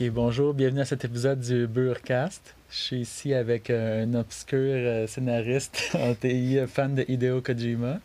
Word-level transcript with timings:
Ok, 0.00 0.08
bonjour, 0.10 0.54
bienvenue 0.54 0.80
à 0.80 0.84
cet 0.84 1.04
épisode 1.04 1.40
du 1.40 1.66
Burcast. 1.66 2.54
Je 2.70 2.76
suis 2.76 2.96
ici 3.00 3.34
avec 3.34 3.68
un 3.70 4.14
obscur 4.14 4.58
euh, 4.58 5.06
scénariste 5.06 5.90
en 5.94 6.14
TI, 6.14 6.58
euh, 6.58 6.66
fan 6.66 6.94
de 6.94 7.04
Hideo 7.06 7.40
Kojima. 7.42 8.00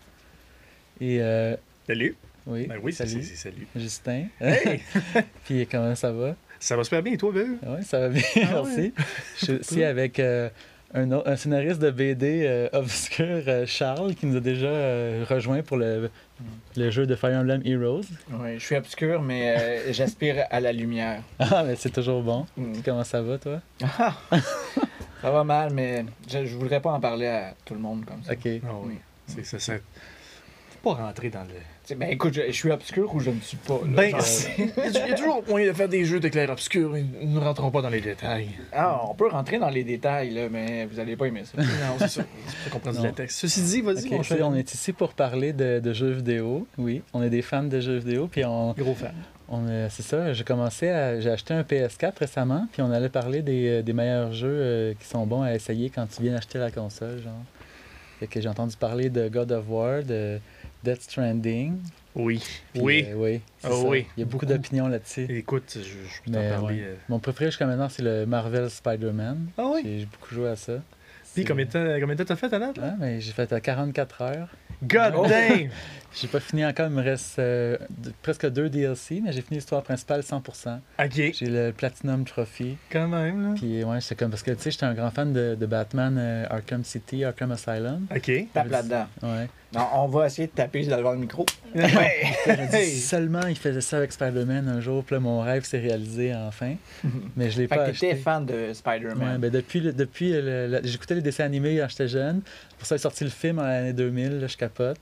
Et 0.99 1.21
euh, 1.21 1.55
Salut. 1.87 2.15
oui, 2.47 2.67
Ben 2.67 2.79
oui, 2.83 2.91
salut, 2.91 3.23
c'est- 3.23 3.35
salut. 3.35 3.67
Justin. 3.75 4.25
Hey! 4.41 4.81
Puis 5.45 5.65
comment 5.67 5.95
ça 5.95 6.11
va? 6.11 6.35
ça 6.59 6.75
va 6.75 6.83
super 6.83 7.01
bien, 7.03 7.13
et 7.13 7.17
toi, 7.17 7.31
Bill? 7.31 7.57
Oui, 7.65 7.83
ça 7.83 7.99
va 7.99 8.09
bien, 8.09 8.23
Ah 8.43 8.61
merci. 8.65 8.93
Je 9.39 9.45
suis 9.45 9.53
ici 9.55 9.83
avec 9.83 10.19
euh, 10.19 10.49
un, 10.95 11.35
scénariste 11.35 11.81
de 11.81 11.91
BD 11.91 12.45
euh, 12.45 12.69
obscur, 12.73 13.43
euh, 13.47 13.65
Charles, 13.65 14.15
qui 14.15 14.25
nous 14.25 14.37
a 14.37 14.39
déjà 14.39 14.67
euh, 14.67 15.25
rejoint 15.29 15.61
pour 15.61 15.77
le, 15.77 16.09
le 16.75 16.89
jeu 16.89 17.05
de 17.05 17.15
Fire 17.15 17.37
Emblem 17.37 17.61
Heroes. 17.65 18.05
Oui, 18.31 18.57
je 18.57 18.65
suis 18.65 18.75
obscur, 18.75 19.21
mais 19.21 19.55
euh, 19.57 19.91
j'aspire 19.93 20.45
à 20.49 20.59
la 20.59 20.71
lumière. 20.71 21.21
Ah, 21.39 21.63
mais 21.65 21.75
c'est 21.75 21.89
toujours 21.89 22.23
bon. 22.23 22.45
Mm. 22.55 22.73
Comment 22.83 23.03
ça 23.03 23.21
va, 23.21 23.37
toi? 23.37 23.61
Ah! 23.83 24.15
ça 25.21 25.31
va 25.31 25.43
mal, 25.43 25.73
mais 25.73 26.05
je, 26.29 26.45
je 26.45 26.55
voudrais 26.55 26.79
pas 26.79 26.91
en 26.91 26.99
parler 26.99 27.27
à 27.27 27.53
tout 27.65 27.73
le 27.73 27.81
monde 27.81 28.05
comme 28.05 28.23
ça. 28.23 28.33
Ok. 28.33 28.47
Ah 28.65 28.71
oui. 28.83 28.95
C'est 29.27 29.45
ça. 29.45 29.59
ça... 29.59 29.73
Faut 29.73 30.95
pas 30.95 31.03
rentrer 31.03 31.29
dans 31.29 31.43
le. 31.43 31.55
T'sais, 31.85 31.95
Ben 31.95 32.09
écoute, 32.09 32.33
je, 32.33 32.41
je 32.47 32.51
suis 32.51 32.71
obscur 32.71 33.13
ou 33.13 33.19
je 33.19 33.29
ne 33.29 33.39
suis 33.41 33.57
pas. 33.57 33.75
là, 33.75 33.95
Ben, 33.95 34.09
genre. 34.11 34.21
il 34.57 34.91
y 34.93 35.11
a 35.11 35.13
toujours 35.15 35.43
moyen 35.47 35.67
de 35.67 35.73
faire 35.73 35.87
des 35.87 36.03
jeux 36.03 36.19
d'éclair 36.19 36.49
obscur. 36.49 36.95
Nous 37.21 37.39
ne 37.39 37.39
rentrons 37.39 37.69
pas 37.69 37.81
dans 37.83 37.89
les 37.89 38.01
détails. 38.01 38.49
Ah, 38.73 39.01
on 39.09 39.13
peut 39.13 39.27
rentrer 39.29 39.59
dans 39.59 39.69
les 39.69 39.83
détails, 39.83 40.31
là, 40.31 40.47
mais 40.49 40.85
vous 40.85 40.99
allez 40.99 41.15
pas 41.15 41.27
aimer 41.27 41.43
ça. 41.45 41.61
Non, 41.61 41.95
c'est 41.99 42.07
ça. 42.09 42.23
Comprendre 42.71 43.03
la 43.03 43.11
texte. 43.11 43.37
Ceci 43.39 43.61
dit, 43.61 43.81
vas-y, 43.81 44.23
cher. 44.23 44.37
on 44.47 44.55
est 44.55 44.73
ici 44.73 44.93
pour 44.93 45.13
parler 45.13 45.53
de, 45.53 45.79
de 45.79 45.93
jeux 45.93 46.11
vidéo. 46.11 46.67
Oui, 46.77 47.01
on 47.13 47.21
est 47.21 47.29
des 47.29 47.41
fans 47.43 47.63
de 47.63 47.79
jeux 47.79 47.97
vidéo. 47.97 48.27
Puis 48.31 48.43
on, 48.45 48.73
Gros 48.73 48.95
fan. 48.95 49.13
on 49.47 49.67
est- 49.69 49.89
c'est 49.91 50.01
ça, 50.03 50.33
j'ai 50.33 50.43
commencé 50.43 50.89
à. 50.89 51.19
J'ai 51.19 51.29
acheté 51.29 51.53
un 51.53 51.61
PS4 51.61 52.17
récemment. 52.19 52.67
Puis 52.71 52.81
on 52.81 52.89
allait 52.91 53.09
parler 53.09 53.41
des, 53.43 53.67
euh, 53.67 53.81
des 53.83 53.93
meilleurs 53.93 54.33
jeux 54.33 54.47
euh, 54.49 54.93
qui 54.99 55.05
sont 55.07 55.25
bons 55.27 55.43
à 55.43 55.53
essayer 55.53 55.89
quand 55.91 56.07
tu 56.07 56.23
viens 56.23 56.33
d'acheter 56.33 56.57
la 56.57 56.71
console. 56.71 57.21
Genre. 57.23 57.33
Fait 58.19 58.27
que 58.27 58.41
j'ai 58.41 58.49
entendu 58.49 58.75
parler 58.75 59.09
de 59.09 59.27
God 59.27 59.51
of 59.51 59.65
War, 59.67 60.01
de 60.01 60.39
Death 60.85 61.01
Stranding. 61.01 61.77
Oui. 62.15 62.41
Puis, 62.73 62.81
oui. 62.81 63.05
euh, 63.09 63.13
oui. 63.15 63.41
ça. 63.59 63.69
oui, 63.75 64.05
Il 64.15 64.21
y 64.21 64.23
a 64.23 64.25
beaucoup, 64.25 64.45
beaucoup. 64.45 64.57
d'opinions 64.57 64.87
là-dessus. 64.87 65.25
Écoute, 65.29 65.73
je, 65.75 65.81
je 65.81 66.21
peux 66.23 66.31
Mais, 66.37 66.49
t'en 66.51 66.61
parler. 66.61 66.75
ouais. 66.77 66.83
euh. 66.87 66.95
Mon 67.09 67.19
préféré 67.19 67.47
jusqu'à 67.51 67.65
maintenant, 67.65 67.89
c'est 67.89 68.03
le 68.03 68.25
Marvel 68.25 68.69
Spider-Man. 68.69 69.47
Ah 69.57 69.63
oui? 69.73 69.81
J'ai 69.83 70.05
beaucoup 70.05 70.33
joué 70.33 70.47
à 70.49 70.55
ça. 70.55 70.73
Puis 71.33 71.43
combien 71.43 71.65
de 71.65 71.71
temps 71.71 71.83
combien 71.99 72.15
de 72.15 72.23
temps 72.23 72.33
t'as 72.33 72.35
fait, 72.37 72.53
Anna? 72.55 72.71
Ah, 72.81 72.93
mais 72.97 73.19
j'ai 73.19 73.33
fait 73.33 73.51
à 73.51 73.59
44 73.59 74.21
heures. 74.21 74.47
God 74.83 75.13
Oh. 75.17 75.25
damn! 75.27 75.69
J'ai 76.17 76.29
pas 76.29 76.39
fini 76.39 76.65
encore, 76.65 76.87
il 76.87 76.93
me 76.93 77.01
reste 77.03 77.39
euh, 77.39 77.77
de- 77.89 78.13
presque 78.21 78.49
deux 78.49 78.69
DLC, 78.69 79.19
mais 79.21 79.33
j'ai 79.33 79.41
fini 79.41 79.57
l'histoire 79.57 79.83
principale 79.83 80.21
100%. 80.21 80.79
Ok. 80.97 81.33
J'ai 81.33 81.45
le 81.47 81.73
Platinum 81.73 82.23
Trophy. 82.23 82.77
Quand 82.89 83.09
même, 83.09 83.43
là. 83.49 83.53
Puis 83.55 83.83
ouais, 83.83 83.99
c'est 83.99 84.15
comme 84.15 84.29
parce 84.29 84.41
que 84.41 84.51
tu 84.51 84.61
sais, 84.61 84.71
j'étais 84.71 84.85
un 84.85 84.93
grand 84.93 85.11
fan 85.11 85.33
de, 85.33 85.55
de 85.59 85.65
Batman 85.65 86.15
euh, 86.17 86.45
Arkham 86.49 86.85
City, 86.85 87.25
Arkham 87.25 87.51
Asylum. 87.51 88.07
Ok. 88.15 88.31
Tape 88.53 88.69
là-dedans. 88.69 89.07
Ouais. 89.23 89.49
Non, 89.75 89.87
on 89.93 90.07
va 90.07 90.27
essayer 90.27 90.47
de 90.47 90.53
taper 90.53 90.85
devant 90.85 91.11
le 91.11 91.17
micro. 91.19 91.45
Je 91.75 91.81
me 91.81 92.71
dis! 92.71 92.99
Seulement 92.99 93.45
il 93.47 93.55
faisait 93.57 93.81
ça 93.81 93.97
avec 93.97 94.11
Spider-Man 94.11 94.67
un 94.69 94.79
jour, 94.79 95.03
puis 95.03 95.15
là, 95.15 95.19
mon 95.19 95.41
rêve 95.41 95.63
s'est 95.65 95.79
réalisé 95.79 96.33
enfin. 96.33 96.75
Mais 97.35 97.49
je 97.51 97.59
l'ai 97.61 97.67
pas 97.67 97.77
que 97.77 97.91
acheté. 97.91 98.15
fan 98.15 98.45
de 98.45 98.53
Ouais, 98.53 98.73
Spider-Man. 98.73 99.37
ben 99.39 99.51
depuis, 99.51 99.79
le- 99.81 99.93
depuis 99.93 100.31
le- 100.31 100.67
le- 100.67 100.81
j'écoutais 100.83 101.15
les 101.15 101.21
dessins 101.21 101.43
animés 101.43 101.77
quand 101.77 101.89
j'étais 101.89 102.07
jeune. 102.07 102.41
Pour 102.77 102.87
ça, 102.87 102.95
il 102.95 102.97
est 102.97 103.01
sorti 103.01 103.23
le 103.25 103.29
film 103.29 103.59
en 103.59 103.63
l'année 103.63 103.93
2000, 103.93 104.39
là, 104.39 104.47
je 104.47 104.57
capote. 104.57 104.97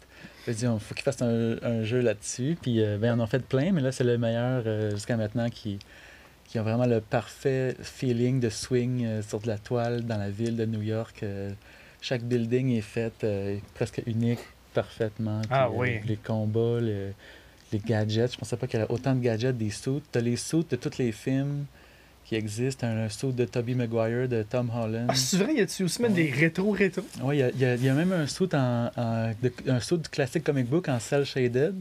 J'ai 0.48 0.54
dit, 0.54 0.66
il 0.66 0.80
faut 0.80 0.94
qu'il 0.94 1.04
fasse 1.04 1.22
un, 1.22 1.56
un 1.62 1.84
jeu 1.84 2.02
là-dessus. 2.02 2.58
Puis, 2.62 2.84
euh, 2.84 2.98
ben, 2.98 3.18
on 3.18 3.24
en 3.24 3.28
fait 3.28 3.44
plein, 3.46 3.72
mais 3.72 3.82
là, 3.82 3.92
c'est 3.92 4.04
le 4.04 4.18
meilleur 4.18 4.64
euh, 4.66 4.92
jusqu'à 4.92 5.16
maintenant 5.16 5.50
qui, 5.50 5.80
qui 6.46 6.58
a 6.58 6.64
vraiment 6.64 6.86
le 6.86 7.00
parfait 7.00 7.76
feeling 7.82 8.40
de 8.40 8.50
swing 8.50 9.06
euh, 9.06 9.22
sur 9.22 9.40
de 9.40 9.48
la 9.48 9.58
toile 9.58 10.04
dans 10.04 10.18
la 10.18 10.30
ville 10.30 10.58
de 10.58 10.66
New 10.66 10.82
York. 10.82 11.24
Chaque 12.02 12.24
building 12.24 12.72
est 12.76 12.82
fait 12.82 13.26
presque 13.76 14.02
unique, 14.06 14.40
parfaitement. 14.74 15.42
Ah 15.50 15.68
euh, 15.68 15.70
oui. 15.74 16.00
les 16.06 16.18
combats, 16.18 16.80
le- 16.82 17.14
les 17.72 17.80
gadgets. 17.80 18.34
Je 18.34 18.38
pensais 18.38 18.56
pas 18.58 18.68
qu'il 18.68 18.80
y 18.80 18.84
avait 18.84 18.92
autant 18.92 19.16
de 19.16 19.22
gadgets 19.22 19.58
des 19.58 19.70
suits. 19.70 20.02
Tu 20.12 20.18
as 20.18 20.22
les 20.22 20.36
suits 20.36 20.66
de 20.70 20.76
tous 20.76 20.98
les 20.98 21.12
films 21.12 21.66
qui 22.26 22.36
existent. 22.36 22.86
Un, 22.88 23.10
suit 23.10 23.32
de 23.34 23.46
Tobey 23.46 23.74
Maguire, 23.74 24.28
de 24.30 24.44
Tom 24.44 24.70
Holland. 24.76 25.08
Ah, 25.10 25.16
c'est 25.16 25.38
vrai, 25.38 25.56
y 25.56 25.62
a-tu 25.62 25.84
aussi 25.84 26.02
même 26.02 26.14
des 26.14 26.30
rétro-rétro? 26.32 27.04
Oui, 27.22 27.38
il 27.38 27.40
y 27.40 27.44
a, 27.44 27.50
il 27.50 27.60
y 27.60 27.66
a- 27.66 27.76
il 27.76 27.84
y 27.84 27.90
a 27.90 27.94
même 27.94 28.12
un 28.14 28.28
suit, 28.28 28.50
en, 28.54 28.90
en- 28.96 29.32
de- 29.42 29.54
un 29.68 29.80
suit 29.80 29.98
du 29.98 30.10
classique 30.10 30.44
comic 30.44 30.68
book 30.68 30.88
en 30.90 31.00
cel 31.00 31.26
shaded. 31.26 31.76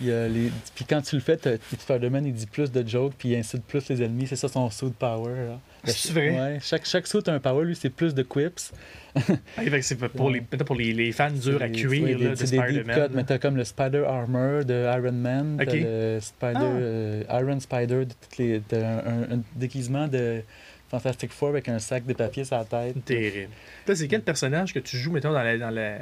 Il 0.00 0.06
y 0.06 0.12
a 0.12 0.26
les, 0.28 0.50
puis 0.74 0.84
quand 0.88 1.02
tu 1.02 1.16
le 1.16 1.20
fais, 1.20 1.38
Spider-Man 1.78 2.24
il 2.26 2.32
dit 2.32 2.46
plus 2.46 2.72
de 2.72 2.86
jokes 2.88 3.12
puis 3.18 3.30
il 3.30 3.36
incite 3.36 3.62
plus 3.64 3.86
les 3.90 4.02
ennemis. 4.02 4.26
C'est 4.26 4.36
ça 4.36 4.48
son 4.48 4.70
suit 4.70 4.90
power. 4.98 5.34
là. 5.34 5.60
C'est 5.84 6.12
vrai? 6.12 6.30
Ouais, 6.30 6.58
chaque, 6.62 6.86
chaque 6.86 7.06
suit 7.06 7.20
a 7.26 7.32
un 7.32 7.38
power, 7.40 7.64
lui, 7.64 7.76
c'est 7.76 7.90
plus 7.90 8.14
de 8.14 8.22
quips. 8.22 8.72
Ah, 9.58 9.62
c'est 9.82 9.96
pour, 9.98 10.30
les, 10.30 10.40
peut-être 10.40 10.64
pour 10.64 10.76
les, 10.76 10.92
les 10.92 11.10
fans 11.10 11.30
durs 11.30 11.60
à 11.60 11.68
cuire 11.68 12.18
là, 12.18 12.30
de 12.30 12.34
c'est 12.36 12.44
des 12.44 12.56
deep 12.58 12.60
Spider-Man. 12.84 13.08
cuts, 13.08 13.14
mais 13.16 13.24
t'as 13.24 13.38
comme 13.38 13.56
le 13.56 13.64
Spider 13.64 14.04
Armor 14.06 14.64
de 14.64 14.84
Iron 14.96 15.12
Man, 15.12 15.56
t'as 15.58 15.64
Ok. 15.64 15.72
le 15.82 16.18
Spider, 16.20 16.52
Ah. 16.54 16.62
euh, 16.64 17.22
Iron 17.40 17.58
Spider, 17.60 18.04
de 18.04 18.12
toutes 18.20 18.38
les, 18.38 18.60
t'as 18.66 18.78
un, 18.78 18.98
un- 18.98 19.32
un 19.36 19.42
déguisement 19.56 20.06
de 20.06 20.42
Fantastic 20.90 21.32
Four 21.32 21.48
avec 21.50 21.68
un 21.68 21.78
sac 21.80 22.06
de 22.06 22.12
papier 22.12 22.44
sur 22.44 22.56
la 22.56 22.64
tête. 22.64 23.04
Terrible. 23.04 23.48
C'est 23.92 24.06
quel 24.08 24.22
personnage 24.22 24.72
que 24.72 24.78
tu 24.78 24.96
joues, 24.96 25.10
mettons, 25.12 25.32
dans, 25.32 25.42
la, 25.42 25.58
dans, 25.58 25.70
la, 25.70 25.96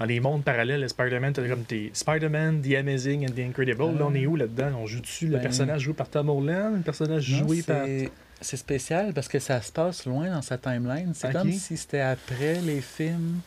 dans 0.00 0.06
les 0.06 0.18
mondes 0.18 0.42
parallèles 0.42 0.80
de 0.80 0.88
Spider-Man? 0.88 1.32
T'as 1.34 1.46
comme 1.46 1.62
tes 1.64 1.90
Spider-Man, 1.92 2.62
The 2.62 2.74
Amazing 2.74 3.28
and 3.28 3.34
The 3.34 3.40
Incredible. 3.40 3.96
Là, 3.98 4.06
on 4.06 4.14
est 4.14 4.26
où 4.26 4.34
là-dedans? 4.34 4.72
On 4.80 4.86
joue 4.86 5.00
dessus 5.00 5.26
le 5.26 5.34
Ben- 5.36 5.42
personnage 5.42 5.82
joué 5.82 5.94
par 5.94 6.08
Tom 6.08 6.28
Holland, 6.30 6.76
le 6.76 6.82
personnage 6.82 7.30
Non, 7.30 7.38
joué 7.46 7.62
par. 7.62 7.84
c'est- 7.86 8.56
spécial 8.56 9.12
parce 9.12 9.28
que 9.28 9.38
ça 9.38 9.60
se 9.60 9.70
passe 9.70 10.06
loin 10.06 10.30
dans 10.30 10.40
sa 10.42 10.56
timeline. 10.56 11.12
C'est 11.14 11.30
comme 11.30 11.52
si 11.52 11.76
c'était 11.76 12.00
après 12.00 12.54
les 12.62 12.80
films, 12.80 13.40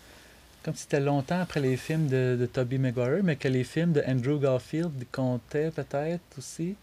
comme 0.63 0.75
si 0.75 0.83
c'était 0.83 0.99
longtemps 0.99 1.39
après 1.41 1.59
les 1.59 1.75
films 1.77 2.05
de, 2.07 2.37
de 2.39 2.45
Tobey 2.45 2.77
Maguire, 2.77 3.23
mais 3.23 3.35
que 3.35 3.47
les 3.47 3.63
films 3.63 3.91
de 3.93 4.03
Andrew 4.07 4.39
Garfield 4.39 4.91
comptaient 5.11 5.71
peut-être 5.71 6.21
aussi. 6.37 6.75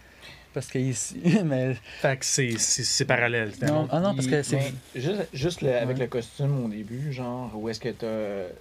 Parce 0.53 0.67
que 0.67 0.79
ici, 0.81 1.21
mais 1.45 1.77
Fait 2.03 2.17
que 2.19 2.25
c'est, 2.25 2.57
c'est, 2.59 2.83
c'est 2.83 3.05
parallèle. 3.05 3.53
non, 3.63 3.87
ah 3.93 4.01
non, 4.01 4.17
parce 4.17 4.27
que 4.27 4.43
c'est 4.43 4.73
juste, 4.97 5.29
juste 5.33 5.61
le- 5.63 5.77
avec 5.77 5.97
Ouais. 5.97 6.03
le 6.03 6.09
costume 6.09 6.65
au 6.65 6.69
début, 6.69 7.13
genre, 7.13 7.53
où 7.55 7.69
est-ce 7.69 7.79
que 7.79 7.91
t'as. 7.91 8.53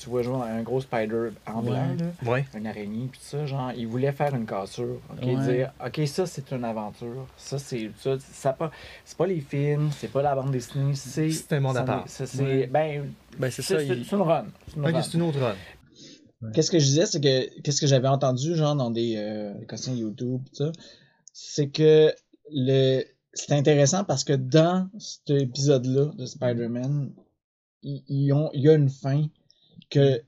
Tu 0.00 0.08
vois 0.08 0.22
jouer 0.22 0.36
un 0.36 0.62
gros 0.62 0.80
spider 0.80 1.28
en 1.46 1.60
blanc, 1.60 1.72
Ouais. 1.72 1.96
là, 2.24 2.30
Ouais. 2.30 2.44
une 2.56 2.66
araignée, 2.66 3.08
puis 3.12 3.20
ça, 3.22 3.44
genre, 3.44 3.70
il 3.76 3.86
voulait 3.86 4.12
faire 4.12 4.34
une 4.34 4.46
cassure. 4.46 4.98
ok, 5.12 5.22
Ouais. 5.26 5.36
Dire, 5.52 5.72
ok, 5.84 6.00
ça 6.06 6.24
c'est 6.24 6.50
une 6.52 6.64
aventure. 6.64 7.26
Ça 7.36 7.58
c'est. 7.58 7.90
Ça, 7.98 8.16
ça 8.18 8.52
pas, 8.54 8.70
c'est 9.04 9.18
pas 9.18 9.26
les 9.26 9.40
films, 9.40 9.90
c'est 9.92 10.08
pas 10.08 10.22
la 10.22 10.34
bande 10.34 10.52
dessinée, 10.52 10.94
c'est. 10.94 11.30
C'est 11.30 11.52
un 11.52 11.60
monde 11.60 11.76
à 11.76 11.82
part. 11.82 12.04
c'est. 12.06 12.42
Ouais. 12.42 12.66
Ben, 12.66 13.12
ben, 13.38 13.50
c'est 13.50 13.60
c'est 13.60 13.74
ça. 13.74 13.80
c'est- 13.80 13.86
il- 13.98 14.04
c'est 14.06 14.16
une 14.16 14.22
run. 14.22 14.46
C'est 14.68 14.76
une 14.76 15.02
c'est 15.02 15.14
une 15.18 15.22
autre 15.22 15.38
run. 15.40 15.54
Qu'est-ce 16.54 16.70
que 16.70 16.78
je 16.78 16.84
disais, 16.86 17.04
c'est 17.04 17.20
que 17.20 17.60
qu'est-ce 17.60 17.82
que 17.82 17.86
j'avais 17.86 18.08
entendu 18.08 18.54
genre 18.56 18.74
dans 18.74 18.90
des 18.90 19.16
euh, 19.18 19.52
questions 19.68 19.94
YouTube 19.94 20.40
pis 20.46 20.50
ça, 20.56 20.72
c'est 21.34 21.68
que 21.68 22.14
le 22.50 23.02
c'est 23.34 23.52
intéressant 23.52 24.04
parce 24.04 24.24
que 24.24 24.32
dans 24.32 24.88
cet 24.98 25.28
épisode-là 25.28 26.06
de 26.16 26.24
Spider-Man, 26.24 27.12
ils, 27.82 28.02
ils 28.08 28.32
ont 28.32 28.48
il 28.54 28.62
y 28.62 28.68
a 28.70 28.74
une 28.74 28.88
fin 28.88 29.26
que 29.90 30.22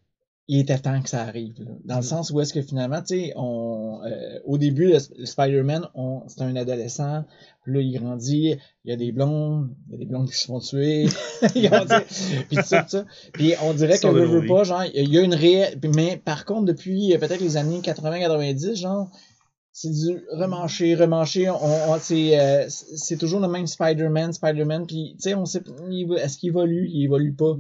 il 0.49 0.59
était 0.59 0.77
temps 0.79 1.01
que 1.01 1.09
ça 1.09 1.23
arrive 1.23 1.55
là. 1.61 1.71
dans 1.85 1.97
le 1.97 2.03
sens 2.03 2.31
où 2.33 2.41
est-ce 2.41 2.53
que 2.53 2.63
finalement 2.63 3.01
tu 3.01 3.15
sais 3.17 3.33
on 3.37 4.01
euh, 4.05 4.41
au 4.45 4.59
début 4.59 4.89
le, 4.89 4.99
le 5.17 5.25
Spider-Man 5.25 5.87
c'est 6.27 6.43
un 6.43 6.57
adolescent 6.57 7.25
puis 7.63 7.75
là 7.75 7.81
il 7.81 7.93
grandit 7.99 8.57
il 8.85 8.91
y 8.91 8.93
a 8.93 8.97
des 8.97 9.13
blondes 9.13 9.71
il 9.87 9.93
y 9.93 9.95
a 9.95 9.99
des 9.99 10.05
blondes 10.07 10.29
qui 10.29 10.37
se 10.37 10.47
font 10.47 10.59
tuer 10.59 11.07
puis 12.49 12.57
tout 12.57 12.63
ça. 12.65 13.05
Puis 13.33 13.55
on 13.63 13.73
dirait 13.73 13.95
que 13.99 14.07
veut, 14.13 14.25
veut 14.27 14.47
pas, 14.49 14.65
genre, 14.65 14.83
il 14.93 15.09
y 15.13 15.19
a 15.19 15.23
une 15.23 15.35
réelle. 15.35 15.79
Mais 15.95 16.17
par 16.17 16.45
contre, 16.45 16.65
depuis 16.67 17.15
euh, 17.15 17.19
peut-être 17.19 17.41
les 17.41 17.57
années 17.57 17.81
80-90, 17.81 18.77
genre, 18.77 19.11
c'est 19.73 19.91
du 19.91 20.25
remancher, 20.33 20.95
remancher. 20.95 21.51
On, 21.51 21.57
on- 21.93 21.99
c'est, 21.99 22.39
euh, 22.39 22.67
c'est 22.69 23.17
toujours 23.17 23.41
le 23.41 23.49
même 23.49 23.67
Spider-Man, 23.67 24.33
Spider-Man. 24.33 24.87
Puis, 24.87 25.15
tu 25.17 25.23
sais, 25.31 25.35
on 25.35 25.47
sait 25.47 25.63
est-ce 26.19 26.39
qu'il 26.39 26.51
évolue, 26.51 26.89
il 26.93 27.05
évolue 27.05 27.33
pas. 27.35 27.57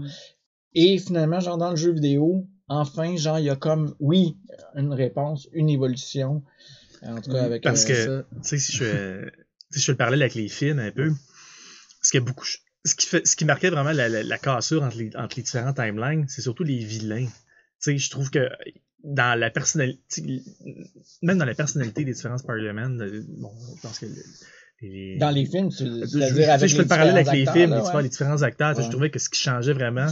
Et 0.75 0.99
finalement, 0.99 1.41
genre, 1.41 1.59
dans 1.59 1.71
le 1.71 1.77
jeu 1.77 1.93
vidéo, 1.93 2.47
enfin, 2.69 3.17
genre, 3.17 3.39
il 3.39 3.45
y 3.45 3.51
a 3.51 3.57
comme, 3.57 3.95
oui, 4.01 4.37
une 4.75 4.93
réponse, 4.93 5.49
une 5.53 5.69
évolution. 5.69 6.43
En 7.03 7.21
tout 7.21 7.31
cas, 7.31 7.43
avec. 7.45 7.63
Parce 7.63 7.85
euh, 7.91 8.23
que, 8.23 8.39
tu 8.43 8.49
sais, 8.49 8.59
si 8.59 8.73
je 8.73 8.85
fais, 8.85 9.33
si 9.71 9.81
je 9.81 9.93
le 9.93 9.97
parallèle 9.97 10.23
avec 10.23 10.35
les 10.35 10.49
films 10.49 10.79
un 10.79 10.91
peu, 10.91 11.11
ce 12.01 12.11
qui, 12.11 12.17
a 12.17 12.21
beaucoup, 12.21 12.47
ce 12.85 12.95
qui, 12.95 13.07
fait, 13.07 13.27
ce 13.27 13.37
qui 13.37 13.45
marquait 13.45 13.71
vraiment 13.71 13.93
la, 13.93 14.09
la, 14.09 14.23
la 14.23 14.39
cassure 14.39 14.83
entre 14.83 14.97
les, 14.99 15.11
entre 15.17 15.37
les 15.37 15.43
différents 15.43 15.73
timelines, 15.73 16.27
c'est 16.29 16.43
surtout 16.43 16.65
les 16.65 16.79
vilains. 16.79 17.27
Tu 17.27 17.33
sais, 17.81 17.99
je 17.99 18.11
trouve 18.11 18.31
que 18.31 18.49
dans 19.05 19.39
la 19.39 19.51
personnalité, 19.51 20.43
même 21.23 21.39
dans 21.39 21.45
la 21.45 21.55
personnalité 21.55 22.05
des 22.05 22.13
différents 22.13 22.39
Spider-Man, 22.39 23.01
euh, 23.03 23.25
bon, 23.29 23.51
je 23.77 23.83
pense 23.83 23.99
que 23.99 24.07
les, 24.81 25.19
Dans 25.19 25.31
les 25.31 25.45
films, 25.47 25.71
tu, 25.71 25.85
je, 25.85 26.07
sais, 26.07 26.45
avec 26.45 26.71
je 26.71 26.77
fais 26.77 26.83
le 26.83 26.89
parallèle 26.89 27.17
avec 27.17 27.33
les 27.33 27.47
films, 27.47 27.71
là, 27.71 27.81
différents- 27.81 27.99
les 28.01 28.09
différents 28.09 28.43
acteurs. 28.43 28.77
Ouais. 28.79 28.85
Je 28.85 28.91
trouvais 28.91 29.11
que 29.11 29.19
ce 29.19 29.29
qui 29.29 29.41
changeait 29.41 29.73
vraiment, 29.73 30.07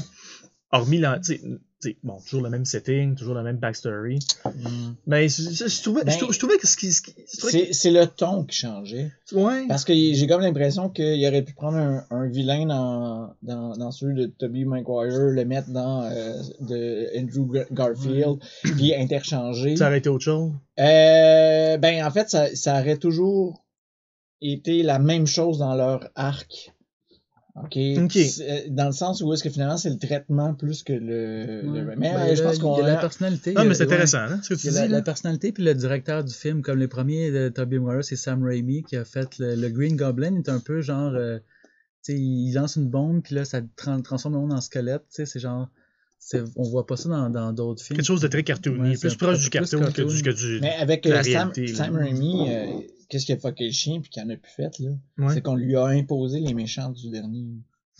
hormis 0.72 0.98
la, 0.98 1.18
tu 1.18 1.34
sais, 1.34 1.40
tu 1.82 1.88
sais, 1.90 1.96
bon, 2.02 2.18
toujours 2.20 2.42
le 2.42 2.50
même 2.50 2.66
setting, 2.66 3.14
toujours 3.14 3.34
la 3.34 3.42
même 3.42 3.56
backstory. 3.56 4.18
Mm. 4.44 4.92
Mais 5.06 5.28
je, 5.30 5.82
trouvais, 5.82 6.04
Ben, 6.04 6.12
je, 6.12 6.18
trou- 6.18 6.32
je 6.32 6.38
trouvais 6.38 6.58
que 6.58 6.66
ce 6.66 6.76
qui, 6.76 6.92
C'est 6.92 7.90
le 7.90 8.06
ton 8.06 8.44
qui 8.44 8.56
changeait. 8.58 9.10
ouais. 9.32 9.66
Parce 9.66 9.84
que 9.86 9.94
j'ai 9.94 10.26
comme 10.26 10.42
l'impression 10.42 10.90
qu'il 10.90 11.26
aurait 11.26 11.40
pu 11.42 11.54
prendre 11.54 11.78
un, 11.78 12.04
un 12.10 12.26
vilain 12.28 12.66
dans, 12.66 13.34
dans, 13.42 13.76
dans 13.76 13.90
celui 13.92 14.14
de 14.14 14.26
Tobey 14.26 14.64
Maguire, 14.64 15.16
le 15.30 15.44
mettre 15.46 15.70
dans 15.70 16.02
euh, 16.04 16.34
de 16.60 17.08
Andrew 17.18 17.50
Gar- 17.50 17.66
Garfield, 17.72 18.38
puis 18.62 18.94
interchanger. 18.94 19.76
Ça 19.76 19.86
aurait 19.86 19.98
été 19.98 20.10
autre 20.10 20.24
chose? 20.24 20.52
Euh, 20.78 21.78
ben, 21.78 22.04
en 22.04 22.10
fait, 22.10 22.28
ça, 22.28 22.54
ça 22.54 22.78
aurait 22.80 22.98
toujours 22.98 23.64
été 24.42 24.82
la 24.82 24.98
même 24.98 25.26
chose 25.26 25.58
dans 25.58 25.74
leur 25.74 26.08
arc. 26.14 26.72
OK. 27.76 28.12
C'est- 28.12 28.66
Dans 28.70 28.86
le 28.86 28.92
sens 28.92 29.22
où 29.22 29.32
est-ce 29.32 29.42
que 29.42 29.50
finalement 29.50 29.76
c'est 29.76 29.90
le 29.90 29.98
traitement 29.98 30.54
plus 30.54 30.82
que 30.82 30.92
le. 30.92 31.62
le- 31.62 31.86
Ouais. 31.86 31.94
Mais 31.96 32.12
Ben, 32.12 32.20
euh, 32.30 32.34
je 32.34 32.42
pense 32.42 32.58
qu'on 32.58 32.76
Il 32.78 32.80
y 32.80 32.88
a 32.88 32.94
la 32.94 32.96
personnalité. 32.96 33.52
Ah, 33.56 33.64
y 33.64 33.66
mais 33.66 33.72
a- 33.72 33.74
c'est 33.74 33.86
ouais. 33.86 33.92
intéressant, 33.92 34.18
hein, 34.18 34.40
ce 34.42 34.48
que 34.54 34.54
tu 34.60 34.66
Il 34.66 34.66
y 34.66 34.68
a 34.68 34.72
dis. 34.72 34.76
la, 34.78 34.88
là. 34.88 34.96
la 34.98 35.02
personnalité 35.02 35.52
puis 35.52 35.62
le 35.64 35.74
directeur 35.74 36.24
du 36.24 36.32
film, 36.34 36.62
comme 36.62 36.78
les 36.78 36.88
premiers 36.88 37.30
de 37.30 37.48
Tobey 37.48 37.78
Maguire, 37.78 38.04
c'est 38.04 38.16
Sam 38.16 38.42
Raimi 38.44 38.82
qui 38.82 38.96
a 38.96 39.04
fait 39.04 39.38
le, 39.38 39.54
le 39.54 39.68
Green 39.70 39.96
Goblin. 39.96 40.32
Il 40.34 40.38
est 40.38 40.48
un 40.48 40.60
peu 40.60 40.80
genre, 40.80 41.12
euh, 41.14 41.38
tu 42.04 42.12
sais, 42.12 42.18
il 42.18 42.52
lance 42.54 42.76
une 42.76 42.88
bombe 42.88 43.22
puis 43.22 43.34
là 43.34 43.44
ça 43.44 43.60
tran- 43.76 44.02
transforme 44.02 44.34
le 44.34 44.40
monde 44.40 44.52
en 44.52 44.60
squelette. 44.60 45.02
Tu 45.08 45.16
sais, 45.16 45.26
c'est 45.26 45.40
genre, 45.40 45.68
on 46.56 46.62
voit 46.68 46.86
pas 46.86 46.96
ça 46.96 47.08
dans 47.08 47.30
dans 47.30 47.52
d'autres 47.52 47.82
films. 47.82 47.96
Quelque 47.96 48.06
chose 48.06 48.20
de 48.20 48.28
très 48.28 48.42
cartoony, 48.42 48.90
Ouais, 48.90 48.96
c'est 48.96 49.08
plus 49.08 49.16
proche 49.16 49.38
du 49.38 49.44
plus 49.44 49.50
cartoon 49.50 49.90
que 49.92 50.02
du, 50.02 50.22
que 50.22 50.30
du. 50.30 50.58
Mais 50.60 50.74
avec 50.78 51.04
la 51.06 51.20
euh, 51.20 51.22
Sam, 51.74 51.96
Raimi, 51.96 52.46
euh, 52.50 52.66
qu'est-ce 53.10 53.26
qu'il 53.26 53.34
a 53.34 53.38
fucké 53.38 53.66
le 53.66 53.72
chien 53.72 54.00
puis 54.00 54.08
qu'il 54.08 54.22
en 54.22 54.30
a 54.30 54.36
plus 54.36 54.50
fait, 54.52 54.78
là? 54.78 54.90
Ouais. 55.18 55.34
C'est 55.34 55.42
qu'on 55.42 55.56
lui 55.56 55.76
a 55.76 55.84
imposé 55.84 56.40
les 56.40 56.54
méchants 56.54 56.90
du 56.90 57.10
dernier. 57.10 57.46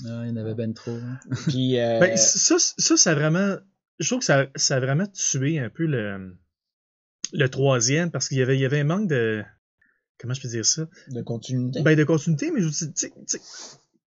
Ah, 0.06 0.22
il 0.24 0.30
y 0.30 0.32
en 0.32 0.36
avait 0.36 0.54
ben 0.54 0.72
trop. 0.72 0.92
hein. 0.96 1.18
Puis, 1.48 1.78
euh, 1.78 2.00
Ben, 2.00 2.16
ça, 2.16 2.56
ça, 2.58 2.96
ça 2.96 3.10
a 3.10 3.14
vraiment. 3.14 3.56
Je 3.98 4.08
trouve 4.08 4.20
que 4.20 4.24
ça, 4.24 4.46
ça 4.56 4.76
a 4.76 4.80
vraiment 4.80 5.06
tué 5.08 5.58
un 5.58 5.68
peu 5.68 5.84
le, 5.84 6.34
le 7.34 7.48
troisième 7.48 8.10
parce 8.10 8.28
qu'il 8.28 8.38
y 8.38 8.42
avait, 8.42 8.56
il 8.56 8.60
y 8.60 8.64
avait 8.64 8.80
un 8.80 8.84
manque 8.84 9.08
de. 9.08 9.42
Comment 10.18 10.34
je 10.34 10.40
peux 10.42 10.48
dire 10.48 10.64
ça? 10.64 10.86
de 11.08 11.22
continuité. 11.22 11.82
Ben, 11.82 11.96
de 11.96 12.04
continuité, 12.04 12.50
mais 12.50 12.60
je 12.60 12.66
vous 12.66 12.70
dis, 12.70 12.92
tu 12.92 13.10
tu 13.26 13.36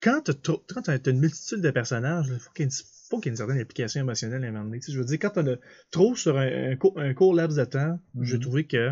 quand 0.01 0.21
t'as 0.25 0.35
trop- 0.35 0.63
quand 0.69 0.83
t'as 0.83 0.99
t'as 0.99 1.11
une 1.11 1.21
multitude 1.21 1.61
de 1.61 1.71
personnages, 1.71 2.27
il 2.31 2.39
faut 2.39 2.51
qu'il 2.53 2.65
y 2.65 2.69
ait 2.69 2.71
une, 2.71 2.77
faut 3.09 3.19
qu'il 3.19 3.27
y 3.27 3.29
ait 3.31 3.33
une 3.33 3.37
certaine 3.37 3.59
implication 3.61 4.01
émotionnelle 4.01 4.45
à 4.45 4.49
un 4.49 4.53
moment 4.53 4.65
donné. 4.67 4.79
Tu 4.81 4.87
sais, 4.87 4.93
je 4.93 4.99
veux 4.99 5.05
dire, 5.05 5.19
quand 5.21 5.31
t'en 5.31 5.47
as 5.47 5.57
trop 5.91 6.15
sur 6.17 6.37
un, 6.39 6.71
un, 6.73 6.77
court, 6.77 6.99
un 6.99 7.13
court 7.15 7.35
laps 7.35 7.57
de 7.59 7.65
temps, 7.65 7.99
j'ai 8.21 8.35
Mhm. 8.37 8.41
trouvé 8.41 8.67
que 8.67 8.91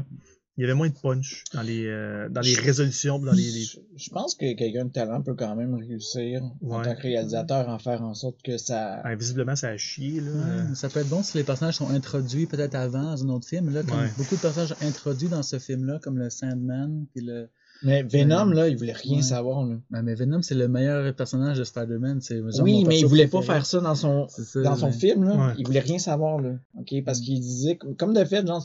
il 0.57 0.61
y 0.63 0.65
avait 0.65 0.75
moins 0.75 0.89
de 0.89 0.95
punch 0.95 1.43
dans 1.53 1.63
les, 1.63 1.87
euh, 1.87 2.29
dans 2.29 2.41
les 2.41 2.55
résolutions, 2.55 3.19
dans 3.19 3.33
les. 3.33 3.43
les- 3.51 3.65
Je, 3.65 3.79
je 3.97 4.11
pense 4.11 4.35
que 4.35 4.55
quelqu'un 4.55 4.85
de 4.85 4.91
talent 4.93 5.21
peut 5.23 5.35
quand 5.35 5.57
même 5.57 5.75
réussir 5.75 6.43
en 6.63 6.79
Ouais. 6.79 6.85
tant 6.85 6.95
que 6.95 7.03
réalisateur 7.03 7.69
en 7.69 7.79
faire 7.79 8.03
en 8.03 8.15
sorte 8.15 8.41
que 8.43 8.57
ça. 8.57 9.01
Ah, 9.05 9.15
visiblement, 9.17 9.57
ça 9.57 9.69
a 9.69 9.77
chié, 9.77 10.21
là. 10.21 10.31
Ouais, 10.31 10.75
ça 10.75 10.89
peut 10.89 11.01
être 11.01 11.09
bon 11.09 11.23
si 11.23 11.37
les 11.39 11.45
personnages 11.45 11.75
sont 11.77 11.91
introduits 11.91 12.47
peut-être 12.47 12.75
avant 12.77 13.03
dans 13.03 13.25
un 13.25 13.29
autre 13.31 13.49
film. 13.49 13.73
Là, 13.75 13.83
comme 13.83 13.99
Ouais. 13.99 14.11
beaucoup 14.17 14.37
de 14.37 14.41
personnages 14.41 14.75
introduits 14.81 15.29
dans 15.29 15.43
ce 15.43 15.59
film-là, 15.59 15.99
comme 16.03 16.19
le 16.19 16.31
Sandman 16.31 17.07
puis 17.15 17.25
le. 17.25 17.49
Mais 17.83 18.03
Venom, 18.03 18.47
là, 18.47 18.69
il 18.69 18.77
voulait 18.79 18.93
rien 18.93 19.17
Ouais. 19.17 19.23
savoir. 19.23 19.65
Là. 19.67 19.75
Ouais, 19.91 20.03
mais 20.03 20.15
Venom, 20.15 20.41
c'est 20.43 20.55
le 20.55 20.69
meilleur 20.69 21.15
personnage 21.15 21.59
de 21.59 21.65
Spider-Man. 21.65 22.21
Oui, 22.63 22.85
mais 22.87 22.99
il 23.01 23.07
voulait 23.07 23.27
pas 23.27 23.43
faire 23.43 23.67
ça 23.67 23.81
dans 23.81 23.95
son 23.95 24.27
ça, 24.29 24.63
dans 24.63 24.77
son 24.77 24.91
film. 24.93 25.25
Là. 25.25 25.35
Ouais. 25.49 25.53
Il 25.59 25.67
voulait 25.67 25.81
rien 25.81 25.99
savoir. 25.99 26.41
Là. 26.41 26.53
Ok, 26.79 26.95
parce 27.05 27.21
qu'il 27.21 27.41
disait 27.41 27.77
que- 27.77 27.89
comme 27.95 28.15
de 28.15 28.25
fait, 28.25 28.47
genre, 28.47 28.63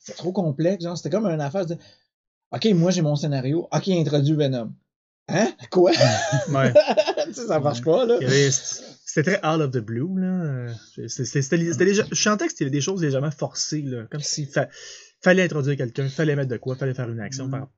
c'est 0.00 0.14
trop 0.16 0.32
complexe. 0.32 0.82
Genre, 0.82 0.96
c'était 0.96 1.10
comme 1.10 1.26
une 1.26 1.40
affaire 1.40 1.66
de. 1.66 1.76
Ok, 2.50 2.66
moi 2.74 2.90
j'ai 2.90 3.02
mon 3.02 3.14
scénario. 3.14 3.68
Ok, 3.72 3.88
introduit 3.88 4.34
Venom. 4.34 4.72
Hein? 5.28 5.52
Quoi? 5.70 5.90
ouais. 5.92 6.72
tu 7.26 7.34
sais, 7.34 7.46
ça 7.46 7.60
marche 7.60 7.82
pas, 7.82 8.06
là. 8.06 8.16
C'était 9.04 9.36
très 9.38 9.46
out 9.46 9.60
of 9.60 9.70
the 9.70 9.78
blue, 9.78 10.08
là. 10.18 10.26
Euh, 10.26 10.68
C'était, 11.06 11.42
je 11.42 12.14
sentais 12.14 12.46
que 12.46 12.52
c'était 12.52 12.70
des 12.70 12.80
choses 12.80 13.02
légèrement 13.02 13.30
forcées, 13.30 13.82
là. 13.82 14.04
Comme 14.10 14.20
s'il 14.20 14.46
fa- 14.46 14.68
fallait 15.22 15.42
introduire 15.44 15.76
quelqu'un, 15.76 16.08
fallait 16.08 16.34
mettre 16.34 16.48
de 16.50 16.56
quoi, 16.56 16.76
fallait 16.76 16.94
faire 16.94 17.08
une 17.10 17.20
action 17.20 17.46
Mm. 17.46 17.50
par- 17.50 17.68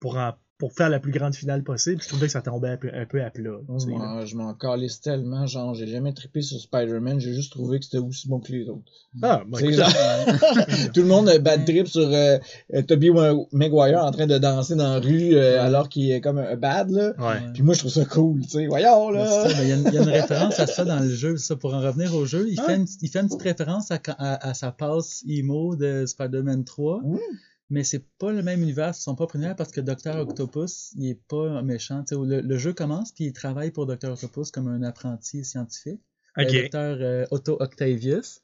pour, 0.00 0.16
en- 0.16 0.32
pour 0.58 0.72
faire 0.72 0.88
la 0.88 0.98
plus 0.98 1.12
grande 1.12 1.36
finale 1.36 1.62
possible. 1.62 2.02
Je 2.02 2.08
trouvais 2.08 2.26
que 2.26 2.32
ça 2.32 2.42
tombait 2.42 2.70
un 2.70 2.76
peu, 2.76 2.90
un 2.92 3.06
peu 3.06 3.22
à 3.22 3.30
plat. 3.30 3.58
Moi, 3.68 3.78
Je 3.78 3.86
m'en- 3.86 4.26
je 4.26 4.36
m'en 4.36 4.54
calisse 4.54 5.00
tellement, 5.00 5.46
genre, 5.46 5.72
j'ai 5.74 5.86
jamais 5.86 6.12
trippé 6.12 6.42
sur 6.42 6.58
Spider-Man, 6.60 7.20
j'ai 7.20 7.32
juste 7.32 7.52
trouvé 7.52 7.78
que 7.78 7.84
c'était 7.84 7.98
aussi 7.98 8.26
bon 8.28 8.40
que 8.40 8.50
les 8.50 8.68
autres. 8.68 8.82
Ah, 9.22 9.42
sais, 9.54 9.64
écoute, 9.66 9.74
genre, 9.76 9.86
tout 10.94 11.00
le 11.00 11.06
monde 11.06 11.28
a 11.28 11.38
bad 11.38 11.64
trip 11.64 11.86
sur 11.86 12.08
euh, 12.12 12.38
euh, 12.74 12.82
Tobey 12.82 13.08
Wa- 13.08 13.36
Maguire 13.52 14.02
en 14.04 14.10
train 14.10 14.26
de 14.26 14.36
danser 14.36 14.74
dans 14.74 14.94
la 14.94 14.98
rue 14.98 15.36
euh, 15.36 15.62
alors 15.62 15.88
qu'il 15.88 16.10
est 16.10 16.20
comme 16.20 16.38
un 16.38 16.56
bad, 16.56 16.90
là. 16.90 17.12
ouais. 17.18 17.52
Puis 17.54 17.62
moi, 17.62 17.74
je 17.74 17.78
trouve 17.78 17.92
ça 17.92 18.04
cool, 18.04 18.40
tu 18.42 18.48
sais. 18.48 18.66
Voyons, 18.66 19.10
là! 19.10 19.46
Il 19.62 19.68
y, 19.68 19.70
a 19.70 19.76
une- 19.76 19.86
il 19.86 19.94
y 19.94 19.98
a 19.98 20.02
une 20.02 20.08
référence 20.08 20.58
à 20.58 20.66
ça 20.66 20.84
dans 20.84 20.98
le 20.98 21.08
jeu. 21.08 21.36
Ça, 21.36 21.54
pour 21.54 21.72
en 21.72 21.80
revenir 21.80 22.12
au 22.16 22.26
jeu, 22.26 22.48
il, 22.50 22.58
Ah. 22.58 22.64
fait, 22.64 22.74
une, 22.76 22.86
il 23.00 23.08
fait 23.08 23.20
une 23.20 23.26
petite 23.28 23.42
référence 23.42 23.92
à, 23.92 24.00
à, 24.08 24.48
à 24.48 24.54
sa 24.54 24.72
passe 24.72 25.22
emo 25.28 25.76
de 25.76 26.04
Spider-Man 26.04 26.64
3. 26.64 27.00
Oui. 27.04 27.20
Mais 27.70 27.84
c'est 27.84 28.04
pas 28.18 28.32
le 28.32 28.42
même 28.42 28.62
univers, 28.62 28.94
c'est 28.94 29.02
son 29.02 29.14
propre 29.14 29.36
univers 29.36 29.56
parce 29.56 29.72
que 29.72 29.80
Dr. 29.80 30.16
Octopus, 30.16 30.92
il 30.96 31.10
est 31.10 31.20
pas 31.28 31.62
méchant. 31.62 32.02
Le, 32.10 32.40
le 32.40 32.58
jeu 32.58 32.72
commence 32.72 33.12
puis 33.12 33.24
il 33.24 33.32
travaille 33.32 33.70
pour 33.70 33.86
Dr. 33.86 34.10
Octopus 34.12 34.50
comme 34.50 34.68
un 34.68 34.82
apprenti 34.82 35.44
scientifique. 35.44 36.00
Ok. 36.38 36.50
Le 36.50 36.68
Dr. 36.68 36.78
euh, 36.78 37.26
Otto 37.30 37.56
Octavius. 37.60 38.40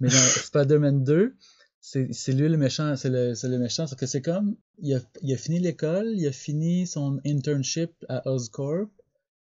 Mais 0.00 0.08
dans 0.08 0.14
Spider-Man 0.44 1.04
2, 1.04 1.36
c'est 1.80 2.32
lui 2.32 2.48
le 2.48 2.56
méchant, 2.56 2.96
c'est 2.96 3.08
le, 3.08 3.32
le 3.42 3.58
méchant. 3.58 3.84
Parce 3.84 3.94
que 3.94 4.06
c'est 4.06 4.22
comme, 4.22 4.56
il 4.78 4.94
a, 4.94 5.00
il 5.22 5.32
a 5.32 5.36
fini 5.36 5.58
l'école, 5.60 6.12
il 6.14 6.26
a 6.26 6.32
fini 6.32 6.86
son 6.86 7.20
internship 7.24 7.92
à 8.08 8.28
Oscorp, 8.30 8.90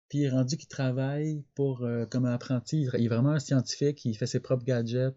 puis 0.09 0.19
il 0.19 0.23
est 0.25 0.29
rendu 0.29 0.57
qu'il 0.57 0.67
travaille 0.67 1.44
pour, 1.56 1.83
euh, 1.83 2.06
comme 2.06 2.25
un 2.25 2.33
apprenti. 2.33 2.88
Il 2.97 3.06
est 3.06 3.07
vraiment 3.07 3.31
un 3.31 3.39
scientifique, 3.39 4.03
il 4.06 4.17
fait 4.17 4.27
ses 4.27 4.39
propres 4.39 4.65
gadgets. 4.65 5.15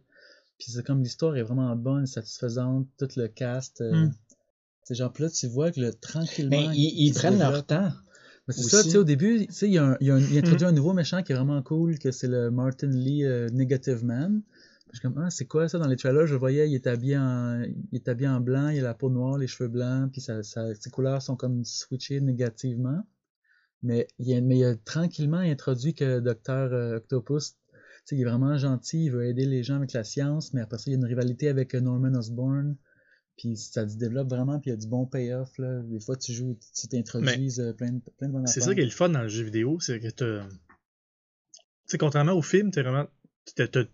Puis 0.58 0.72
c'est 0.72 0.84
comme 0.84 1.02
l'histoire 1.02 1.37
est 1.37 1.43
vraiment 1.43 1.75
bonne, 1.76 2.06
satisfaisante, 2.06 2.88
tout 2.99 3.08
le 3.16 3.28
cast. 3.28 3.81
euh, 3.81 4.06
Hmm. 4.06 4.10
C'est 4.84 4.94
genre, 4.94 5.12
là, 5.19 5.28
tu 5.31 5.46
vois 5.49 5.70
que 5.70 5.81
le, 5.81 5.93
tranquillement. 5.93 6.50
Mais 6.50 6.76
ils, 6.76 6.84
ils 6.84 7.06
il 7.08 7.14
se 7.14 7.19
prennent 7.20 7.38
leur 7.38 7.64
temps. 7.66 7.93
Mais 8.46 8.55
c'est 8.55 8.62
ça, 8.70 8.82
tu 8.82 8.90
sais, 8.90 8.99
au 8.99 9.05
début, 9.05 9.46
tu 9.46 9.52
sais, 9.52 9.69
il, 9.69 9.75
y 9.75 9.78
a 9.78 9.84
un- 9.84 9.96
il, 10.00 10.06
y 10.06 10.10
a 10.10 10.14
un- 10.14 10.20
il 10.20 10.38
introduit 10.38 10.66
un 10.66 10.72
nouveau 10.72 10.94
méchant 10.94 11.22
qui 11.22 11.32
est 11.32 11.34
vraiment 11.34 11.62
cool, 11.62 11.99
que 11.99 12.10
c'est 12.10 12.28
le 12.28 12.50
Martin 12.50 12.88
Lee 12.88 13.25
euh, 13.25 13.49
Negative 13.50 14.05
Man. 14.05 14.40
Puis 14.40 14.93
Je 14.94 14.99
suis 15.00 15.02
comme, 15.08 15.19
ah, 15.22 15.28
c'est 15.31 15.44
quoi 15.44 15.69
ça? 15.69 15.78
Dans 15.78 15.87
les 15.87 15.96
trailers? 15.96 16.26
Je 16.26 16.34
voyais, 16.34 16.69
il 16.70 16.75
est 16.75 16.87
habillé 16.87 17.19
en, 17.19 17.62
il 17.93 17.96
est 17.96 18.08
habillé 18.08 18.28
en 18.28 18.40
blanc, 18.40 18.69
il 18.70 18.78
a 18.81 18.82
la 18.84 18.94
peau 18.94 19.10
noire, 19.10 19.37
les 19.37 19.46
cheveux 19.46 19.69
blancs, 19.69 20.10
puis 20.12 20.22
ça, 20.22 20.43
ça- 20.43 20.75
ses 20.75 20.88
couleurs 20.90 21.20
sont 21.20 21.37
comme 21.37 21.64
switchées 21.64 22.20
négativement. 22.22 23.05
Mais 23.82 24.08
il, 24.19 24.34
a, 24.34 24.40
mais 24.40 24.58
il 24.58 24.64
a 24.64 24.76
tranquillement 24.76 25.38
introduit 25.38 25.94
que 25.94 26.20
Dr. 26.20 26.96
Octopus, 26.96 27.50
tu 27.50 27.50
sais, 27.50 27.68
il 28.16 28.20
est 28.22 28.25
vraiment 28.25 28.56
gentil, 28.58 29.05
il 29.05 29.10
veut 29.10 29.26
aider 29.26 29.44
les 29.46 29.62
gens 29.62 29.76
avec 29.76 29.93
la 29.93 30.05
science, 30.05 30.52
mais 30.55 30.60
après 30.60 30.78
ça, 30.78 30.84
il 30.87 30.93
y 30.93 30.94
a 30.94 30.99
une 30.99 31.05
rivalité 31.05 31.49
avec 31.49 31.75
euh, 31.75 31.81
Norman 31.81 32.14
Osborn. 32.14 32.76
Puis 33.37 33.56
ça 33.56 33.88
se 33.88 33.96
développe 33.96 34.28
vraiment, 34.28 34.58
puis 34.58 34.70
il 34.70 34.75
y 34.75 34.76
a 34.76 34.78
du 34.78 34.88
bon 34.88 35.06
payoff. 35.06 35.56
Là. 35.58 35.81
Des 35.84 36.00
fois, 36.00 36.17
tu 36.17 36.32
joues, 36.32 36.58
tu 36.74 36.88
t'introduises 36.88 37.60
euh, 37.60 37.72
plein, 37.72 37.93
de, 37.93 38.00
plein 38.19 38.27
de 38.29 38.32
bonnes 38.32 38.46
C'est 38.48 38.60
ça 38.60 38.74
qui 38.74 38.81
est 38.81 38.84
le 38.84 38.91
fun 38.91 39.08
dans 39.10 39.22
le 39.22 39.29
jeu 39.29 39.44
vidéo, 39.44 39.79
c'est 39.81 40.00
que. 40.00 40.08
Tu 40.08 40.24
sais, 41.86 41.98
contrairement 41.98 42.32
au 42.32 42.43
film, 42.43 42.70
t'as 42.72 42.82
vraiment. 42.82 43.06
T'as, 43.55 43.69
t'as- 43.69 43.84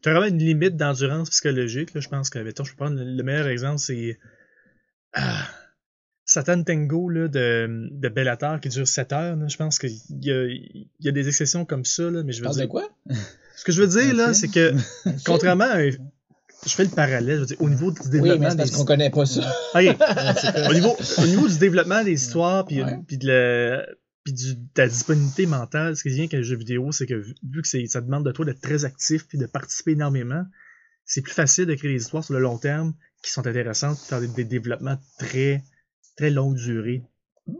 t'as 0.00 0.12
vraiment 0.12 0.26
une 0.26 0.38
limite 0.38 0.76
d'endurance 0.76 1.30
psychologique. 1.30 1.92
Là, 1.94 2.00
je 2.00 2.08
pense 2.08 2.30
que, 2.30 2.38
mettons, 2.38 2.62
je 2.64 2.70
peux 2.72 2.76
prendre 2.76 2.96
le, 2.96 3.04
le 3.04 3.22
meilleur 3.24 3.48
exemple, 3.48 3.78
c'est. 3.80 4.18
Ah, 5.12 5.48
Satan 6.26 6.62
Tango 6.62 7.08
là, 7.10 7.28
de, 7.28 7.88
de 7.90 8.08
Bellator 8.08 8.60
qui 8.60 8.68
dure 8.68 8.86
7 8.88 9.12
heures. 9.12 9.36
là. 9.36 9.46
Je 9.48 9.56
pense 9.56 9.78
qu'il 9.78 9.90
y 10.22 10.30
a, 10.30 10.44
il 10.46 10.88
y 11.00 11.08
a 11.08 11.12
des 11.12 11.26
exceptions 11.28 11.64
comme 11.64 11.84
ça, 11.84 12.10
là, 12.10 12.22
mais 12.22 12.32
je 12.32 12.38
veux 12.40 12.44
Parle 12.44 12.56
de 12.56 12.60
dire. 12.62 12.68
quoi? 12.68 12.88
Ce 13.56 13.64
que 13.64 13.72
je 13.72 13.82
veux 13.82 13.88
dire, 13.88 14.14
là, 14.14 14.34
c'est 14.34 14.48
que, 14.48 14.74
contrairement 15.26 15.64
à 15.64 15.78
un- 15.78 15.90
Je 16.66 16.70
fais 16.74 16.84
le 16.84 16.90
parallèle, 16.90 17.36
je 17.36 17.40
veux 17.40 17.46
dire, 17.46 17.60
au 17.62 17.68
niveau 17.68 17.90
du 17.90 18.00
Oui, 18.04 18.08
développement 18.10 18.38
mais 18.44 18.50
c'est 18.50 18.56
parce 18.56 18.70
des 18.70 18.76
qu'on 18.76 18.84
connaît 18.84 19.10
pas 19.10 19.26
ça. 19.26 19.42
Au, 20.70 20.72
niveau, 20.74 20.96
au 21.18 21.26
niveau 21.26 21.46
du 21.48 21.58
développement 21.58 22.02
des 22.02 22.12
histoires, 22.12 22.64
puis, 22.66 22.82
Ouais. 22.82 22.98
puis 23.06 23.18
de, 23.18 23.26
la, 23.28 23.86
puis 24.24 24.32
du- 24.32 24.54
de 24.56 24.60
la 24.76 24.88
disponibilité 24.88 25.44
mentale, 25.46 25.94
ce 25.96 26.02
qui 26.02 26.08
vient 26.08 26.20
avec 26.20 26.32
le 26.32 26.42
jeu 26.42 26.56
vidéo, 26.56 26.90
c'est 26.92 27.06
que 27.06 27.14
vu 27.14 27.34
que 27.62 27.86
ça 27.86 28.00
demande 28.00 28.24
de 28.24 28.32
toi 28.32 28.44
d'être 28.46 28.60
très 28.62 28.84
actif 28.86 29.26
puis 29.28 29.36
de 29.38 29.46
participer 29.46 29.92
énormément, 29.92 30.44
c'est 31.04 31.20
plus 31.20 31.34
facile 31.34 31.66
de 31.66 31.74
créer 31.74 31.92
des 31.92 32.00
histoires 32.02 32.24
sur 32.24 32.32
le 32.34 32.40
long 32.40 32.56
terme 32.56 32.94
qui 33.22 33.30
sont 33.30 33.46
intéressantes, 33.46 33.98
faire 33.98 34.20
des, 34.20 34.28
des 34.28 34.44
développements 34.44 34.96
très 35.18 35.62
très 36.16 36.30
longue 36.30 36.54
durée. 36.56 37.02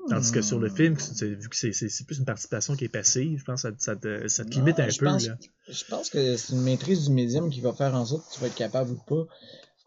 Tandis 0.09 0.33
que 0.33 0.41
sur 0.43 0.59
le 0.59 0.71
Hmm. 0.71 0.77
film, 0.77 0.95
vu 0.95 1.49
que 1.49 1.57
c'est- 1.57 2.07
plus 2.07 2.19
une 2.19 2.25
participation 2.25 2.75
qui 2.75 2.85
est 2.85 2.89
passive, 2.89 3.39
je 3.39 3.45
pense 3.45 3.63
que 3.63 3.69
ça, 3.71 3.75
ça 3.79 3.97
te, 3.97 4.29
ça 4.29 4.45
te 4.45 4.51
limite 4.51 4.79
Non, 4.79 4.85
un 4.85 4.89
je 4.89 4.99
peu. 4.99 5.05
pense- 5.07 5.27
Là. 5.27 5.37
Je 5.69 5.85
pense 5.85 6.09
que 6.11 6.37
c'est 6.37 6.53
une 6.55 6.63
maîtrise 6.63 7.05
du 7.09 7.13
médium 7.13 7.51
qui 7.51 7.61
va 7.61 7.73
faire 7.75 7.95
en 7.95 8.05
sorte 8.07 8.27
que 8.29 8.35
tu 8.35 8.41
vas 8.41 8.47
être 8.47 8.55
capable 8.55 8.93
ou 8.93 8.99
pas. 9.07 9.27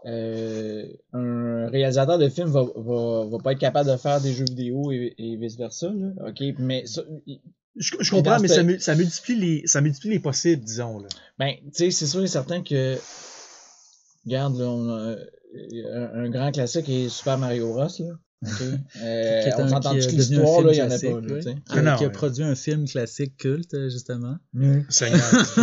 Euh, 0.05 0.85
un 1.13 1.67
réalisateur 1.69 2.19
de 2.19 2.29
film 2.29 2.49
va, 2.49 2.63
va, 2.75 3.25
va 3.25 3.37
pas 3.39 3.53
être 3.53 3.59
capable 3.59 3.89
de 3.89 3.97
faire 3.97 4.21
des 4.21 4.33
jeux 4.33 4.45
vidéo 4.45 4.91
et, 4.91 5.15
et 5.17 5.35
vice-versa. 5.35 5.87
OK, 6.27 6.43
mais 6.59 6.85
ça, 6.85 7.01
Je, 7.75 7.95
je 7.99 8.11
comprends, 8.11 8.39
mais 8.39 8.47
ce- 8.47 8.53
ça, 8.55 8.63
mu- 8.63 8.79
ça, 8.79 8.95
multiplie 8.95 9.35
les, 9.35 9.67
ça 9.67 9.81
multiplie 9.81 10.09
les 10.11 10.19
possibles, 10.19 10.63
disons. 10.63 10.99
Là. 10.99 11.07
ben, 11.39 11.55
tu 11.65 11.69
sais, 11.73 11.91
c'est 11.91 12.07
sûr 12.07 12.23
et 12.23 12.27
certain 12.27 12.61
que. 12.61 12.97
Regarde, 14.25 14.57
là, 14.59 14.65
on 14.69 14.89
a, 14.89 15.15
un, 15.93 16.25
un 16.25 16.29
grand 16.29 16.51
classique 16.51 16.87
est 16.89 17.09
Super 17.09 17.37
Mario 17.37 17.73
Bros. 17.73 17.87
Là. 17.99 18.19
Ok? 18.43 18.49
Qui 18.93 18.99
Euh, 19.01 19.41
est 19.47 19.53
on 19.55 19.67
s'entend 19.67 19.93
que 19.93 19.99
l'histoire, 20.11 20.61
il 20.71 20.75
y 20.77 20.81
en 20.81 20.91
a 20.91 20.99
pas, 20.99 21.21
là, 21.21 21.33
oui. 21.45 21.55
Ah 21.69 21.81
non, 21.81 21.95
qui 21.97 22.03
a 22.03 22.07
ouais. 22.07 22.11
produit 22.13 22.43
un 22.43 22.55
film 22.55 22.85
classique 22.87 23.37
culte, 23.37 23.73
euh, 23.73 23.89
justement? 23.89 24.37
Seigneur, 24.89 25.19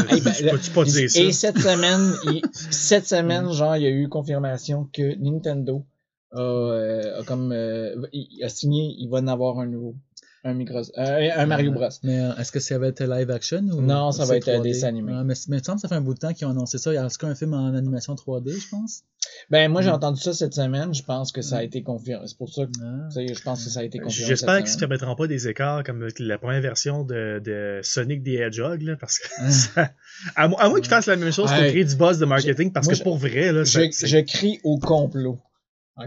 Hey, 0.08 0.20
ben, 0.20 0.32
tu 0.32 0.44
peux 0.44 0.58
tu 0.58 0.70
peux 0.70 0.84
dire 0.84 1.10
ça. 1.10 1.20
Et 1.20 1.32
cette 1.32 1.58
semaine, 1.58 2.14
il- 2.24 2.42
cette 2.70 3.06
semaine, 3.06 3.50
genre, 3.52 3.76
il 3.76 3.82
y 3.82 3.86
a 3.86 3.90
eu 3.90 4.08
confirmation 4.08 4.88
que 4.92 5.14
Nintendo 5.18 5.84
a, 6.32 6.40
euh, 6.40 7.20
a 7.20 7.24
comme 7.24 7.52
euh, 7.52 7.94
il 8.12 8.42
a 8.42 8.48
signé, 8.48 8.94
il 8.98 9.08
va 9.08 9.18
en 9.18 9.28
avoir 9.28 9.58
un 9.60 9.66
nouveau, 9.66 9.94
un 10.44 10.60
euh, 10.98 11.30
un 11.36 11.46
Mario 11.46 11.72
Bros. 11.72 11.88
Mais 12.02 12.20
euh, 12.20 12.36
est-ce 12.36 12.52
que 12.52 12.60
ça 12.60 12.78
va 12.78 12.88
être 12.88 13.02
live 13.02 13.30
action 13.30 13.60
ou 13.72 13.80
Non, 13.80 14.12
ça 14.12 14.24
va 14.26 14.36
être, 14.36 14.48
euh, 14.48 14.58
3D? 14.58 14.62
dessin 14.62 14.88
animé. 14.88 15.12
Mais, 15.24 15.34
me 15.48 15.60
que 15.74 15.80
ça 15.80 15.88
fait 15.88 15.94
un 15.94 16.00
bout 16.02 16.14
de 16.14 16.18
temps 16.18 16.32
qu'ils 16.34 16.46
ont 16.46 16.50
annoncé 16.50 16.78
ça. 16.78 16.92
Il 16.92 16.96
y 16.96 16.98
a 16.98 17.04
un 17.26 17.34
film 17.34 17.54
en 17.54 17.74
animation 17.74 18.14
3D, 18.14 18.50
je 18.60 18.68
pense? 18.68 19.02
Ben 19.50 19.70
moi 19.70 19.80
j'ai 19.80 19.90
Mm. 19.90 19.94
entendu 19.94 20.20
ça 20.20 20.34
cette 20.34 20.52
semaine, 20.52 20.92
je 20.94 21.02
pense 21.02 21.32
que 21.32 21.40
ça 21.40 21.56
a 21.56 21.62
été 21.62 21.82
confirmé. 21.82 22.26
C'est 22.26 22.36
pour 22.36 22.52
ça 22.52 22.66
que 22.66 22.70
Ah. 22.82 23.08
je 23.16 23.42
pense 23.42 23.64
que 23.64 23.70
ça 23.70 23.80
a 23.80 23.82
été 23.82 23.98
confirmé. 23.98 24.28
J'espère 24.28 24.56
qu'ils 24.58 24.66
ne 24.66 24.70
se 24.70 24.78
permettront 24.78 25.16
pas 25.16 25.26
des 25.26 25.48
écarts 25.48 25.82
comme 25.82 26.06
la 26.18 26.38
première 26.38 26.60
version 26.60 27.04
de, 27.04 27.40
de 27.42 27.80
Sonic 27.82 28.22
the 28.22 28.28
Hedgehog, 28.28 28.82
là, 28.82 28.96
parce 29.00 29.18
que 29.18 29.26
Ah. 29.38 29.50
ça- 29.50 29.90
à, 30.36 30.48
mo- 30.48 30.56
à 30.58 30.68
moins 30.68 30.78
qu'ils 30.80 30.90
fassent 30.90 31.06
la 31.06 31.16
même 31.16 31.32
chose 31.32 31.50
pour 31.50 31.58
créer 31.58 31.84
du 31.84 31.96
buzz 31.96 32.18
de 32.18 32.26
marketing, 32.26 32.70
parce 32.70 32.86
moi, 32.86 32.94
que 32.96 33.02
pour 33.02 33.16
vrai, 33.16 33.50
là, 33.52 33.64
ça- 33.64 33.80
je 33.90 34.18
crie 34.20 34.60
au 34.62 34.78
complot. 34.78 35.38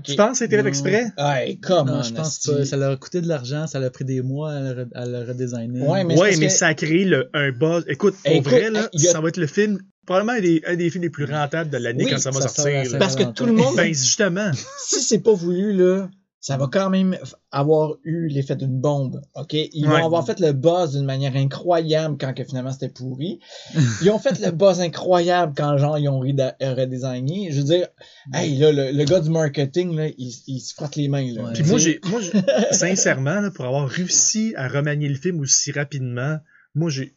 Tu 0.03 0.15
penses 0.15 0.31
que 0.31 0.37
c'était 0.39 0.61
fait 0.61 0.67
exprès? 0.67 1.05
Hey, 1.17 1.59
come 1.59 1.87
Non, 1.87 1.99
on, 1.99 2.01
je 2.03 2.13
pense 2.13 2.39
pas. 2.39 2.65
Ça 2.65 2.75
leur 2.77 2.91
a 2.91 2.97
coûté 2.97 3.21
de 3.21 3.27
l'argent, 3.27 3.67
ça 3.67 3.79
leur 3.79 3.87
a 3.87 3.91
pris 3.91 4.03
des 4.05 4.21
mois 4.21 4.51
à 4.51 4.59
le, 4.59 4.83
re- 4.83 4.89
à 4.93 5.05
le 5.05 5.19
redesigner. 5.19 5.81
Ouais, 5.81 6.03
mais 6.03 6.15
c'est 6.15 6.21
Ouais, 6.21 6.35
mais 6.37 6.47
que- 6.47 6.51
ça 6.53 6.67
a 6.67 6.73
créé 6.73 7.05
le, 7.05 7.29
un 7.33 7.51
buzz. 7.51 7.85
Écoute, 7.87 8.15
Écoute, 8.25 8.43
vrai, 8.51 8.69
là, 8.69 8.89
a- 8.93 8.97
ça 8.99 9.21
va 9.21 9.29
être 9.29 9.37
le 9.37 9.47
film, 9.47 9.79
probablement 10.05 10.33
un 10.37 10.41
des, 10.41 10.61
un 10.67 10.75
des 10.75 10.89
films 10.89 11.03
les 11.03 11.09
plus 11.09 11.23
rentables 11.25 11.69
de 11.69 11.77
l'année 11.77 12.03
Oui, 12.03 12.11
quand 12.11 12.17
ça 12.17 12.31
va 12.31 12.41
ça 12.41 12.49
sortir. 12.49 12.91
là. 12.91 12.97
Parce 12.99 13.15
que 13.15 13.23
tout 13.23 13.45
le 13.45 13.53
monde, 13.53 13.75
Ben, 13.77 13.87
justement. 13.93 14.51
si 14.87 15.01
c'est 15.01 15.19
pas 15.19 15.33
voulu, 15.33 15.71
là, 15.73 16.09
ça 16.47 16.55
va 16.55 16.67
quand 16.71 16.89
même 16.89 17.17
avoir 17.51 17.95
eu 18.05 18.27
l'effet 18.29 18.55
d'une 18.55 18.79
bombe. 18.79 19.19
OK? 19.35 19.51
Ils 19.53 19.85
Ouais. 19.85 19.99
vont 19.99 20.05
avoir 20.05 20.25
fait 20.25 20.39
le 20.39 20.53
buzz 20.53 20.93
d'une 20.95 21.03
manière 21.03 21.35
incroyable 21.35 22.15
quand 22.17 22.33
que 22.33 22.45
finalement 22.45 22.71
c'était 22.71 22.87
pourri. 22.87 23.39
Ils 24.01 24.09
ont 24.11 24.17
fait 24.19 24.39
le 24.39 24.51
buzz 24.51 24.79
incroyable 24.79 25.53
quand 25.57 25.77
genre 25.77 25.97
ils 25.99 26.07
ont 26.07 26.21
redesigné. 26.21 27.51
Je 27.51 27.57
veux 27.57 27.65
dire, 27.65 27.87
hey, 28.33 28.57
là, 28.57 28.71
le, 28.71 28.91
le 28.97 29.03
gars 29.03 29.19
du 29.19 29.29
marketing, 29.29 29.93
là, 29.95 30.07
il, 30.07 30.33
il 30.47 30.59
se 30.61 30.73
frotte 30.73 30.95
les 30.95 31.09
mains, 31.09 31.33
là. 31.33 31.43
Ouais. 31.43 31.53
Puis 31.53 31.63
moi, 31.63 31.79
j'ai, 31.79 31.99
moi, 32.09 32.21
j'ai- 32.21 32.31
sincèrement, 32.73 33.41
là, 33.41 33.51
pour 33.51 33.65
avoir 33.65 33.87
réussi 33.89 34.53
à 34.55 34.69
remanier 34.69 35.09
le 35.09 35.15
film 35.15 35.41
aussi 35.41 35.73
rapidement, 35.73 36.37
moi, 36.75 36.89
j'ai, 36.89 37.13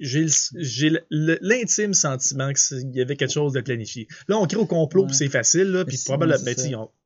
l'intime 1.10 1.94
sentiment 1.94 2.50
qu'il 2.52 2.90
y 2.96 3.00
avait 3.00 3.16
quelque 3.16 3.32
chose 3.32 3.52
de 3.52 3.60
planifié. 3.60 4.08
Là, 4.28 4.38
on 4.38 4.46
crée 4.46 4.56
au 4.58 4.66
complot, 4.66 5.02
Ouais. 5.02 5.06
puis 5.08 5.16
c'est 5.16 5.28
facile, 5.28 5.68
là, 5.68 5.84
puis 5.84 5.98
probablement, 6.04 6.42
ben, 6.44 6.54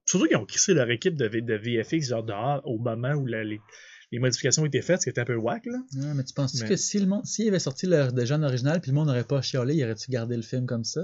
surtout 0.07 0.27
qu'ils 0.27 0.37
ont 0.37 0.45
crissé 0.47 0.75
leur 0.75 0.91
équipe 0.91 1.17
de, 1.17 1.27
V- 1.27 1.43
de 1.43 1.55
VFX, 1.55 2.09
genre 2.09 2.23
dehors, 2.25 2.61
au 2.65 2.79
moment 2.79 3.13
où 3.15 3.27
la- 3.27 3.45
les, 3.45 3.61
les 4.13 4.19
modifications 4.19 4.65
étaient 4.67 4.83
faites, 4.83 5.01
ce 5.01 5.05
qui 5.07 5.11
était 5.11 5.21
un 5.23 5.25
peu 5.25 5.35
whack, 5.37 5.67
là. 5.67 5.79
Ouais, 5.97 6.15
mais 6.15 6.25
tu 6.25 6.35
penses 6.35 6.61
Mais- 6.61 6.69
que 6.69 6.77
si 6.77 6.99
le 6.99 7.07
monde, 7.07 7.25
s'il 7.27 7.49
avait 7.49 7.59
sorti 7.59 7.87
leur 7.87 8.13
déjà 8.13 8.39
original, 8.39 8.81
puis 8.81 8.91
le 8.91 8.95
monde 8.97 9.09
n'aurait 9.09 9.25
pas 9.25 9.41
chialé, 9.43 9.75
il 9.75 9.83
aurait-tu 9.85 10.11
gardé 10.11 10.37
le 10.37 10.43
film 10.43 10.67
comme 10.67 10.85
ça? 10.85 11.03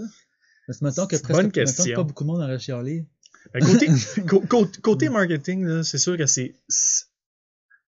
Parce 0.67 0.79
que 0.79 0.85
mettons 0.85 1.07
que 1.07 1.17
presque 1.17 1.29
bonne 1.33 1.47
mettons 1.47 1.51
que 1.53 1.61
question. 1.61 1.95
pas 1.97 2.03
beaucoup 2.05 2.25
de 2.25 2.29
monde 2.29 2.43
aurait 2.43 2.59
chialé. 2.59 3.07
Ben, 3.55 3.65
côté, 3.65 3.89
côté 4.83 5.09
marketing, 5.09 5.83
c'est 5.83 5.99
sûr 5.99 6.17
que 6.17 6.27
c'est. 6.27 6.55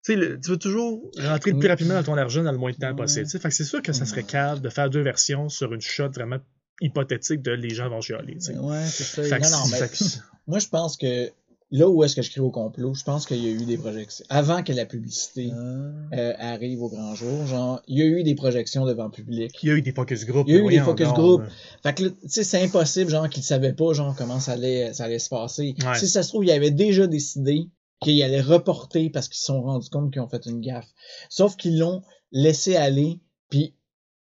Tu 0.05 0.15
sais, 0.15 0.17
le- 0.17 0.41
tu 0.41 0.51
veux 0.51 0.57
toujours 0.57 1.11
rentrer 1.19 1.53
le 1.53 1.59
plus 1.61 1.69
rapidement 1.69 1.95
dans 1.95 2.03
ton 2.03 2.17
argent 2.17 2.43
dans 2.43 2.51
le 2.51 2.59
moins 2.59 2.73
de 2.73 2.77
temps 2.77 2.89
Ouais. 2.89 2.97
possible. 2.97 3.29
Fait 3.29 3.39
que 3.39 3.51
c'est 3.55 3.63
sûr 3.65 3.83
que 3.83 3.93
ça 3.93 4.05
serait 4.05 4.25
cave 4.25 4.61
de 4.61 4.69
faire 4.69 4.91
deux 4.91 5.03
versions 5.03 5.49
sur 5.49 5.73
une 5.73 5.81
shot 5.81 6.09
vraiment 6.09 6.39
hypothétique 6.83 7.43
de 7.43 7.53
les 7.53 7.71
gens 7.71 7.89
vont 7.89 8.01
chialer. 8.01 8.35
Ouais, 8.35 8.85
c'est 8.87 9.05
ça. 9.05 9.23
Non, 9.39 9.49
non, 9.51 9.65
c'est- 9.65 9.71
mais- 9.81 9.87
fait 9.89 9.97
que- 9.97 10.23
Moi, 10.47 10.59
je 10.59 10.69
pense 10.69 10.97
que 10.97 11.31
là 11.71 11.89
où 11.89 12.03
est-ce 12.05 12.15
que 12.17 12.21
je 12.23 12.31
crie 12.31 12.41
au 12.41 12.51
complot, 12.51 12.93
je 12.95 13.05
pense 13.05 13.25
qu'il 13.27 13.39
y 13.43 13.47
a 13.49 13.51
eu 13.51 13.65
des 13.65 13.79
projections. 13.79 14.27
Avant 14.29 14.63
que 14.63 14.73
la 14.73 14.85
publicité 14.85 15.51
Ah. 15.55 16.15
euh, 16.15 16.33
arrive 16.39 16.83
au 16.83 16.89
grand 16.91 17.15
jour, 17.15 17.47
genre, 17.47 17.81
il 17.87 17.99
y 17.99 18.03
a 18.03 18.05
eu 18.05 18.23
des 18.25 18.35
projections 18.35 18.85
devant 18.85 19.05
le 19.05 19.11
public. 19.11 19.57
Il 19.63 19.69
y 19.69 19.73
a 19.73 19.77
eu 19.77 19.83
des 19.83 19.93
focus 19.93 20.27
group. 20.27 20.45
Il 20.49 20.55
y 20.55 20.59
a 20.59 20.61
eu 20.61 20.69
des 20.69 20.81
focus 20.81 21.07
donc, 21.07 21.17
group. 21.17 21.41
là. 21.43 21.49
Fait 21.83 21.95
que 21.95 22.09
tu 22.09 22.15
sais, 22.29 22.45
c'est 22.45 22.61
impossible, 22.63 23.11
genre, 23.11 23.29
qu'ils 23.31 23.43
savaient 23.45 23.73
pas, 23.73 23.93
genre, 23.95 24.15
comment 24.17 24.41
ça 24.41 24.53
allait, 24.53 24.93
ça 24.93 25.05
allait 25.05 25.19
se 25.19 25.29
passer. 25.31 25.75
Ouais. 25.87 25.95
Si 25.99 26.09
ça 26.09 26.23
se 26.23 26.29
trouve, 26.29 26.45
ils 26.45 26.51
avaient 26.51 26.71
déjà 26.73 27.07
décidé 27.07 27.69
qu'ils 28.03 28.23
allaient 28.23 28.41
reporter 28.43 29.09
parce 29.11 29.29
qu'ils 29.29 29.39
se 29.39 29.45
sont 29.45 29.63
rendus 29.63 29.89
compte 29.89 30.13
qu'ils 30.13 30.21
ont 30.21 30.29
fait 30.29 30.45
une 30.47 30.61
gaffe. 30.61 30.89
Sauf 31.31 31.57
qu'ils 31.57 31.79
l'ont 31.79 32.03
laissé 32.33 32.75
aller, 32.77 33.21
puis 33.49 33.75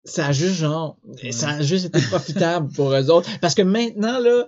ça 0.06 0.28
a 0.28 0.32
juste, 0.32 0.56
genre, 0.56 0.98
ça 1.32 1.50
a 1.50 1.62
juste 1.62 1.86
été 1.86 2.02
profitable 2.08 2.72
pour 2.74 2.94
eux 2.94 3.10
autres. 3.10 3.30
Parce 3.40 3.56
que 3.56 3.62
maintenant, 3.62 4.20
là, 4.20 4.46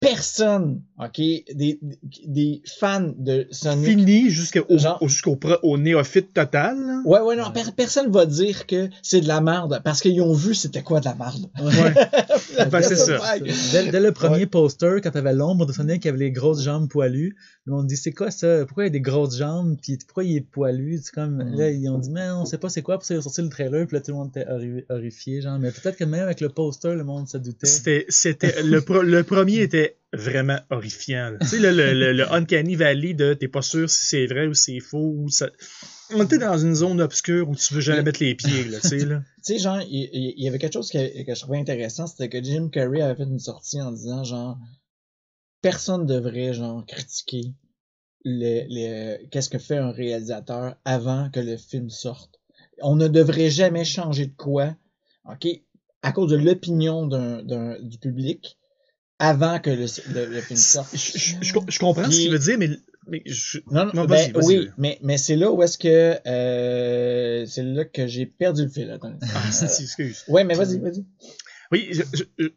personne, 0.00 0.82
OK, 0.98 1.16
des, 1.18 1.80
des 2.26 2.62
fans 2.78 3.12
de 3.16 3.46
Sonic 3.50 3.86
Fini 3.98 4.30
jusqu'au 4.30 4.64
Genre- 4.78 4.98
jusqu'au 5.08 5.38
au 5.62 5.78
néophyte 5.78 6.32
total. 6.34 6.76
là? 6.78 7.02
Ouais, 7.06 7.20
ouais, 7.20 7.36
non, 7.36 7.50
per- 7.50 7.72
personne 7.76 8.10
va 8.10 8.26
dire 8.26 8.66
que 8.66 8.88
c'est 9.02 9.20
de 9.22 9.28
la 9.28 9.40
merde 9.40 9.80
parce 9.84 10.00
qu'ils 10.00 10.20
ont 10.20 10.32
vu 10.34 10.54
c'était 10.54 10.82
quoi 10.82 11.00
de 11.00 11.06
la 11.06 11.14
merde. 11.14 11.46
Ouais. 11.60 11.94
Ben, 12.70 12.80
c'est 12.82 12.96
ça. 12.96 13.18
Dès, 13.72 13.90
dès 13.90 14.00
le 14.00 14.12
premier 14.12 14.46
poster, 14.46 15.00
quand 15.02 15.10
t'avais 15.10 15.32
l'ombre 15.34 15.66
de 15.66 15.72
Sonic 15.72 16.02
qui 16.02 16.08
avait 16.08 16.18
les 16.18 16.30
grosses 16.30 16.62
jambes 16.62 16.88
poilues, 16.88 17.36
le 17.66 17.72
monde 17.74 17.86
dit 17.86 17.96
c'est 17.96 18.12
quoi 18.12 18.30
ça? 18.30 18.64
Pourquoi 18.66 18.84
il 18.84 18.86
a 18.88 18.90
des 18.90 19.00
grosses 19.00 19.36
jambes? 19.36 19.76
Puis 19.82 19.98
pourquoi 20.06 20.24
il 20.24 20.36
est 20.36 20.40
poilu? 20.40 20.98
C'est 21.02 21.12
comme 21.14 21.36
Mm. 21.36 21.56
là 21.58 21.70
ils 21.70 21.88
ont 21.88 21.98
dit 21.98 22.10
mais 22.10 22.28
on 22.30 22.44
sait 22.44 22.58
pas 22.58 22.68
c'est 22.70 22.82
quoi, 22.82 22.98
puis 22.98 23.06
ça 23.06 23.14
ils 23.14 23.18
ont 23.18 23.22
sorti 23.22 23.42
le 23.42 23.48
trailer, 23.50 23.86
puis 23.86 23.96
là 23.96 24.00
tout 24.00 24.10
le 24.12 24.16
monde 24.16 24.30
était 24.34 24.46
horri- 24.46 24.84
horrifié, 24.88 25.40
genre. 25.42 25.58
Mais 25.58 25.70
peut-être 25.70 25.96
que 25.96 26.04
même 26.04 26.22
avec 26.22 26.40
le 26.40 26.48
poster, 26.48 26.94
le 26.94 27.04
monde 27.04 27.28
se 27.28 27.36
doutait. 27.38 27.66
C'était, 27.66 28.06
c'était, 28.08 28.62
le, 28.62 28.80
pro- 28.80 29.02
le 29.02 29.22
premier 29.22 29.60
était 29.60 29.85
vraiment 30.12 30.58
horrifiant. 30.70 31.36
Tu 31.40 31.46
sais, 31.46 31.58
le, 31.58 31.70
le, 31.70 31.92
le, 31.92 32.12
le 32.12 32.32
Uncanny 32.32 32.76
Valley 32.76 33.14
de 33.14 33.34
t'es 33.34 33.48
pas 33.48 33.62
sûr 33.62 33.88
si 33.90 34.06
c'est 34.06 34.26
vrai 34.26 34.46
ou 34.46 34.54
c'est 34.54 34.80
faux. 34.80 35.14
Ou 35.16 35.28
ça... 35.28 35.48
On 36.14 36.24
était 36.24 36.38
dans 36.38 36.58
une 36.58 36.74
zone 36.74 37.00
obscure 37.00 37.48
où 37.48 37.56
tu 37.56 37.74
veux 37.74 37.80
jamais 37.80 38.02
mettre 38.02 38.22
les 38.22 38.34
pieds, 38.34 38.64
là, 38.64 38.78
tu 38.80 38.88
sais, 38.88 39.04
là. 39.04 39.22
Tu 39.44 39.54
sais, 39.54 39.58
genre, 39.58 39.80
il, 39.80 40.34
y 40.36 40.48
avait 40.48 40.58
quelque 40.58 40.74
chose 40.74 40.90
que, 40.90 41.24
que 41.24 41.34
je 41.34 41.40
trouvais 41.40 41.58
intéressant, 41.58 42.06
c'était 42.06 42.28
que 42.28 42.42
Jim 42.42 42.68
Carrey 42.68 43.00
avait 43.00 43.16
fait 43.16 43.28
une 43.28 43.38
sortie 43.38 43.80
en 43.80 43.92
disant, 43.92 44.24
genre, 44.24 44.58
personne 45.62 46.06
devrait, 46.06 46.52
genre, 46.52 46.84
critiquer 46.86 47.52
qu'est-ce 49.30 49.48
que 49.48 49.58
fait 49.58 49.76
un 49.76 49.92
réalisateur 49.92 50.76
avant 50.84 51.30
que 51.30 51.40
le 51.40 51.56
film 51.56 51.90
sorte. 51.90 52.40
On 52.82 52.96
ne 52.96 53.08
devrait 53.08 53.50
jamais 53.50 53.84
changer 53.84 54.26
de 54.26 54.34
quoi, 54.36 54.76
ok, 55.30 55.46
à 56.02 56.12
cause 56.12 56.30
de 56.30 56.36
l'opinion 56.36 57.06
d'un, 57.06 57.42
d'un, 57.42 57.80
du 57.80 57.98
public 57.98 58.58
avant 59.18 59.58
que 59.60 59.70
le, 59.70 59.86
le, 60.14 60.26
le 60.26 60.40
film 60.40 60.58
sorte. 60.58 60.88
Je, 60.94 61.18
je- 61.18 61.36
je- 61.40 61.52
je 61.68 61.78
comprends 61.78 62.10
ce 62.10 62.16
qu'il 62.20 62.30
veut 62.30 62.38
dire, 62.38 62.58
mais, 62.58 62.70
mais 63.08 63.22
je- 63.26 63.58
Non, 63.70 63.86
non, 63.86 63.92
Non, 63.94 64.04
ben, 64.04 64.30
oui, 64.42 64.68
mais, 64.76 64.98
mais 65.02 65.16
c'est 65.18 65.36
là 65.36 65.50
où 65.50 65.62
est-ce 65.62 65.78
que, 65.78 66.18
euh, 66.26 67.46
c'est 67.46 67.62
là 67.62 67.84
que 67.84 68.06
j'ai 68.06 68.26
perdu 68.26 68.64
le 68.64 68.68
fil, 68.68 68.90
attends. 68.90 69.18
Ah, 69.34 69.42
c'est- 69.52 69.82
excuse. 69.82 70.24
Ouais, 70.28 70.44
mais 70.44 70.54
vas-y, 70.54 70.78
vas-y. 70.78 71.04
Oui, 71.72 71.90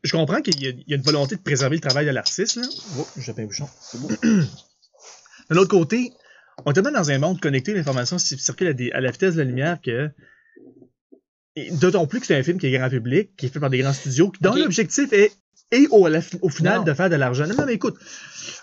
je, 0.04 0.12
comprends 0.12 0.42
qu'il 0.42 0.62
y, 0.62 0.68
a, 0.68 0.70
il 0.70 0.84
y 0.88 0.94
a 0.94 0.98
une 0.98 1.02
volonté 1.02 1.36
de 1.36 1.42
préserver 1.42 1.78
le 1.78 1.82
travail 1.82 2.06
de 2.06 2.12
l'artiste, 2.12 2.58
là. 2.58 2.64
Oh, 3.00 3.08
un 3.38 3.46
bouchon. 3.46 3.68
C'est 3.82 4.00
beau. 4.00 4.08
de 4.24 5.56
l'autre 5.56 5.70
côté, 5.72 6.12
on 6.66 6.72
est 6.72 6.74
tellement 6.76 6.92
dans 6.92 7.10
un 7.10 7.18
monde 7.18 7.40
connecté, 7.40 7.74
l'information 7.74 8.20
circule 8.20 8.68
à, 8.68 8.74
des- 8.74 8.92
à 8.92 9.02
la 9.02 9.10
vitesse 9.12 9.34
de 9.36 9.40
la 9.40 9.46
lumière 9.46 9.80
que. 9.82 10.10
D'autant 11.72 12.06
plus 12.08 12.20
que 12.22 12.26
c'est 12.28 12.36
un 12.38 12.44
film 12.44 12.58
qui 12.60 12.68
est 12.68 12.78
grand 12.78 12.90
public, 12.90 13.36
qui 13.36 13.48
est 13.48 13.50
fait 13.50 13.60
par 13.60 13.70
des 13.70 13.80
grands 13.80 13.92
studios, 13.94 14.32
dont 14.40 14.54
l'objectif 14.54 15.12
est, 15.12 15.32
est 15.72 15.88
au, 15.92 16.08
la 16.08 16.22
final 16.22 16.80
Non. 16.80 16.84
de 16.84 16.94
faire 16.94 17.10
de 17.10 17.16
l'argent. 17.16 17.48
Non, 17.48 17.66
mais 17.66 17.74
écoute, 17.76 17.98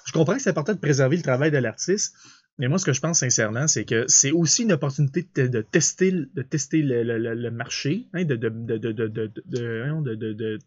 je 0.04 0.12
comprends 0.12 0.34
que 0.36 0.42
c'est 0.42 0.50
important 0.50 0.72
de 0.74 0.78
préserver 0.78 1.16
le 1.16 1.22
travail 1.22 1.50
de 1.50 1.58
l'artiste, 1.58 2.14
mais 2.58 2.68
moi, 2.68 2.78
ce 2.78 2.86
que 2.86 2.92
je 2.92 3.00
pense 3.00 3.20
sincèrement, 3.20 3.68
c'est 3.68 3.84
que 3.84 4.04
c'est 4.08 4.32
aussi 4.32 4.62
une 4.62 4.72
opportunité 4.72 5.26
de, 5.34 5.46
de 5.46 5.60
tester, 5.60 6.10
le- 6.10 6.28
de 6.34 6.42
tester 6.42 6.82
le, 6.82 7.02
le- 7.02 7.18
le- 7.18 7.34
le 7.34 7.50
marché, 7.50 8.06
hein, 8.14 8.24
de, 8.24 8.34
de, 8.34 8.48
de, 8.48 10.58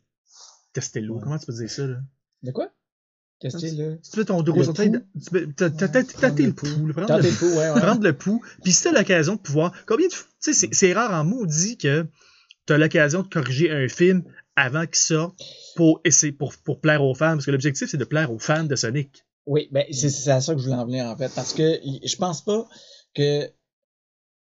tester 0.73 1.01
l'eau. 1.01 1.19
Comment 1.19 1.37
tu 1.39 1.47
peux 1.47 1.53
dire 1.53 1.69
ça, 1.69 1.87
là? 1.87 1.97
De 2.43 2.51
quoi? 2.51 2.69
Tester 3.39 3.71
le. 3.71 3.97
Si 4.03 4.11
tu 4.11 4.19
fais 4.19 4.25
ton 4.25 4.39
Le 4.39 4.43
pouls? 4.51 4.73
tâter 4.73 4.89
le 6.43 6.47
le 6.49 6.53
pouls. 6.53 6.67
pouls, 6.67 6.93
prendre 6.93 7.17
le 7.17 7.23
le 7.23 7.39
coup, 7.39 7.57
ouais, 7.57 7.79
prendre 7.81 8.03
le 8.03 8.13
pouls. 8.13 8.41
Puis 8.63 8.71
si 8.73 8.83
t'as 8.83 8.91
l'occasion 8.91 9.35
de 9.35 9.39
pouvoir. 9.39 9.71
Combien 9.87 10.07
de. 10.07 10.13
Tu 10.43 10.53
sais, 10.53 10.69
c'est 10.71 10.93
rare 10.93 11.11
en 11.13 11.23
maudit 11.23 11.77
que 11.77 12.05
t'as 12.65 12.77
l'occasion 12.77 13.23
de 13.23 13.27
corriger 13.29 13.71
un 13.71 13.87
film 13.87 14.23
avant 14.59 14.85
qu'il 14.85 14.95
sorte 14.95 15.35
pour, 15.75 16.01
essayer, 16.05 16.31
pour, 16.33 16.53
pour 16.63 16.79
plaire 16.79 17.03
aux 17.03 17.13
fans. 17.15 17.33
Parce 17.33 17.45
que 17.45 17.51
l'objectif, 17.51 17.87
c'est 17.89 17.97
de 17.97 18.05
plaire 18.05 18.31
aux 18.31 18.39
fans 18.39 18.63
de 18.63 18.75
Sonic. 18.75 19.25
Oui, 19.45 19.67
ben, 19.71 19.83
c'est 19.91 20.29
à 20.31 20.41
ça 20.41 20.53
que 20.53 20.59
je 20.59 20.65
voulais 20.65 20.75
en 20.77 20.85
venir, 20.85 21.05
en 21.05 21.17
fait. 21.17 21.31
Parce 21.33 21.53
que 21.53 21.79
je 21.83 22.15
pense 22.17 22.43
pas 22.43 22.67
que 23.15 23.49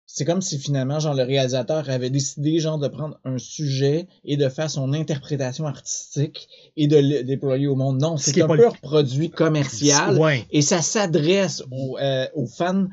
c'est 0.05 0.25
comme 0.25 0.41
si 0.41 0.59
finalement, 0.59 0.99
genre, 0.99 1.15
le 1.15 1.23
réalisateur 1.23 1.89
avait 1.89 2.09
décidé, 2.11 2.59
genre, 2.59 2.77
de 2.77 2.87
prendre 2.87 3.19
un 3.25 3.37
sujet 3.39 4.07
et 4.23 4.37
de 4.37 4.47
faire 4.47 4.69
son 4.69 4.93
interprétation 4.93 5.65
artistique 5.65 6.47
et 6.77 6.87
de 6.87 6.97
le 6.97 7.23
déployer 7.23 7.65
au 7.67 7.75
monde. 7.75 7.99
Non, 7.99 8.17
Ce 8.17 8.31
c'est 8.31 8.41
un 8.43 8.47
pas 8.47 8.55
pur 8.57 8.73
le- 8.73 8.79
produit 8.87 9.31
commercial 9.31 10.17
Ouais. 10.19 10.45
et 10.51 10.61
ça 10.61 10.81
s'adresse 10.81 11.63
aux, 11.71 11.97
euh, 11.97 12.27
aux 12.35 12.45
fans 12.45 12.85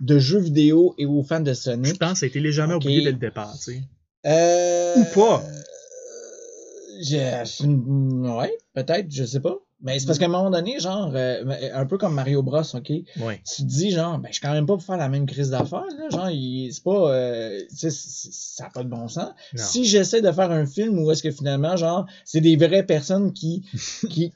de 0.00 0.18
jeux 0.18 0.38
vidéo 0.38 0.94
et 0.96 1.06
aux 1.06 1.22
fans 1.24 1.40
de 1.40 1.50
Je 1.52 1.54
Sonic. 1.54 1.98
pense 1.98 2.12
que 2.12 2.18
ça 2.20 2.26
a 2.26 2.28
été 2.28 2.40
légèrement 2.40 2.76
oublié 2.76 3.02
dès 3.02 3.10
le 3.12 3.18
départ, 3.18 3.52
tu 3.58 3.72
sais. 3.74 3.82
Euh, 4.26 4.94
Ou 4.96 5.04
pas. 5.14 5.42
C'est 7.02 7.64
une- 7.64 8.28
Ouais, 8.30 8.52
peut-être, 8.74 9.10
je 9.10 9.24
sais 9.24 9.40
pas. 9.40 9.56
Mais 9.82 9.98
c'est 9.98 10.04
parce 10.06 10.18
qu'à 10.18 10.26
un 10.26 10.28
moment 10.28 10.50
donné, 10.50 10.78
genre, 10.78 11.10
euh, 11.14 11.42
un 11.72 11.86
peu 11.86 11.96
comme 11.96 12.12
Mario 12.12 12.42
Bros, 12.42 12.60
ok? 12.74 12.90
Ouais. 13.20 13.40
Tu 13.50 13.62
te 13.62 13.66
dis, 13.66 13.90
genre, 13.90 14.18
ben, 14.18 14.28
je 14.28 14.34
suis 14.34 14.42
quand 14.42 14.52
même 14.52 14.66
pas 14.66 14.74
pour 14.74 14.82
faire 14.82 14.98
la 14.98 15.08
même 15.08 15.24
crise 15.24 15.48
d'affaires, 15.48 15.86
là. 15.98 16.10
Genre, 16.10 16.28
il- 16.28 16.70
c'est 16.70 16.82
pas, 16.84 17.10
euh, 17.14 17.58
tu 17.70 17.76
sais, 17.76 17.90
c'est- 17.90 18.28
ça 18.30 18.64
n'a 18.64 18.70
pas 18.70 18.84
de 18.84 18.90
bon 18.90 19.08
sens. 19.08 19.30
Non. 19.54 19.62
Si 19.64 19.86
j'essaie 19.86 20.20
de 20.20 20.30
faire 20.32 20.50
un 20.50 20.66
film 20.66 20.98
où 20.98 21.10
est-ce 21.10 21.22
que 21.22 21.30
finalement, 21.30 21.76
genre, 21.76 22.04
c'est 22.26 22.42
des 22.42 22.56
vraies 22.56 22.84
personnes 22.84 23.32
qui, 23.32 23.64
qui, 24.10 24.32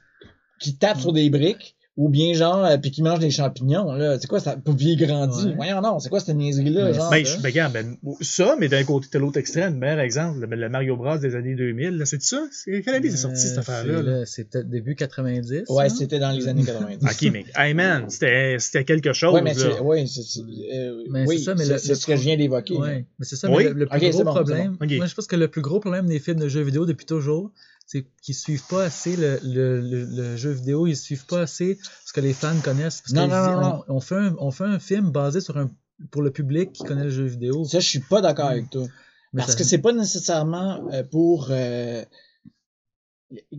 qui 0.60 0.76
tapent 0.76 1.00
sur 1.00 1.12
des 1.12 1.28
briques, 1.28 1.76
ou 1.96 2.08
bien 2.08 2.34
genre, 2.34 2.64
euh, 2.64 2.76
puis 2.76 2.90
qui 2.90 3.02
mangent 3.02 3.20
des 3.20 3.30
champignons, 3.30 3.92
là. 3.92 4.18
C'est 4.18 4.26
quoi 4.26 4.40
ça? 4.40 4.56
Ils 4.80 4.96
grandissent. 4.96 5.44
Ouais. 5.44 5.54
Voyons, 5.54 5.80
non, 5.80 6.00
c'est 6.00 6.08
quoi 6.08 6.18
cette 6.18 6.34
niaiserie-là, 6.36 6.86
Mais 6.86 6.94
genre? 6.94 7.10
Ben, 7.10 7.24
je, 7.24 7.36
ben, 7.36 7.44
regarde, 7.44 7.72
ben, 7.72 7.96
ça, 8.20 8.56
mais 8.58 8.68
d'un 8.68 8.82
côté, 8.82 9.06
t'as 9.10 9.20
l'autre 9.20 9.38
extrême. 9.38 9.74
Le 9.74 9.78
meilleur 9.78 10.00
exemple, 10.00 10.40
le, 10.40 10.56
le 10.56 10.68
Mario 10.68 10.96
Bros 10.96 11.18
des 11.18 11.36
années 11.36 11.54
2000, 11.54 11.90
là, 11.98 12.04
c'est 12.04 12.20
ça? 12.20 12.44
C'est 12.50 12.82
quelle 12.82 12.96
année 12.96 13.10
c'est 13.10 13.16
sorti, 13.16 13.42
cette 13.42 13.58
Euh, 13.58 13.60
affaire-là? 13.60 14.24
c'est 14.26 14.42
là? 14.42 14.44
là, 14.44 14.48
peut-être 14.50 14.70
début 14.70 14.94
90. 14.96 15.64
Ouais, 15.68 15.84
hein? 15.84 15.88
c'était 15.88 16.18
dans 16.18 16.32
les 16.32 16.48
années 16.48 16.64
90. 16.64 17.04
Ok, 17.04 17.30
mais, 17.32 17.44
hey 17.56 17.74
man, 17.74 18.06
c'était 18.08 18.56
c'était 18.58 18.84
quelque 18.84 19.12
chose, 19.12 19.32
Ouais, 19.34 19.42
mais 19.42 19.54
là. 19.54 19.60
c'est, 19.76 19.80
ouais, 19.80 20.04
c'est, 20.08 20.22
c'est- 20.22 20.40
euh, 20.40 21.04
Mais 21.10 21.24
oui, 21.26 21.38
c'est 21.38 21.44
ça, 21.44 21.54
mais 21.54 21.64
c'est, 21.64 21.88
le- 21.90 21.94
ce 21.94 22.06
que 22.06 22.16
je 22.16 22.22
viens 22.22 22.36
d'évoquer. 22.36 22.74
là. 22.74 22.80
Ouais, 22.80 23.06
mais 23.20 23.24
c'est 23.24 23.36
ça, 23.36 23.48
Oui? 23.48 23.64
mais 23.64 23.70
le, 23.70 23.74
le 23.80 23.86
plus 23.86 24.10
gros 24.10 24.24
bon, 24.24 24.34
problème, 24.34 24.76
bon. 24.80 24.96
Moi 24.96 25.06
je 25.06 25.14
pense 25.14 25.26
que 25.28 25.36
le 25.36 25.46
plus 25.48 25.62
gros 25.62 25.78
problème 25.80 26.06
des 26.06 26.18
films 26.18 26.40
de 26.40 26.48
jeux 26.48 26.62
vidéo 26.62 26.86
depuis 26.86 27.06
toujours, 27.06 27.52
c'est 27.86 28.06
qu'ils 28.22 28.34
suivent 28.34 28.66
pas 28.68 28.84
assez 28.84 29.16
le, 29.16 29.38
le, 29.44 29.80
le, 29.80 30.04
le 30.04 30.36
jeu 30.36 30.50
vidéo, 30.50 30.86
ils 30.86 30.96
suivent 30.96 31.26
pas 31.26 31.40
assez 31.42 31.78
ce 32.06 32.12
que 32.12 32.20
les 32.20 32.32
fans 32.32 32.58
connaissent. 32.62 33.02
Parce 33.02 33.12
Non, 33.12 33.28
non, 33.28 33.60
non. 33.60 33.82
On, 33.88 33.96
on 33.96 34.00
fait 34.00 34.16
un, 34.16 34.34
on 34.38 34.50
fait 34.50 34.64
un 34.64 34.78
film 34.78 35.10
basé 35.10 35.40
sur 35.40 35.56
un 35.58 35.70
pour 36.10 36.22
le 36.22 36.30
public 36.30 36.72
qui 36.72 36.82
connaît 36.84 37.04
le 37.04 37.10
jeu 37.10 37.24
vidéo. 37.26 37.64
Ça, 37.64 37.80
je 37.80 37.86
suis 37.88 38.00
pas 38.00 38.20
d'accord 38.20 38.46
avec 38.48 38.68
toi. 38.70 38.86
Mais 39.32 39.40
Parce 39.42 39.52
ça- 39.52 39.58
que 39.58 39.64
c'est 39.64 39.78
pas 39.78 39.92
nécessairement 39.92 40.88
euh, 40.92 41.02
pour. 41.04 41.48
euh, 41.50 42.04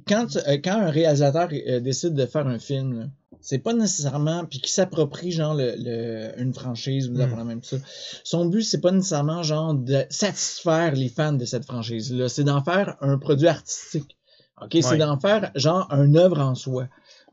quand, 0.08 0.36
euh, 0.38 0.58
quand 0.64 0.80
un 0.80 0.90
réalisateur 0.90 1.50
décide 1.82 2.14
de 2.14 2.26
faire 2.26 2.48
un 2.48 2.60
film, 2.60 3.12
c'est 3.46 3.60
pas 3.60 3.74
nécessairement. 3.74 4.44
Puis 4.46 4.60
qui 4.60 4.72
s'approprie, 4.72 5.32
genre, 5.32 5.54
le, 5.54 5.76
le- 5.78 6.42
une 6.42 6.54
franchise 6.54 7.08
ou 7.10 7.14
Mm. 7.14 7.18
la 7.38 7.44
même 7.44 7.64
ça. 7.64 7.78
Son 8.24 8.46
but, 8.46 8.64
c'est 8.64 8.82
pas 8.82 8.92
nécessairement, 8.92 9.44
genre, 9.44 9.74
de 9.74 10.04
satisfaire 10.10 10.94
les 10.96 11.10
fans 11.10 11.34
de 11.34 11.46
cette 11.46 11.64
franchise-là. 11.66 12.28
C'est 12.28 12.44
d'en 12.44 12.64
faire 12.64 12.98
un 13.02 13.18
produit 13.18 13.48
artistique. 13.48 14.18
OK? 14.62 14.74
Ouais. 14.74 14.82
C'est 14.82 14.98
d'en 14.98 15.20
faire, 15.20 15.52
genre, 15.56 15.88
une 15.92 16.18
œuvre 16.18 16.40
en 16.40 16.56
soi. 16.56 16.88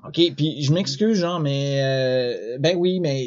OK, 0.04 0.20
puis 0.36 0.60
je 0.64 0.72
m'excuse, 0.72 1.16
genre, 1.16 1.38
mais 1.38 1.80
euh, 1.80 2.58
ben 2.58 2.76
oui, 2.76 2.98
mais 2.98 3.24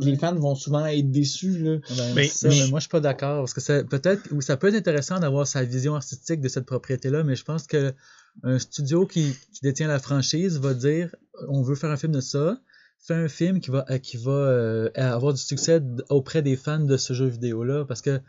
les 0.00 0.16
fans 0.16 0.34
vont 0.34 0.56
souvent 0.56 0.84
être 0.84 1.12
déçus, 1.12 1.56
là. 1.58 1.76
Ben, 1.96 2.14
Mais- 2.16 2.24
c'est 2.24 2.38
ça, 2.38 2.48
mais- 2.48 2.64
mais 2.64 2.70
moi 2.70 2.80
je 2.80 2.86
suis 2.86 2.90
pas 2.90 2.98
d'accord 2.98 3.38
parce 3.42 3.54
que 3.54 3.60
ça 3.60 3.84
peut-être 3.84 4.22
ou 4.32 4.40
ça 4.40 4.56
peut 4.56 4.66
être 4.66 4.74
intéressant 4.74 5.20
d'avoir 5.20 5.46
sa 5.46 5.62
vision 5.62 5.94
artistique 5.94 6.40
de 6.40 6.48
cette 6.48 6.66
propriété 6.66 7.08
là 7.10 7.22
mais 7.22 7.36
je 7.36 7.44
pense 7.44 7.68
que 7.68 7.94
un 8.42 8.58
studio 8.58 9.06
qui, 9.06 9.34
qui 9.52 9.60
détient 9.62 9.88
la 9.88 9.98
franchise 9.98 10.58
va 10.60 10.74
dire 10.74 11.14
on 11.48 11.62
veut 11.62 11.74
faire 11.74 11.90
un 11.90 11.96
film 11.96 12.12
de 12.12 12.20
ça 12.20 12.60
fais 13.00 13.14
un 13.14 13.28
film 13.28 13.60
qui 13.60 13.70
va 13.70 13.84
euh, 13.90 13.98
qui 13.98 14.16
va 14.16 14.32
euh, 14.32 14.90
avoir 14.94 15.32
du 15.34 15.40
succès 15.40 15.80
auprès 16.08 16.42
des 16.42 16.56
fans 16.56 16.80
de 16.80 16.96
ce 16.96 17.12
jeu 17.14 17.26
vidéo 17.26 17.64
là 17.64 17.84
parce 17.84 18.02
que 18.02 18.20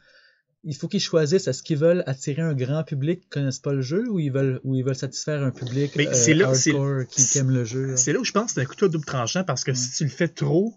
il 0.65 0.75
faut 0.75 0.88
qu'ils 0.89 1.00
choisissent 1.00 1.48
est-ce 1.48 1.63
qu'ils 1.63 1.77
veulent 1.77 2.03
attirer 2.06 2.41
un 2.41 2.53
grand 2.53 2.84
public 2.84 3.22
qui 3.22 3.29
connaissent 3.29 3.60
pas 3.60 3.72
le 3.74 3.82
jeu 3.82 4.10
ou 4.10 4.20
ils 4.20 4.32
veulent 4.32 4.60
ou 4.65 4.75
ils 4.75 4.84
veulent 4.84 4.96
satisfaire 4.96 5.41
un 5.44 5.51
public 5.51 5.94
Mais 5.96 6.08
euh, 6.08 6.13
là- 6.34 6.50
hardcore 6.74 7.08
qui, 7.08 7.25
qui 7.25 7.38
aime 7.38 7.50
le 7.51 7.63
jeu. 7.63 7.96
C'est 7.96 8.12
là 8.12 8.20
où 8.20 8.25
je 8.25 8.32
pense 8.34 8.48
que 8.48 8.51
c'est 8.56 8.62
un 8.62 8.65
couteau 8.65 8.89
double 8.89 9.06
tranchant 9.06 9.44
parce 9.46 9.63
que 9.63 9.74
si 9.74 9.91
tu 9.91 10.03
le 10.03 10.10
fais 10.10 10.27
trop, 10.27 10.75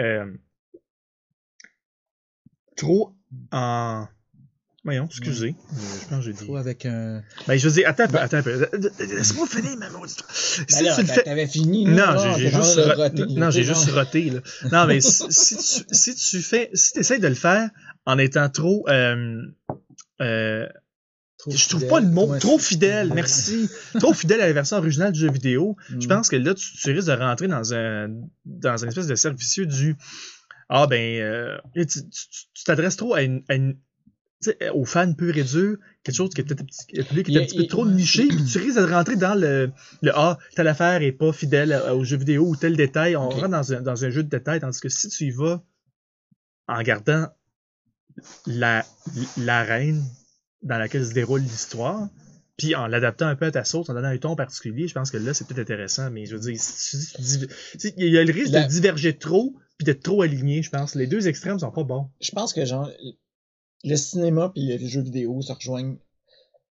euh, 0.00 0.32
trop 2.76 3.14
en. 3.52 4.06
Voyons, 4.88 5.04
excusez. 5.06 5.54
Je 5.70 6.08
pense 6.08 6.18
que 6.20 6.24
j'ai 6.24 6.32
dit. 6.32 6.44
Trop 6.44 6.56
avec 6.56 6.86
un 6.86 7.22
Ben, 7.46 7.58
je 7.58 7.68
veux 7.68 7.74
dire, 7.74 7.86
attends 7.88 8.08
peu, 8.08 8.16
attends 8.18 8.38
un 8.38 8.42
peu. 8.42 8.66
Laisse-moi 8.98 9.46
finir, 9.46 9.76
ma 9.76 9.90
maudite. 9.90 10.22
Si 10.32 10.82
Ben 10.82 10.94
tu 10.94 11.00
le 11.02 11.06
fais. 11.08 11.22
t'avais 11.24 11.46
fini, 11.46 11.84
là, 11.84 12.14
Non, 12.14 12.36
j'ai- 12.36 12.48
juste, 12.48 12.52
train 12.72 12.74
de 12.76 12.80
ro- 12.92 13.02
roter, 13.02 13.18
là, 13.26 13.26
non, 13.28 13.46
tu 13.48 13.52
j'ai 13.56 13.64
juste 13.64 13.90
roté, 13.90 14.30
là. 14.30 14.40
Non, 14.72 14.86
mais 14.86 15.00
si, 15.02 15.24
si 15.30 15.56
tu, 15.56 15.84
si 15.94 16.14
tu 16.14 16.40
fais, 16.40 16.70
si 16.72 16.98
essaies 16.98 17.18
de 17.18 17.28
le 17.28 17.34
faire 17.34 17.68
en 18.06 18.16
étant 18.16 18.48
trop, 18.48 18.86
euh, 18.88 19.42
euh, 20.22 20.66
trop 21.36 21.50
je 21.50 21.68
trouve 21.68 21.80
fidèle. 21.82 21.88
pas 21.90 22.00
le 22.00 22.08
mot, 22.08 22.26
Ouais, 22.28 22.38
trop 22.38 22.58
fidèle, 22.58 23.12
merci, 23.14 23.68
trop 24.00 24.14
fidèle 24.14 24.40
à 24.40 24.46
la 24.46 24.52
version 24.54 24.78
originale 24.78 25.12
du 25.12 25.20
jeu 25.20 25.30
vidéo. 25.30 25.76
Je 25.90 25.96
Mm. 25.96 26.08
pense 26.08 26.28
que 26.30 26.36
là, 26.36 26.54
tu, 26.54 26.66
tu 26.78 26.90
risques 26.92 27.08
de 27.08 27.12
rentrer 27.12 27.46
dans 27.48 27.74
un, 27.74 28.08
dans 28.46 28.76
une 28.82 28.88
espèce 28.88 29.06
de 29.06 29.14
cercle 29.16 29.36
vicieux 29.38 29.66
du, 29.66 29.96
ah 30.70 30.86
ben, 30.86 31.20
euh, 31.20 31.58
tu 31.74 31.86
tu- 31.86 32.02
tu- 32.08 32.44
tu 32.54 32.64
t'adresses 32.64 32.96
trop 32.96 33.14
à 33.14 33.20
une, 33.22 33.42
à 33.50 33.54
une- 33.54 33.74
tu 33.74 33.78
sais, 33.78 33.87
aux 34.74 34.84
fans 34.84 35.12
purs 35.14 35.36
et 35.36 35.42
durs, 35.42 35.76
quelque 36.04 36.14
chose 36.14 36.30
qui 36.30 36.40
est 36.40 36.44
peut-être 36.44 36.60
un 36.62 37.02
public 37.02 37.28
est 37.28 37.38
un 37.38 37.44
petit 37.44 37.56
peu 37.56 37.66
trop 37.66 37.86
niché, 37.86 38.28
puis 38.28 38.44
tu 38.44 38.58
risques 38.64 38.78
de 38.78 38.84
rentrer 38.84 39.16
dans 39.16 39.34
le, 39.34 39.70
le 40.02 40.12
ah, 40.14 40.38
telle 40.54 40.68
affaire 40.68 41.02
est 41.02 41.12
pas 41.12 41.32
fidèle 41.32 41.72
à- 41.72 41.94
au 41.96 42.04
jeu 42.04 42.16
vidéo 42.16 42.46
ou 42.48 42.54
tel 42.56 42.76
détail. 42.76 43.16
On 43.16 43.28
rentre 43.28 43.48
dans 43.48 43.72
un, 43.72 43.80
dans 43.82 44.04
un 44.04 44.10
jeu 44.10 44.22
de 44.22 44.28
détail, 44.28 44.60
tandis 44.60 44.80
que 44.80 44.88
si 44.88 45.08
tu 45.08 45.24
y 45.24 45.30
vas 45.30 45.62
en 46.68 46.82
gardant 46.82 47.26
la, 48.46 48.84
la 49.36 49.62
reine 49.64 50.02
dans 50.62 50.78
laquelle 50.78 51.06
se 51.06 51.12
déroule 51.12 51.40
l'histoire, 51.40 52.08
puis 52.56 52.74
en 52.74 52.86
l'adaptant 52.88 53.26
un 53.26 53.36
peu 53.36 53.46
à 53.46 53.50
ta 53.52 53.64
sauce, 53.64 53.88
en 53.90 53.94
donnant 53.94 54.08
un 54.08 54.18
ton 54.18 54.34
particulier, 54.36 54.88
je 54.88 54.94
pense 54.94 55.10
que 55.10 55.16
là, 55.16 55.32
c'est 55.34 55.46
peut-être 55.46 55.60
intéressant, 55.70 56.10
mais 56.10 56.26
je 56.26 56.36
veux 56.36 56.40
dire, 56.52 56.60
il 57.96 58.08
y 58.12 58.18
a 58.18 58.24
le 58.24 58.32
risque 58.32 58.52
La- 58.52 58.64
de 58.64 58.68
diverger 58.68 59.16
trop, 59.16 59.54
puis 59.76 59.84
d'être 59.84 60.02
trop 60.02 60.22
aligné, 60.22 60.62
je 60.62 60.70
pense. 60.70 60.94
Les 60.96 61.06
deux 61.06 61.28
extrêmes 61.28 61.58
sont 61.60 61.70
pas 61.70 61.84
bons. 61.84 62.08
Je 62.20 62.32
pense 62.32 62.52
que 62.52 62.64
genre 62.64 62.90
le 63.84 63.96
cinéma 63.96 64.50
puis 64.54 64.64
les 64.66 64.78
jeux 64.88 65.02
vidéo 65.02 65.40
se 65.42 65.52
rejoignent 65.52 65.96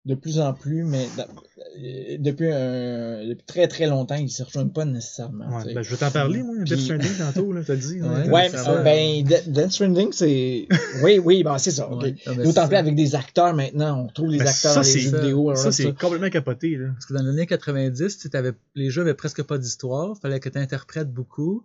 de 0.06 0.14
plus 0.14 0.40
en 0.40 0.54
plus, 0.54 0.84
mais 0.84 1.08
euh, 1.18 2.18
depuis, 2.20 2.52
un, 2.52 3.28
depuis 3.28 3.44
très 3.48 3.68
très 3.68 3.88
longtemps, 3.88 4.14
ils 4.14 4.30
se 4.30 4.44
rejoignent 4.44 4.70
pas 4.70 4.86
nécessairement. 4.86 5.48
Ouais, 5.58 5.74
ben, 5.74 5.82
je 5.82 5.90
vais 5.90 5.98
t'en 5.98 6.12
parler, 6.12 6.44
moi, 6.44 6.56
Death 6.60 6.74
Puis- 6.76 6.84
Stranding 6.84 7.18
tantôt, 7.18 7.52
là, 7.52 7.62
t'as 7.66 7.76
dit. 7.76 8.02
Ouais, 8.04 8.30
ouais, 8.30 8.50
ça 8.50 8.58
mais, 8.58 8.64
va. 8.64 8.72
euh, 8.80 8.84
ben, 8.84 9.24
De- 9.24 9.50
Death 9.52 9.72
Stranding, 9.72 10.10
c'est. 10.12 10.68
Oui, 11.04 11.18
oui, 11.18 11.44
ben, 11.44 11.58
c'est 11.58 11.72
ça. 11.72 11.92
Ouais. 11.92 12.14
Ah, 12.28 12.34
ben, 12.36 12.44
D'autant 12.44 12.68
plus 12.68 12.76
ça. 12.76 12.80
avec 12.80 12.94
des 12.94 13.16
acteurs 13.16 13.56
maintenant, 13.56 14.04
on 14.04 14.08
trouve 14.10 14.30
les 14.30 14.38
Ben, 14.38 14.48
acteurs 14.48 14.74
ça, 14.74 14.82
dans 14.82 14.82
les 14.86 15.00
jeux 15.00 15.10
ça. 15.10 15.18
vidéo. 15.22 15.50
alors 15.50 15.58
Ça, 15.64 15.72
c'est 15.72 15.84
ça. 15.86 15.92
complètement 15.94 16.30
capoté, 16.30 16.76
là. 16.78 16.90
Parce 16.94 17.08
que 17.08 17.14
dans 17.16 17.24
les 17.24 17.30
années 17.30 17.48
90, 17.48 17.98
tu 18.18 18.22
sais, 18.22 18.30
t'avais- 18.30 18.54
les 18.76 18.92
jeux 18.92 19.02
avaient 19.02 19.16
presque 19.16 19.42
pas 19.42 19.58
d'histoire, 19.58 20.16
fallait 20.22 20.40
que 20.40 20.50
tu 20.50 20.60
interprètes 20.60 21.12
beaucoup. 21.12 21.64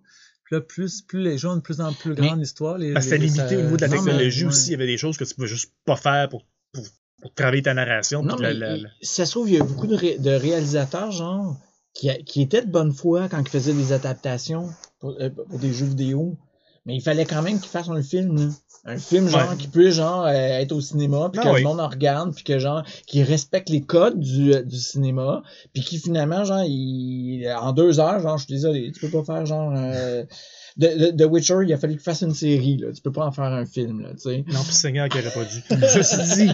Là, 0.51 0.61
plus, 0.61 1.03
plus 1.03 1.21
les 1.23 1.39
jeux 1.39 1.49
ont 1.49 1.57
de 1.57 1.61
plus 1.61 1.81
en 1.81 1.93
plus 1.93 2.15
grande 2.15 2.41
histoire. 2.43 2.77
Les, 2.77 2.93
Parce 2.93 3.07
que 3.07 3.11
c'était 3.13 3.23
les- 3.23 3.31
limité 3.33 3.49
ça- 3.55 3.59
au 3.59 3.63
niveau 3.63 3.77
de 3.77 3.81
la 3.83 3.89
non, 3.89 3.95
mais- 4.03 4.11
technologie 4.11 4.43
ouais. 4.45 4.49
aussi. 4.49 4.69
Il 4.69 4.73
y 4.73 4.75
avait 4.75 4.87
des 4.87 4.99
choses 4.99 5.17
que 5.17 5.25
tu 5.25 5.35
pouvais 5.35 5.47
juste 5.47 5.73
pas 5.85 5.97
faire 5.97 6.29
pour, 6.29 6.45
pour, 6.73 6.85
pour 7.23 7.35
travailler 7.35 7.63
ta 7.63 7.75
narration. 7.75 8.23
Non, 8.25 8.35
puis 8.35 8.43
la- 8.43 8.53
mais 8.55 8.59
la- 8.59 8.77
il- 8.77 8.83
la- 8.83 8.89
ça 9.03 9.27
se 9.27 9.31
trouve, 9.31 9.49
il 9.49 9.55
y 9.57 9.61
a 9.61 9.65
beaucoup 9.65 9.87
de, 9.87 9.95
ré- 9.95 10.19
de 10.19 10.31
réalisateurs, 10.31 11.13
genre, 11.13 11.57
qui, 11.95 12.09
qui 12.25 12.43
étaient 12.43 12.63
de 12.63 12.71
bonne 12.71 12.93
foi 12.93 13.29
quand 13.29 13.41
ils 13.41 13.49
faisaient 13.49 13.75
des 13.75 13.93
adaptations 13.93 14.71
pour, 14.99 15.17
euh, 15.21 15.31
pour 15.31 15.59
des 15.59 15.73
jeux 15.73 15.87
vidéo. 15.87 16.37
Mais 16.87 16.97
il 16.97 17.03
fallait 17.03 17.27
quand 17.27 17.43
même 17.43 17.61
qu'ils 17.61 17.69
fassent 17.71 17.89
un 17.91 18.03
film, 18.03 18.37
là. 18.39 18.49
Un 18.87 18.97
film, 18.97 19.29
genre, 19.29 19.51
Ouais. 19.51 19.57
qui 19.59 19.69
peut, 19.69 19.91
genre, 19.91 20.25
euh, 20.25 20.31
être 20.33 20.73
au 20.73 20.81
cinéma, 20.81 21.29
puis 21.31 21.39
Ah 21.45 21.49
que 21.49 21.55
oui. 21.55 21.61
le 21.61 21.69
monde 21.69 21.81
en 21.81 21.89
regarde, 21.89 22.35
puis 22.35 22.43
que, 22.45 22.59
genre, 22.59 22.83
qui 23.07 23.23
respecte 23.23 23.69
les 23.69 23.83
codes 23.83 24.19
du, 24.19 24.55
euh, 24.55 24.63
du 24.63 24.77
cinéma, 24.79 25.43
puis 25.75 25.83
qui, 25.83 25.99
finalement, 25.99 26.45
genre, 26.45 26.63
il, 26.67 27.47
en 27.61 27.73
deux 27.73 28.01
heures, 28.01 28.21
genre, 28.21 28.39
je 28.39 28.47
suis 28.47 28.55
désolé, 28.55 28.91
tu 28.93 29.01
peux 29.07 29.11
pas 29.11 29.23
faire, 29.35 29.45
genre, 29.45 29.71
euh, 29.77 30.25
de, 30.79 30.87
de, 30.87 31.11
de 31.11 31.25
Witcher, 31.27 31.57
il 31.67 31.73
a 31.75 31.77
fallu 31.77 31.93
qu'il 31.95 32.03
fasse 32.03 32.23
une 32.23 32.33
série, 32.33 32.79
là. 32.79 32.91
Tu 32.95 33.03
peux 33.03 33.13
pas 33.13 33.27
en 33.27 33.33
faire 33.33 33.45
un 33.45 33.67
film, 33.67 34.01
là, 34.01 34.13
tu 34.15 34.21
sais. 34.21 34.45
Non, 34.49 34.63
puis 34.63 34.73
Seigneur 34.73 35.11
qui 35.11 35.19
aurait 35.19 35.31
pas 35.31 35.45
dû. 35.45 35.63
Je 35.69 35.99
me 35.99 36.03
suis 36.03 36.47
dit. 36.47 36.53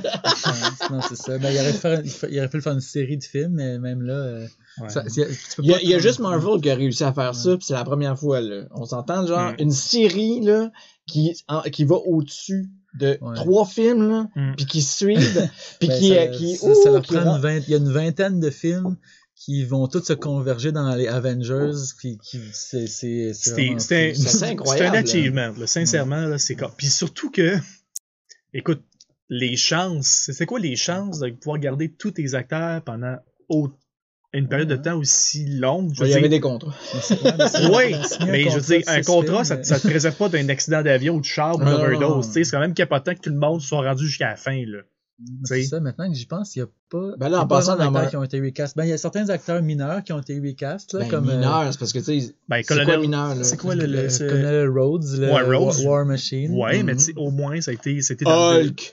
Non, 0.90 1.00
c'est 1.08 1.16
ça. 1.16 1.38
Ben, 1.38 1.50
il, 1.52 1.60
aurait 1.60 1.72
pu 1.72 2.08
faire, 2.08 2.28
il 2.28 2.38
aurait 2.40 2.48
faire 2.60 2.72
une 2.72 2.80
série 2.80 3.18
de 3.18 3.24
films, 3.24 3.52
mais 3.52 3.78
même 3.78 4.02
là. 4.02 4.14
euh, 4.14 4.46
Ouais. 4.80 4.88
ça- 4.88 5.04
c'est- 5.08 5.26
tu 5.28 5.56
peux 5.56 5.62
Il 5.62 5.68
y 5.68 5.72
a, 5.72 5.76
pas- 5.76 5.82
il 5.82 5.90
y 5.90 5.94
a 5.94 5.98
juste 5.98 6.18
Marvel 6.20 6.60
qui 6.60 6.70
a 6.70 6.74
réussi 6.74 7.04
à 7.04 7.12
faire 7.12 7.34
ça, 7.34 7.56
puis 7.56 7.64
c'est 7.66 7.74
la 7.74 7.84
première 7.84 8.18
fois, 8.18 8.40
là. 8.40 8.64
On 8.72 8.84
s'entend, 8.84 9.26
genre, 9.26 9.52
Mm. 9.52 9.56
une 9.60 9.70
série, 9.72 10.40
là, 10.42 10.70
qui, 11.06 11.34
en- 11.48 11.62
qui 11.62 11.84
va 11.84 11.96
au-dessus 11.96 12.66
de 12.98 13.18
Ouais. 13.20 13.34
trois 13.34 13.64
films, 13.66 14.08
là, 14.08 14.28
Mm. 14.36 14.54
puis 14.56 14.66
qui 14.66 14.82
suivent, 14.82 15.16
puis 15.80 15.88
Ben, 15.88 15.98
qui, 15.98 16.08
ça, 16.14 16.26
qui, 16.28 16.56
ça, 16.56 16.74
ça 16.74 16.90
ouh, 16.90 16.92
leur 16.94 17.02
qui 17.02 17.14
prend 17.14 17.24
rend- 17.24 17.36
une 17.36 17.42
vingt- 17.42 17.62
Il 17.66 17.70
y 17.70 17.74
a 17.74 17.78
une 17.78 17.90
vingtaine 17.92 18.40
de 18.40 18.50
films 18.50 18.96
qui 19.34 19.64
vont 19.64 19.86
tous 19.86 20.02
se 20.02 20.12
converger 20.14 20.72
dans 20.72 20.94
les 20.94 21.08
Avengers. 21.08 21.72
Qui, 22.00 22.18
qui, 22.18 22.40
c'est, 22.52 22.86
c'est, 22.86 23.32
c'est. 23.34 24.14
Ça, 24.14 24.28
c'est 24.30 24.42
incroyable, 24.50 24.96
un 24.96 25.00
achievement, 25.02 25.52
là, 25.58 25.66
sincèrement. 25.66 26.26
Là, 26.26 26.38
c'est. 26.38 26.56
Puis 26.76 26.86
surtout 26.88 27.30
que, 27.30 27.56
écoute, 28.54 28.82
les 29.28 29.56
chances, 29.56 30.30
c'est 30.32 30.46
quoi 30.46 30.58
les 30.60 30.76
chances 30.76 31.18
de 31.20 31.30
pouvoir 31.30 31.58
garder 31.58 31.92
tous 31.92 32.12
tes 32.12 32.34
acteurs 32.34 32.82
pendant 32.82 33.16
au- 33.48 33.70
une 34.38 34.48
période 34.48 34.68
de 34.68 34.74
Ouais. 34.76 34.82
temps 34.82 34.96
aussi 34.98 35.46
longue? 35.46 35.92
Je 35.94 36.04
Il 36.04 36.10
y 36.10 36.14
avait 36.14 36.28
des 36.28 36.40
contrats. 36.40 36.74
Oui, 37.72 37.94
mais 38.26 38.44
je 38.50 38.58
veux 38.58 38.60
dire, 38.60 38.82
un 38.86 39.02
contrat, 39.02 39.44
ça, 39.44 39.62
ça 39.62 39.78
te 39.80 39.86
préserve 39.88 40.16
pas 40.16 40.28
d'un 40.28 40.48
accident 40.48 40.82
d'avion 40.82 41.14
ou 41.16 41.20
de 41.20 41.24
char 41.24 41.56
ou 41.56 41.64
d'overdose. 41.64 42.26
tu 42.26 42.32
sais, 42.32 42.44
C'est 42.44 42.50
quand 42.52 42.60
même 42.60 42.74
capotant 42.74 43.14
que 43.14 43.20
tout 43.20 43.30
le 43.30 43.36
monde 43.38 43.60
soit 43.60 43.82
rendu 43.82 44.06
jusqu'à 44.06 44.28
la 44.28 44.36
fin. 44.36 44.62
Là. 44.66 44.78
C'est 45.44 45.62
ça, 45.62 45.80
maintenant 45.80 46.10
que 46.10 46.14
j'y 46.14 46.26
pense, 46.26 46.54
il 46.56 46.58
n'y 46.58 46.64
a 46.64 46.68
pas. 46.90 47.16
Ben 47.18 47.30
là, 47.30 47.40
en 47.40 47.46
pas 47.46 47.56
passant 47.56 47.72
d'acteurs 47.76 47.90
ma- 47.92 48.06
qui 48.06 48.16
ont 48.16 48.22
été 48.22 48.38
recast. 48.38 48.76
Ben, 48.76 48.84
il 48.84 48.90
y 48.90 48.92
a 48.92 48.98
certains 48.98 49.30
acteurs 49.30 49.62
mineurs 49.62 50.02
qui 50.04 50.12
ont 50.12 50.20
été 50.20 50.38
recast, 50.38 50.92
là, 50.92 51.00
Ben, 51.00 51.08
comme. 51.08 51.30
euh, 51.30 51.36
mineur, 51.36 51.72
c'est 51.72 51.78
parce 51.78 51.94
que, 51.94 52.00
tu 52.00 52.20
sais, 52.20 52.34
Ben, 52.50 52.60
c'est 52.62 52.84
quoi 52.84 52.98
mineur, 52.98 53.34
là? 53.34 53.42
c'est 53.42 53.56
quoi 53.56 53.74
le- 53.74 53.86
le- 53.86 54.02
le- 54.08 54.28
Colonel 54.28 54.68
Rhodes, 54.68 55.04
le 55.18 55.32
Ouais, 55.32 55.56
Rhodes. 55.56 55.84
War, 55.86 56.04
Machine. 56.04 56.52
Ouais, 56.52 56.82
mais 56.82 56.92
Mhm. 56.92 56.98
tu 56.98 57.04
sais, 57.04 57.12
au 57.16 57.30
moins, 57.30 57.58
ça 57.62 57.70
a 57.70 57.74
été. 57.74 58.02
C'était 58.02 58.26
dans 58.26 58.52
le- 58.52 58.64
Hulk! 58.66 58.92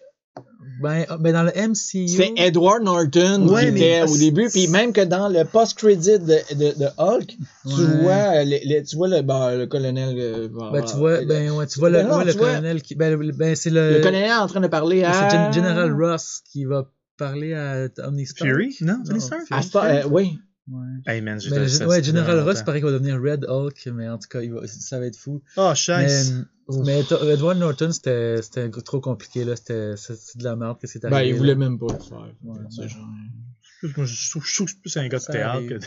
Ben, 0.81 1.05
ah, 1.09 1.17
ben 1.17 1.33
dans 1.33 1.43
le 1.43 1.51
MCU. 1.55 2.07
C'est 2.07 2.33
Edward 2.37 2.83
Norton 2.83 3.47
Ouais, 3.49 3.71
qui 3.71 3.77
était 3.83 4.01
au 4.03 4.17
début, 4.17 4.49
puis 4.49 4.67
même 4.67 4.91
que 4.93 5.01
dans 5.01 5.27
le 5.29 5.43
post-credit 5.45 6.19
de, 6.19 6.55
de, 6.55 6.79
de 6.79 6.85
Hulk, 6.97 7.27
tu 7.27 7.73
Ouais. 7.81 8.01
vois 8.01 8.13
euh, 8.37 8.43
les, 8.43 8.61
les- 8.65 8.83
tu 8.83 8.95
vois 8.95 9.07
le, 9.07 9.21
ben, 9.21 9.55
le 9.55 9.65
colonel. 9.67 10.15
euh, 10.19 10.47
Ben, 10.47 10.53
voilà. 10.69 10.81
tu 10.85 10.95
vois, 10.97 11.21
le, 11.21 11.25
ben, 11.27 11.51
ouais, 11.51 11.67
tu 11.67 11.79
vois 11.79 11.89
le, 11.89 11.99
Ben 11.99 12.07
non, 12.07 12.17
ouais, 12.17 12.25
le 12.25 12.31
tu 12.33 12.37
vois- 12.37 12.47
colonel 12.49 12.81
qui. 12.81 12.95
Ben, 12.95 13.17
le- 13.17 13.31
ben 13.31 13.55
c'est 13.55 13.69
le. 13.69 13.93
le 13.93 13.99
colonel 14.01 14.25
est 14.29 14.33
en 14.33 14.47
train 14.47 14.61
de 14.61 14.67
parler 14.67 15.03
à. 15.03 15.13
C'est 15.13 15.35
Gen- 15.35 15.53
General 15.53 15.91
Ross 15.93 16.41
qui 16.51 16.65
va 16.65 16.89
parler 17.17 17.53
à 17.53 17.89
Tony 17.89 18.25
Stark. 18.25 18.49
Fury? 18.49 18.75
Non, 18.81 18.97
Stark? 19.19 19.43
À 19.51 19.61
Star- 19.61 19.85
euh, 19.85 20.01
oui. 20.09 20.37
Ouais. 20.65 20.85
Hey 21.07 21.19
man, 21.21 21.39
j'ai 21.41 21.49
Ben, 21.49 21.67
ça- 21.67 21.83
le- 21.83 21.89
ouais, 21.89 22.01
General 22.01 22.39
Ross, 22.39 22.63
paraît 22.63 22.79
qu'il 22.79 22.85
va 22.85 22.93
devenir 22.93 23.21
Red 23.21 23.45
Hulk, 23.49 23.85
mais 23.93 24.07
en 24.07 24.17
tout 24.17 24.29
cas, 24.29 24.41
il 24.41 24.53
va- 24.53 24.65
ça 24.65 24.97
va 24.97 25.07
être 25.07 25.17
fou. 25.17 25.41
Oh, 25.57 25.69
Mais, 25.69 25.75
scheiße. 25.75 26.33
mais 26.85 27.03
to- 27.03 27.29
Edward 27.29 27.57
Norton, 27.57 27.91
c'était 27.91 28.41
c'était 28.41 28.69
trop 28.69 29.01
compliqué, 29.01 29.43
là. 29.43 29.57
C'était 29.57 29.95
de 29.95 30.43
la 30.43 30.55
merde 30.55 30.79
que 30.79 30.87
c'est 30.87 31.01
Ben, 31.01 31.11
arrivé. 31.13 31.31
il 31.31 31.35
voulait 31.37 31.49
là. 31.53 31.59
même 31.59 31.77
pas 31.77 31.87
le 31.91 31.99
faire. 31.99 32.33
Ouais, 32.43 32.59
ouais. 32.59 32.87
genre, 32.87 33.07
Moi, 33.97 34.05
je 34.05 34.29
trouve, 34.29 34.45
je 34.45 34.55
trouve 34.55 34.67
que 34.67 34.71
c'est 34.71 34.81
plus 34.81 34.97
un 34.97 35.07
gars 35.09 35.19
de 35.19 35.25
théâtre 35.25 35.67
que 35.67 35.73
de, 35.73 35.85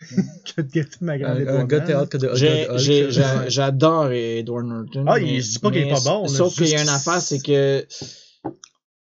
que 0.56 0.60
de 0.62 0.70
gâter 0.72 0.96
ma 1.02 1.18
grande 1.18 1.36
Un, 1.46 1.58
un 1.58 1.64
gars 1.66 1.80
de 1.80 1.86
théâtre 1.86 2.08
que 2.08 2.16
de. 2.16 3.48
J'adore 3.50 4.12
Edward 4.12 4.64
Norton. 4.66 5.04
Ah, 5.06 5.16
mais- 5.20 5.34
il- 5.34 5.42
je 5.42 5.50
dis 5.50 5.58
pas 5.58 5.70
qu'il 5.70 5.82
est 5.82 5.84
mais 5.84 5.92
pas 5.92 6.00
bon, 6.00 6.22
là, 6.22 6.28
Sauf 6.28 6.54
qu'il 6.54 6.68
y 6.68 6.74
a 6.74 6.82
une 6.82 6.88
affaire, 6.88 7.20
c'est 7.20 7.40
que. 7.40 7.86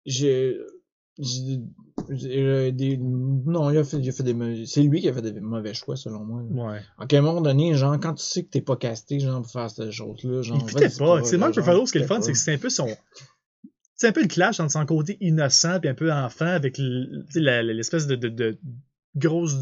J'ai. 0.07 0.57
Euh, 2.11 2.71
des- 2.71 2.97
Non, 2.99 3.71
il 3.71 3.79
a 3.79 3.85
fait, 3.85 3.99
il 3.99 4.09
a 4.09 4.12
fait 4.12 4.23
des 4.23 4.67
C'est 4.67 4.83
lui 4.83 5.01
qui 5.01 5.09
a 5.09 5.12
fait 5.12 5.23
des 5.23 5.40
mauvais 5.40 5.75
choix, 5.75 5.97
selon 5.97 6.25
moi. 6.25 6.43
là. 6.51 6.64
Ouais. 6.73 6.81
À 6.99 7.07
quel 7.07 7.23
moment 7.23 7.40
donné, 7.40 7.75
genre, 7.75 7.99
quand 8.01 8.14
tu 8.14 8.25
sais 8.25 8.45
que 8.45 8.51
t'es 8.51 8.61
pas 8.61 8.77
casté, 8.77 9.21
genre, 9.21 9.43
pour 9.43 9.51
faire 9.51 9.71
cette 9.71 9.90
chose-là, 9.90 10.43
genre. 10.43 10.59
Il 10.62 10.69
fitait 10.69 10.88
pas. 10.99 11.23
C'est 11.25 11.38
Mark 11.38 11.55
Ruffalo, 11.55 11.87
ce 11.87 11.93
qui 11.93 11.99
est 11.99 12.03
le 12.03 12.07
fun, 12.07 12.21
c'est 12.23 12.33
que 12.33 12.38
c'est 12.38 12.55
un 12.55 12.59
peu 12.59 12.71
son. 12.71 12.88
C'est 13.97 14.09
un 14.09 14.12
peu 14.12 14.23
le 14.23 14.29
clash 14.29 14.59
entre 14.61 14.73
son 14.73 14.85
côté 14.87 15.17
innocent 15.21 15.79
puis 15.81 15.88
un 15.88 15.95
peu 15.95 16.12
enfant 16.12 16.47
avec 16.47 16.77
l'espèce 16.79 18.07
de, 18.09 18.17
de, 18.17 18.29
de 18.29 18.59
grosse. 19.17 19.55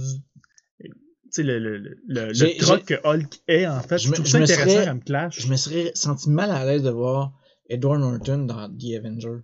Tu 0.80 0.90
sais, 1.30 1.42
le, 1.44 1.58
le, 1.58 1.78
le, 1.78 1.96
le 2.08 2.58
troc 2.58 2.84
que 2.84 2.94
Hulk 3.04 3.40
est, 3.48 3.66
en 3.66 3.80
fait. 3.80 3.98
Je 3.98 4.10
trouve 4.12 4.26
ça 4.26 4.38
intéressant 4.38 4.70
serais- 4.70 4.86
comme 4.86 5.02
clash. 5.04 5.40
Je 5.40 5.48
me 5.48 5.56
serais 5.56 5.90
senti 5.94 6.28
mal 6.30 6.50
à 6.50 6.64
l'aise 6.66 6.82
de 6.82 6.90
voir 6.90 7.32
Edward 7.68 8.00
Norton 8.00 8.38
dans 8.44 8.68
The 8.68 8.96
Avenger. 8.98 9.38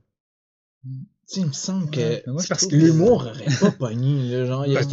Tu 1.30 1.34
sais, 1.34 1.40
il 1.42 1.46
me 1.48 1.52
semble 1.52 1.90
que. 1.90 2.00
Ouais, 2.00 2.22
mais 2.26 2.32
moi, 2.32 2.42
je 2.42 2.48
parce 2.48 2.60
trouve 2.62 2.72
que 2.72 2.76
L'humour 2.76 3.26
aurait 3.26 3.44
pas 3.60 3.70
pogné, 3.78 4.30
là, 4.30 4.46
genre, 4.46 4.64
il 4.66 4.72
y 4.72 4.76
a 4.76 4.80
Ben- 4.80 4.88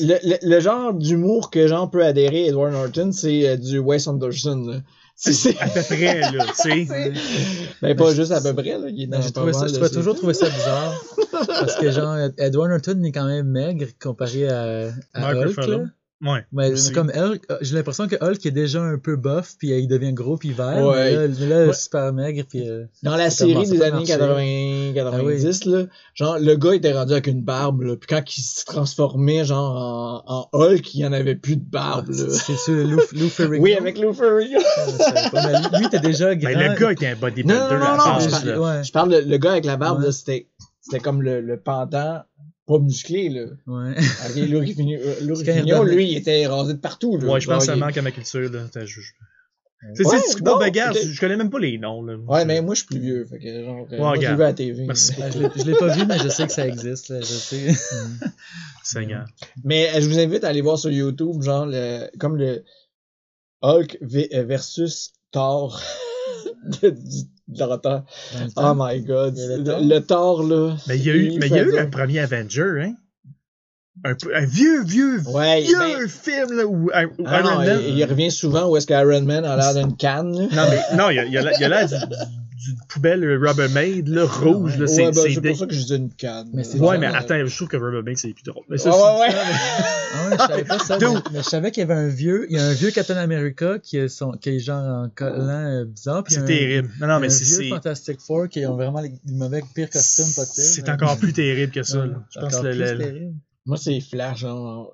le, 0.00 0.14
le- 0.22 0.38
le 0.48 0.60
genre 0.60 0.94
d'humour 0.94 1.50
que 1.50 1.66
genre 1.66 1.90
peut 1.90 2.04
adhérer 2.04 2.46
Edward 2.46 2.72
Norton, 2.72 3.10
c'est 3.12 3.48
euh, 3.48 3.56
du 3.56 3.78
Wes 3.80 4.06
Anderson, 4.06 4.64
là. 4.68 4.76
C'est, 5.14 5.34
c'est- 5.34 5.58
À 5.60 5.68
peu 5.68 5.82
près, 5.82 6.20
là, 6.20 6.44
tu 6.46 6.86
sais. 6.86 7.12
ben, 7.82 7.94
pas 7.96 8.14
juste 8.14 8.32
à 8.32 8.40
peu 8.40 8.54
près, 8.54 8.78
là, 8.78 8.86
il 8.88 9.02
est 9.02 9.06
dans 9.06 9.18
Ben, 9.18 9.52
ça, 9.52 9.66
je 9.68 9.72
trouvais 9.74 9.90
toujours 9.90 10.14
trouvé 10.16 10.34
ça 10.34 10.48
bizarre. 10.48 11.04
parce 11.46 11.76
que, 11.76 11.90
genre, 11.92 12.16
Edward 12.38 12.70
Norton 12.70 13.02
est 13.04 13.12
quand 13.12 13.26
même 13.26 13.46
maigre 13.46 13.86
comparé 14.00 14.48
à, 14.48 14.88
à 15.12 15.20
Mark 15.20 15.34
Hulk. 15.36 15.46
Ruffalo. 15.48 15.78
là. 15.78 15.84
Ouais. 16.22 16.44
Mais 16.52 16.70
aussi. 16.70 16.92
comme 16.92 17.10
Hulk, 17.10 17.42
euh, 17.50 17.58
j'ai 17.62 17.74
l'impression 17.74 18.06
que 18.06 18.14
Hulk 18.20 18.46
est 18.46 18.50
déjà 18.52 18.80
un 18.80 18.96
peu 18.98 19.16
buff, 19.16 19.56
puis 19.58 19.72
euh, 19.72 19.78
il 19.78 19.88
devient 19.88 20.12
gros, 20.12 20.36
puis 20.36 20.52
vert. 20.52 20.86
Ouais. 20.86 20.94
Mais 20.96 21.12
là, 21.12 21.34
mais 21.40 21.46
là, 21.48 21.66
Ouais. 21.66 21.72
super 21.72 22.12
maigre, 22.12 22.44
puis. 22.48 22.68
euh, 22.68 22.84
Dans 23.02 23.16
la 23.16 23.28
série 23.30 23.54
des 23.54 23.82
années 23.82 23.90
marcher. 23.90 24.06
80, 24.06 24.92
90, 24.94 25.64
là, 25.66 25.82
genre, 26.14 26.38
le 26.38 26.54
gars 26.54 26.74
était 26.74 26.92
rendu 26.92 27.12
avec 27.12 27.26
une 27.26 27.42
barbe, 27.42 27.82
là, 27.82 27.96
puis 27.96 28.06
quand 28.08 28.22
il 28.36 28.40
se 28.40 28.64
transformait, 28.64 29.44
genre, 29.44 30.24
en, 30.26 30.48
en 30.52 30.58
Hulk, 30.58 30.94
il 30.94 31.00
y 31.00 31.06
en 31.06 31.12
avait 31.12 31.34
plus 31.34 31.56
de 31.56 31.64
barbe, 31.68 32.10
là. 32.10 32.24
C'est 32.30 32.56
sur 32.56 32.72
Lou, 32.74 33.00
Lou 33.12 33.28
Ferrigno. 33.28 33.62
Oui, 33.64 33.74
avec 33.74 33.98
Lou 33.98 34.12
Ferrigno. 34.12 34.58
Mais 35.32 35.78
lui, 35.80 35.88
t'es 35.90 35.98
déjà 36.00 36.34
grand. 36.34 36.52
Ben, 36.52 36.72
le 36.72 36.78
gars 36.78 36.92
était 36.92 37.06
un 37.08 37.16
bodybuilder 37.16 37.52
Non, 37.54 37.70
non, 37.70 37.78
non, 37.78 37.84
à 37.84 37.96
non, 37.96 38.04
base, 38.14 38.24
je 38.24 38.30
parle- 38.30 38.48
là. 38.48 38.60
Ouais, 38.60 38.84
Je 38.84 38.92
parle 38.92 39.08
de 39.10 39.16
le 39.28 39.36
gars 39.38 39.50
avec 39.52 39.64
la 39.64 39.76
barbe, 39.76 39.98
Ouais. 40.00 40.06
là, 40.06 40.12
c'était, 40.12 40.48
c'était 40.80 41.00
comme 41.00 41.22
le, 41.22 41.40
le 41.40 41.56
pendant, 41.58 42.20
pas 42.66 42.78
musclé, 42.78 43.28
là. 43.28 43.46
ouais. 43.66 43.94
Ok, 43.96 44.36
Lou 45.22 45.36
Ferrigno, 45.36 45.76
euh, 45.82 45.84
lui, 45.94 46.10
il 46.12 46.16
était 46.16 46.46
rasé 46.46 46.74
de 46.74 46.78
partout, 46.78 47.16
là. 47.16 47.32
Ouais, 47.32 47.40
je 47.40 47.46
pense 47.48 47.66
que 47.66 47.72
ça 47.72 47.76
manque 47.76 47.96
à 47.96 48.02
ma 48.02 48.10
culture, 48.10 48.50
là. 48.50 48.64
T'as- 48.72 48.86
je- 48.86 49.00
C'est 49.94 50.06
Ouais, 50.06 50.18
c'est 50.24 50.38
de 50.38 50.58
bagarre, 50.60 50.94
je 50.94 51.18
connais 51.18 51.36
même 51.36 51.50
pas 51.50 51.58
les 51.58 51.76
noms, 51.76 52.04
là. 52.04 52.14
Ouais, 52.16 52.44
mais 52.44 52.62
moi, 52.62 52.74
je 52.74 52.80
suis 52.80 52.86
plus 52.86 53.00
vieux, 53.00 53.24
fait 53.24 53.40
que, 53.40 53.64
genre, 53.64 53.84
euh, 53.90 53.90
Ouais, 53.90 53.98
moi, 53.98 54.14
je 54.14 54.20
l'ai 54.20 54.26
regarde. 54.28 54.36
vu 54.36 54.42
à 54.44 54.46
la 54.46 54.52
TV. 54.52 54.84
Merci. 54.86 55.12
Je 55.16 55.38
l'ai- 55.40 55.48
je 55.56 55.64
l'ai 55.64 55.74
pas 55.76 55.88
vu, 55.96 56.06
mais 56.06 56.18
je 56.20 56.28
sais 56.28 56.46
que 56.46 56.52
ça 56.52 56.68
existe. 56.68 57.08
Là, 57.08 57.20
je 57.20 57.24
sais. 57.26 57.66
Seigneur. 58.84 59.24
Mais 59.64 59.88
euh, 59.94 60.00
je 60.00 60.08
vous 60.08 60.18
invite 60.20 60.44
à 60.44 60.48
aller 60.48 60.60
voir 60.60 60.78
sur 60.78 60.90
YouTube, 60.90 61.42
genre, 61.42 61.66
le, 61.66 62.06
comme 62.18 62.36
le 62.36 62.62
Hulk 63.62 63.98
v- 64.02 64.28
versus 64.44 65.12
Thor 65.32 65.80
de, 66.82 66.90
du- 66.90 67.28
dans 67.58 67.66
le 67.72 67.76
temps. 67.78 68.04
Dans 68.56 68.74
le 68.74 68.80
Oh 68.80 68.84
my 68.96 69.00
god. 69.02 69.36
Le, 69.36 69.62
Thor? 69.64 69.80
le 69.80 69.98
Thor, 70.00 70.42
là. 70.44 70.76
Mais 70.88 70.96
il 70.98 71.04
y 71.06 71.10
a 71.10 71.14
eu, 71.14 71.32
mais 71.38 71.46
il 71.48 71.52
y 71.54 71.58
a 71.58 71.62
eu 71.84 71.90
premier 71.90 72.18
Avenger, 72.20 72.82
hein? 72.82 72.94
Un, 74.04 74.14
peu- 74.14 74.34
un 74.34 74.46
vieux, 74.46 74.82
vieux, 74.84 75.20
Ouais, 75.28 75.60
vieux 75.60 75.76
ben- 75.78 76.08
film, 76.08 76.52
là, 76.56 76.66
où, 76.66 76.86
où 76.86 76.90
Ah 76.94 77.02
Iron 77.40 77.50
non, 77.50 77.56
Man. 77.58 77.80
il, 77.86 77.98
il 77.98 78.04
revient 78.04 78.30
souvent 78.30 78.68
où 78.68 78.76
est-ce 78.76 78.86
qu'Iron 78.86 79.20
Man 79.22 79.44
a 79.44 79.56
l'air 79.56 79.74
d'une 79.74 79.96
canne. 79.96 80.32
là. 80.32 80.46
Non, 80.50 80.70
mais, 80.70 80.96
non, 80.96 81.10
il 81.10 81.16
y 81.16 81.18
a, 81.18 81.24
il 81.26 81.32
y 81.32 81.36
a, 81.38 81.68
l'air- 81.68 81.88
il 82.62 82.68
y 82.68 82.70
a 82.70 82.70
l'air 82.70 82.74
du, 82.74 82.74
du 82.74 82.80
poubelle 82.88 83.24
Rubbermaid, 83.38 84.08
là, 84.08 84.24
rouge, 84.24 84.78
là, 84.78 84.86
c'est, 84.86 85.06
ouais, 85.06 85.12
ben, 85.12 85.34
c'est 85.34 85.40
pour 85.40 85.56
ça 85.56 85.66
que 85.66 85.74
je 85.74 85.84
dis 85.84 85.94
une 85.96 86.10
canne. 86.12 86.50
Mais 86.52 86.64
c'est 86.64 86.78
Ouais, 86.78 86.98
mais 86.98 87.06
euh, 87.06 87.14
attends, 87.14 87.44
je 87.44 87.54
trouve 87.56 87.68
que 87.68 87.76
Rubbermaid, 87.76 88.16
c'est 88.18 88.32
plus 88.32 88.44
drôle. 88.44 88.64
Mais 88.68 88.76
Ouais, 88.76 88.78
ça, 88.78 88.90
ouais, 88.90 89.20
ouais. 89.20 89.34
Ah 89.34 90.28
ouais, 90.28 90.36
je 90.38 90.46
savais 90.46 90.64
pas 90.64 90.78
ça. 90.78 90.98
Dude. 90.98 91.08
mais, 91.08 91.20
mais 91.32 91.38
je 91.38 91.48
savais 91.48 91.70
qu'il 91.70 91.80
y 91.80 91.84
avait 91.84 91.94
un 91.94 92.08
vieux, 92.08 92.46
il 92.50 92.56
y 92.56 92.60
a 92.60 92.64
un 92.64 92.72
vieux 92.72 92.90
Captain 92.90 93.16
America 93.16 93.78
qui 93.78 93.96
est, 93.96 94.08
son, 94.08 94.32
qui 94.32 94.50
est 94.50 94.58
genre 94.58 95.04
en 95.04 95.08
collant 95.08 95.48
euh, 95.48 95.84
bizarre. 95.84 96.24
c'est 96.28 96.44
terrible. 96.44 96.90
Non, 97.00 97.06
non, 97.06 97.14
il 97.14 97.18
y 97.18 97.20
mais 97.22 97.26
a 97.26 97.30
c'est, 97.30 97.44
un 97.44 97.46
vieux 97.46 97.56
c'est, 97.56 97.68
Fantastic 97.68 98.20
Four 98.20 98.48
qui 98.48 98.66
ont 98.66 98.76
vraiment 98.76 99.00
les, 99.00 99.12
les 99.24 99.34
mauvais 99.34 99.62
pires 99.74 99.90
costumes 99.90 100.32
possibles. 100.34 100.66
c'est 100.66 100.88
encore 100.88 101.16
plus 101.18 101.32
terrible 101.32 101.72
que 101.72 101.82
ça, 101.82 102.06
là. 102.06 102.22
Je 102.30 102.40
pense 102.40 102.54
encore 102.54 102.62
que 102.62 102.68
le. 102.68 103.32
Moi, 103.64 103.76
c'est 103.76 104.00
Flash, 104.00 104.40
genre. 104.40 104.92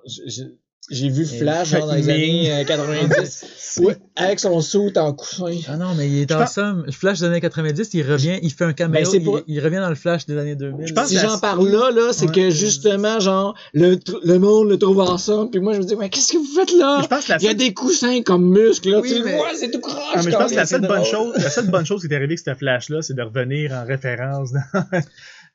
J'ai 0.91 1.09
vu 1.09 1.25
Flash, 1.25 1.69
genre, 1.69 1.85
dans 1.87 1.93
les 1.93 2.09
années 2.09 2.51
euh, 2.51 2.63
90. 2.63 3.45
Oui, 3.81 3.93
avec 4.15 4.39
son 4.39 4.59
saut 4.61 4.91
en 4.97 5.13
coussin. 5.13 5.55
Ah 5.69 5.77
non, 5.77 5.93
mais 5.95 6.09
il 6.09 6.21
est 6.21 6.31
awesome. 6.31 6.83
Le 6.87 6.91
Flash 6.91 7.19
des 7.19 7.25
années 7.27 7.39
90, 7.39 7.89
il 7.93 8.01
revient, 8.11 8.39
il 8.41 8.51
fait 8.51 8.65
un 8.65 8.73
caméo, 8.73 9.03
Ben, 9.03 9.05
c'est 9.09 9.17
il, 9.17 9.43
il 9.47 9.59
revient 9.63 9.77
dans 9.77 9.89
le 9.89 9.95
Flash 9.95 10.25
des 10.25 10.35
années 10.37 10.55
2000. 10.55 10.87
Je 10.87 10.93
pense 10.93 11.07
si 11.09 11.17
j'en 11.19 11.37
parle 11.37 11.69
là, 11.69 11.91
là, 11.91 12.11
c'est 12.11 12.25
Ouais. 12.25 12.31
que 12.33 12.49
justement, 12.49 13.19
genre, 13.19 13.53
le, 13.73 13.97
le 14.25 14.39
monde 14.39 14.69
le 14.69 14.77
trouve 14.79 14.99
ensemble, 15.01 15.51
puis 15.51 15.59
moi, 15.61 15.73
je 15.73 15.79
me 15.79 15.83
dis, 15.83 15.95
mais 15.95 16.09
qu'est-ce 16.09 16.33
que 16.33 16.37
vous 16.39 16.47
faites 16.59 16.73
là? 16.73 16.99
Je 17.03 17.07
pense 17.07 17.25
que 17.25 17.31
la 17.33 17.37
Il 17.37 17.43
y 17.43 17.47
a 17.47 17.49
seule- 17.51 17.57
des 17.57 17.73
coussins 17.75 18.21
comme 18.23 18.49
muscles, 18.49 18.89
là, 18.89 18.99
Oui, 19.01 19.13
tu 19.13 19.23
mais- 19.23 19.37
vois, 19.37 19.49
c'est 19.55 19.69
tout 19.69 19.79
croche. 19.79 19.95
Ah, 20.15 20.21
mais 20.25 20.31
je 20.31 20.35
pense 20.37 20.51
que 20.51 20.55
la 20.55 20.65
seule 20.65 20.81
bonne 20.81 21.05
chose, 21.05 21.33
la 21.37 21.49
seule 21.51 21.67
bonne 21.67 21.85
chose 21.85 22.01
qui 22.01 22.07
est 22.07 22.15
arrivée 22.15 22.33
avec 22.33 22.39
ce 22.39 22.55
flash-là, 22.55 23.01
c'est 23.03 23.13
de 23.15 23.21
revenir 23.21 23.71
en 23.71 23.85
référence 23.85 24.49
dans, 24.51 24.83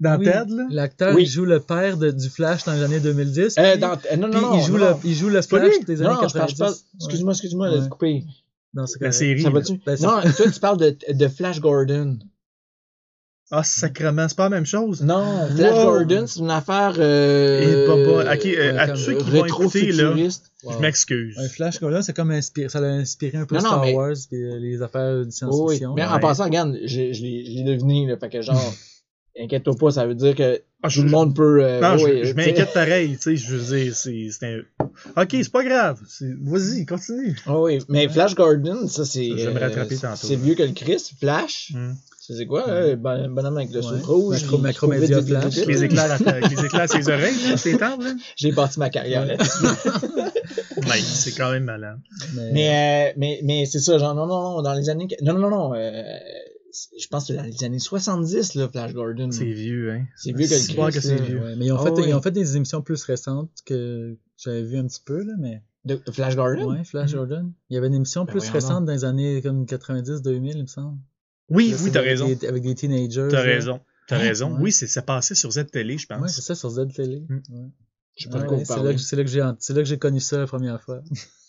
dans 0.00 0.18
Oui, 0.18 0.24
Ted, 0.24 0.44
là? 0.48 0.66
L'acteur, 0.70 1.14
Oui. 1.14 1.22
il 1.22 1.26
joue 1.28 1.44
le 1.44 1.60
père 1.60 1.96
de- 1.96 2.10
du 2.10 2.28
Flash 2.28 2.64
dans 2.64 2.72
les 2.74 2.82
années 2.82 3.00
2010. 3.00 3.54
Euh, 3.58 3.72
puis- 3.72 3.80
dans, 3.80 3.92
euh, 3.92 4.16
non, 4.16 4.30
puis 4.30 4.40
non, 4.40 4.50
non. 4.50 4.58
il, 4.58 4.62
joue 4.64 4.78
non, 4.78 4.90
le, 4.90 4.94
il 5.08 5.14
joue 5.14 5.28
le 5.28 5.42
Flash 5.42 5.80
des 5.86 5.96
Non, 5.96 6.00
années 6.10 6.14
non, 6.22 6.28
je 6.28 6.34
parle 6.34 6.48
90. 6.50 6.58
pas. 6.58 6.72
Excuse-moi, 7.00 7.32
excuse-moi 7.32 7.70
de 7.70 7.78
Ouais. 7.80 7.88
couper. 7.88 8.24
Non, 8.74 8.86
c'est 8.86 9.00
La 9.00 9.12
série. 9.12 9.42
Ça 9.42 9.50
va-tu? 9.50 9.80
Ben, 9.86 9.96
non, 10.00 10.20
toi, 10.22 10.50
tu 10.52 10.60
parles 10.60 10.78
de, 10.78 10.96
de 11.12 11.28
Flash 11.28 11.60
Gordon. 11.60 12.18
Ah, 13.50 13.62
sacrement, 13.62 14.26
c'est 14.26 14.36
pas 14.36 14.44
la 14.44 14.48
même 14.56 14.64
chose. 14.66 15.02
Non, 15.02 15.46
Flash 15.54 15.74
Wow. 15.74 15.84
Gordon, 15.84 16.26
c'est 16.26 16.40
une 16.40 16.50
affaire, 16.50 16.94
euh, 16.98 17.60
Et 17.60 17.86
pas 17.86 17.94
bon. 17.94 18.20
Ok, 18.20 18.46
euh, 18.46 18.78
à 18.78 18.88
tous 18.88 18.96
ceux 18.96 19.14
qui 19.18 19.30
vont 19.30 19.44
écouter, 19.44 19.92
là, 19.92 20.12
je 20.16 20.78
m'excuse. 20.78 21.38
Un 21.38 21.48
Flash 21.48 21.80
là, 21.82 22.02
c'est 22.02 22.14
comme 22.16 22.30
inspiré, 22.30 22.68
ça 22.70 22.80
l'a 22.80 22.88
inspiré 22.88 23.36
un 23.38 23.44
peu 23.44 23.56
Non, 23.56 23.62
non, 23.62 23.68
Star 23.68 23.82
mais- 23.84 23.94
Wars 23.94 24.14
puis 24.28 24.42
euh, 24.42 24.58
les 24.58 24.80
affaires 24.82 25.18
de 25.20 25.24
Oui, 25.26 25.30
science-fiction. 25.32 25.94
mais 25.94 26.04
en 26.04 26.18
passant, 26.18 26.44
regarde, 26.44 26.74
je, 26.84 27.12
je 27.12 27.22
l'ai 27.22 27.62
deviné, 27.64 28.06
là, 28.06 28.16
fait 28.16 28.30
que 28.30 28.40
genre, 28.40 28.56
inquiète-toi 29.40 29.74
pas, 29.78 29.90
ça 29.90 30.06
veut 30.06 30.14
dire 30.14 30.34
que 30.34 30.60
Ah, 30.82 30.88
tout 30.88 31.02
le 31.02 31.10
monde 31.10 31.34
peut... 31.34 31.62
euh, 31.64 31.80
Non, 31.80 31.96
je, 31.98 32.32
m'inquiète 32.34 32.72
pareil, 32.72 33.16
tu 33.16 33.22
sais, 33.22 33.36
je 33.36 33.54
veux 33.56 33.76
dire, 33.76 33.94
c'est, 33.94 34.28
c'est 34.30 34.46
un... 34.46 34.60
Ok, 35.22 35.30
c'est 35.32 35.50
pas 35.52 35.64
grave, 35.64 36.00
c'est- 36.08 36.34
vas-y, 36.42 36.86
continue. 36.86 37.36
Ah 37.46 37.58
oui, 37.60 37.78
mais 37.88 38.08
Flash 38.08 38.34
Gordon, 38.34 38.86
ça 38.88 39.04
c'est... 39.04 39.28
Je 39.36 39.46
vais 39.46 39.52
me 39.52 39.56
euh, 39.56 39.60
rattraper 39.60 39.96
tantôt. 39.96 40.26
C'est 40.26 40.36
vieux 40.36 40.54
que 40.54 40.62
le 40.62 40.72
Christ, 40.72 41.12
Flash. 41.20 41.72
Hmm. 41.74 41.94
Tu 42.26 42.34
sais 42.34 42.46
quoi, 42.46 42.66
euh, 42.70 42.96
bon, 42.96 43.28
bonhomme 43.34 43.58
avec 43.58 43.70
le 43.70 43.80
Ouais. 43.80 43.82
soupe 43.98 44.06
rouge. 44.06 44.42
Macro- 44.44 44.56
Macromédia 44.58 45.20
Flash. 45.22 45.56
Les 45.66 45.84
éclairs, 45.84 46.10
à 46.10 46.18
ta- 46.18 46.40
les 46.48 46.64
éclairs 46.64 46.82
à 46.82 46.86
ses 46.88 47.06
oreilles, 47.10 47.36
là, 47.50 47.56
c'est 47.58 47.76
tendre, 47.76 48.02
là. 48.02 48.14
J'ai 48.36 48.50
bâti 48.50 48.78
ma 48.78 48.88
carrière 48.88 49.22
Ouais. 49.26 49.36
là-dessus. 49.36 49.66
Mais 50.88 51.00
c'est 51.02 51.32
quand 51.32 51.50
même 51.50 51.64
malade. 51.64 51.98
Mais, 52.34 52.50
mais, 52.52 52.68
euh, 53.10 53.12
mais, 53.18 53.40
mais 53.44 53.66
c'est 53.66 53.78
ça, 53.80 53.98
genre, 53.98 54.14
non, 54.14 54.26
non, 54.26 54.40
non, 54.56 54.62
dans 54.62 54.72
les 54.72 54.88
années... 54.88 55.06
Non, 55.22 55.34
non, 55.34 55.50
non, 55.50 55.50
non, 55.50 55.74
euh, 55.74 56.02
je 56.98 57.06
pense 57.08 57.26
que 57.28 57.34
c'est 57.34 57.42
les 57.42 57.64
années 57.64 57.78
70, 57.78 58.54
là, 58.54 58.68
Flash 58.68 58.92
Gordon. 58.92 59.30
C'est 59.30 59.44
vieux, 59.52 59.92
hein. 59.92 60.06
C'est 60.16 60.32
vieux 60.32 60.46
que 60.46 60.52
le 60.54 60.90
que 60.92 61.00
c'est 61.00 61.16
vieux. 61.20 61.40
ouais, 61.40 61.56
mais 61.56 61.66
ils 61.66 61.72
ont, 61.72 61.78
Ah 61.78 61.84
fait, 61.84 61.90
ouais. 61.92 62.08
ils 62.08 62.14
ont 62.14 62.22
fait 62.22 62.30
des 62.30 62.56
émissions 62.56 62.82
plus 62.82 63.02
récentes 63.04 63.50
que 63.64 64.16
j'avais 64.36 64.62
vu 64.62 64.76
un 64.76 64.86
petit 64.86 65.02
peu, 65.04 65.22
là, 65.22 65.32
mais. 65.38 65.62
De, 65.84 66.00
Flash 66.12 66.34
Gordon? 66.34 66.72
Ouais, 66.72 66.82
Flash 66.84 67.10
Mhm. 67.10 67.16
Jordan. 67.16 67.52
Il 67.70 67.74
y 67.74 67.76
avait 67.76 67.88
une 67.88 67.94
émission 67.94 68.24
Ben 68.24 68.32
plus 68.32 68.48
récente 68.50 68.86
dans 68.86 68.92
les 68.92 69.04
années 69.04 69.42
comme 69.42 69.66
90-2000, 69.66 70.52
il 70.56 70.62
me 70.62 70.66
semble. 70.66 70.98
Oui, 71.50 71.70
Là, 71.70 71.76
oui, 71.82 71.90
t'as 71.92 71.98
avec 72.00 72.10
raison. 72.10 72.26
Des, 72.28 72.46
avec 72.46 72.62
des 72.62 72.74
teenagers. 72.74 73.28
T'as 73.30 73.42
raison. 73.42 73.80
T'as 74.08 74.16
raison. 74.18 74.52
Ouais. 74.54 74.62
Oui, 74.62 74.72
c'est, 74.72 74.86
ça 74.86 75.02
passait 75.02 75.34
sur 75.34 75.50
Z-Télé, 75.50 75.98
je 75.98 76.06
Ouais, 76.10 76.18
pense. 76.18 76.34
c'est 76.34 76.40
ça, 76.42 76.54
sur 76.54 76.70
Z 76.70 76.88
Télé. 76.94 77.20
Mm. 77.28 77.34
Ouais. 77.50 77.68
Je 78.16 78.24
sais 78.24 78.30
pas 78.30 78.38
de 78.40 78.46
quoi 78.46 78.56
vous 78.56 78.64
c'est 78.64 78.68
parlez. 78.74 78.88
là 78.90 78.94
que- 78.94 79.00
c'est 79.00 79.16
là 79.16 79.24
que 79.24 79.30
j'ai 79.30 79.42
c'est 79.58 79.72
là 79.74 79.82
que 79.82 79.88
j'ai 79.88 79.98
connu 79.98 80.20
ça 80.20 80.38
la 80.38 80.46
première 80.46 80.80
fois. 80.82 81.02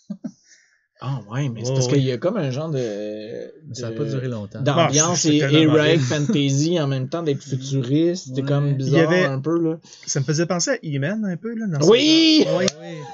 Ah 0.98 1.20
ouais, 1.30 1.50
mais 1.50 1.62
c'est 1.62 1.74
parce 1.74 1.86
ouais. 1.88 1.92
qu'il 1.94 2.04
y 2.04 2.12
a 2.12 2.16
comme 2.16 2.38
un 2.38 2.50
genre 2.50 2.70
de. 2.70 2.78
Mais 2.78 3.74
ça 3.74 3.90
n'a 3.90 3.96
pas 3.96 4.04
duré 4.04 4.28
longtemps. 4.28 4.62
D'ambiance 4.62 5.26
et 5.26 5.46
bien. 5.46 5.98
fantasy 5.98 6.80
en 6.80 6.86
même 6.86 7.10
temps 7.10 7.22
d'être 7.22 7.42
futuriste. 7.42 8.28
C'était 8.28 8.40
Ouais. 8.40 8.48
comme 8.48 8.74
bizarre 8.76 9.10
avait- 9.10 9.24
un 9.26 9.38
peu, 9.38 9.58
là. 9.62 9.78
Ça 10.06 10.20
me 10.20 10.24
faisait 10.24 10.46
penser 10.46 10.70
à 10.70 10.76
E-Man 10.82 11.22
un 11.26 11.36
peu, 11.36 11.54
là. 11.54 11.66
Dans 11.66 11.84
ce- 11.84 11.90
Oui! 11.90 12.46
Ouais. 12.56 12.66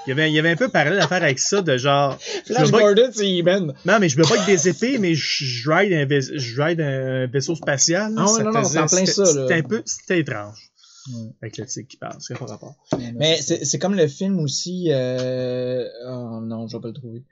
Il 0.07 0.11
y 0.11 0.13
avait, 0.13 0.31
il 0.31 0.35
y 0.35 0.39
avait 0.39 0.51
un 0.51 0.57
peu 0.57 0.69
parallèle 0.69 1.01
à 1.01 1.09
faire 1.09 1.25
avec 1.25 1.41
ça, 1.41 1.61
de 1.61 1.77
genre. 1.77 2.17
Flash 2.47 2.71
Gordon, 2.71 3.11
c'est 3.13 3.29
He-Man. 3.29 3.75
Non, 3.85 3.99
mais 4.01 4.09
je 4.09 4.17
me 4.17 4.23
bats 4.23 4.35
avec 4.41 4.47
des 4.47 4.69
épées, 4.69 4.99
mais 4.99 5.15
je, 5.17 5.69
ride 5.69 5.93
un, 5.93 6.05
vais- 6.07 6.21
je 6.39 6.63
ride 6.63 6.81
un 6.81 7.27
vaisseau 7.27 7.57
spatial. 7.57 8.15
là. 8.15 8.25
Ah 8.29 8.33
ouais, 8.33 8.45
non, 8.45 8.53
non, 8.53 8.63
c'est 8.65 8.79
en 8.79 8.87
plein 8.87 9.07
ça, 9.07 9.23
là. 9.25 9.29
C'était 9.43 9.55
un 9.55 9.63
peu, 9.63 9.83
c'était 9.87 10.21
étrange. 10.21 10.71
Ouais. 11.13 11.31
Avec 11.43 11.59
le 11.59 11.67
tigre 11.67 11.89
qui 11.89 11.97
parle, 11.97 12.15
c'est 12.21 12.39
pas 12.39 12.47
rapport. 12.47 12.77
Mais 13.17 13.37
c'est 13.43 13.65
c'est 13.65 13.81
comme 13.81 13.97
le 13.97 14.07
film 14.07 14.39
aussi. 14.39 14.87
Euh... 14.93 15.85
Oh 16.09 16.39
non, 16.41 16.69
je 16.69 16.77
vais 16.77 16.81
pas 16.81 16.89
le 16.89 16.95
trouver. 16.95 17.25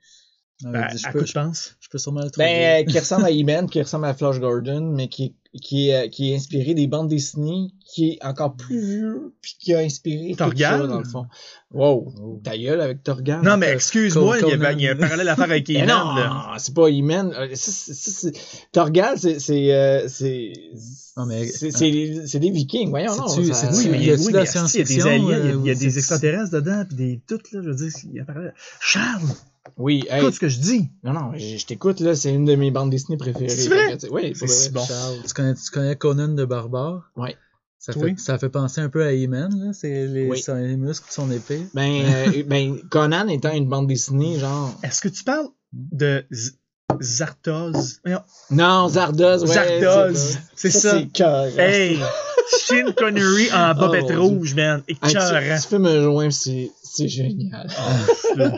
Ouais, 0.65 0.71
Ben, 0.73 0.97
je, 0.97 1.07
à 1.07 1.13
peux, 1.13 1.19
quoi 1.19 1.27
tu 1.27 1.33
penses? 1.35 1.77
je 1.81 1.89
peux 1.89 1.99
sûrement 1.99 2.23
le 2.23 2.31
trouver. 2.31 2.47
Ben, 2.47 2.87
qui 2.87 2.99
ressemble 2.99 3.25
à 3.27 3.31
He-Man, 3.31 3.69
qui 3.69 3.81
ressemble 3.83 4.07
à 4.07 4.15
Flash 4.15 4.39
Gordon, 4.41 4.83
mais 4.95 5.09
qui, 5.09 5.35
qui, 5.61 5.89
est, 5.89 6.05
euh, 6.07 6.09
qui 6.09 6.31
est 6.33 6.37
inspiré 6.37 6.75
des 6.75 6.87
bandes 6.87 7.09
dessinées, 7.09 7.71
qui 7.85 8.11
est 8.13 8.25
encore 8.25 8.55
plus 8.55 8.81
vieux, 8.81 9.35
puis 9.43 9.57
qui 9.59 9.75
a 9.75 9.79
inspiré 9.81 10.31
tout 10.31 10.37
Torgal? 10.37 10.81
ça, 10.83 10.87
dans 10.87 10.99
le 11.01 11.05
fond. 11.05 11.27
Wow, 11.73 12.13
Oh. 12.23 12.41
ta 12.45 12.57
gueule 12.57 12.81
avec 12.81 13.03
Torgal. 13.03 13.43
Non, 13.43 13.57
mais 13.57 13.73
excuse-moi, 13.73 14.39
il 14.39 14.47
y, 14.47 14.51
il 14.51 14.89
a 14.89 14.93
un 14.93 14.97
parallèle 14.97 15.29
à 15.29 15.35
faire 15.37 15.45
avec 15.45 15.69
Mais 15.69 15.83
E-Man, 15.83 15.89
non, 15.89 16.15
là. 16.15 16.55
c'est 16.59 16.75
pas. 16.75 16.89
Euh, 16.89 17.49
c'est- 17.55 17.95
c'est- 17.95 18.33
Torgal, 18.73 19.19
c'est, 19.19 19.39
c'est, 19.41 19.73
euh, 19.73 20.07
c'est, 20.09 20.53
Non, 21.17 21.27
mais- 21.27 21.47
c'est, 21.47 22.39
des 22.39 22.51
Vikings, 22.51 22.91
voyons, 22.91 23.17
non. 23.17 23.27
C'est-tu- 23.29 23.53
ça- 23.53 23.71
Oui, 23.73 23.89
mais 23.91 23.99
il 23.99 24.07
y 24.07 24.11
a, 24.13 24.15
oui, 24.15 24.27
de 24.33 24.33
la 24.33 24.33
il 24.33 24.35
y 24.35 24.37
a 24.39 24.41
des 24.43 24.47
science-fiction, 24.47 25.07
aliens, 25.07 25.21
il 25.21 25.67
y 25.67 25.71
a- 25.71 25.73
euh, 25.73 25.75
des 25.79 25.99
extraterrestres 25.99 26.53
dedans, 26.53 26.85
puis 26.87 26.97
des 26.97 27.21
tout, 27.27 27.41
là, 27.53 27.61
je 27.63 27.71
veux 27.71 27.75
dire, 27.77 27.91
il 28.05 28.13
y 28.15 28.21
a 28.21 28.25
parallèle. 28.25 28.55
Charles, 28.81 29.23
Oui, 29.77 30.03
hey, 30.11 30.21
écoute 30.23 30.35
ce 30.35 30.41
que 30.41 30.49
je 30.49 30.59
dis. 30.59 30.89
non, 31.05 31.13
non, 31.13 31.33
je, 31.37 31.57
je 31.59 31.67
t'écoute, 31.67 32.01
là, 32.01 32.15
c'est 32.15 32.33
une 32.35 32.45
de 32.47 32.55
mes 32.57 32.71
bandes 32.71 32.91
dessinées 32.91 33.19
préférées. 33.19 33.49
C'est 33.49 33.69
vrai? 33.69 33.97
Oui, 34.11 34.33
C'est 34.35 34.47
vrai. 34.47 34.71
bon. 34.73 34.85
Charles, 34.85 35.17
tu 35.27 35.35
connais, 35.41 35.55
tu 35.55 35.71
connais 35.71 35.97
Conan 35.97 36.29
de 36.29 36.45
Barbare? 36.45 37.11
Ouais. 37.17 37.37
Ça 37.79 37.93
Oui. 37.97 38.11
fait, 38.15 38.21
ça 38.21 38.39
fait 38.39 38.51
penser 38.51 38.81
un 38.83 38.89
peu 38.91 39.03
à 39.05 39.13
He-Man, 39.15 39.51
là. 39.59 39.73
C'est 39.73 40.07
les, 40.07 40.29
Oui. 40.29 40.41
son- 40.43 40.55
les 40.57 40.77
muscles 40.77 41.09
de 41.09 41.13
son 41.13 41.31
épée. 41.31 41.67
Ben, 41.75 42.03
euh, 42.37 42.43
ben, 42.47 42.77
Conan 42.91 43.27
étant 43.29 43.53
une 43.55 43.69
bande 43.69 43.87
dessinée, 43.87 44.39
genre. 44.39 44.75
Est-ce 44.83 45.01
que 45.01 45.09
tu 45.09 45.25
parles 45.25 45.47
de 45.73 46.25
Z- 46.31 46.57
Zartoz? 47.01 48.01
Non, 48.51 48.89
Zardoz, 48.89 49.45
ouais. 49.45 49.81
Zardoz, 49.81 50.39
c'est 50.57 50.71
ça. 50.71 50.99
Hey! 51.57 51.99
Sean 52.59 52.93
Connery 52.97 53.49
en 53.53 53.75
bobette 53.77 54.03
Oh, 54.07 54.09
Dieu. 54.09 54.19
rouge, 54.21 54.55
man. 54.57 54.83
Hey, 54.89 54.97
tu, 55.01 55.11
Écœurant. 55.11 55.59
tu 55.63 55.69
peux 55.69 55.79
me 55.79 56.03
joindre, 56.03 56.33
c'est, 56.33 56.71
c'est 56.83 57.07
génial. 57.09 57.69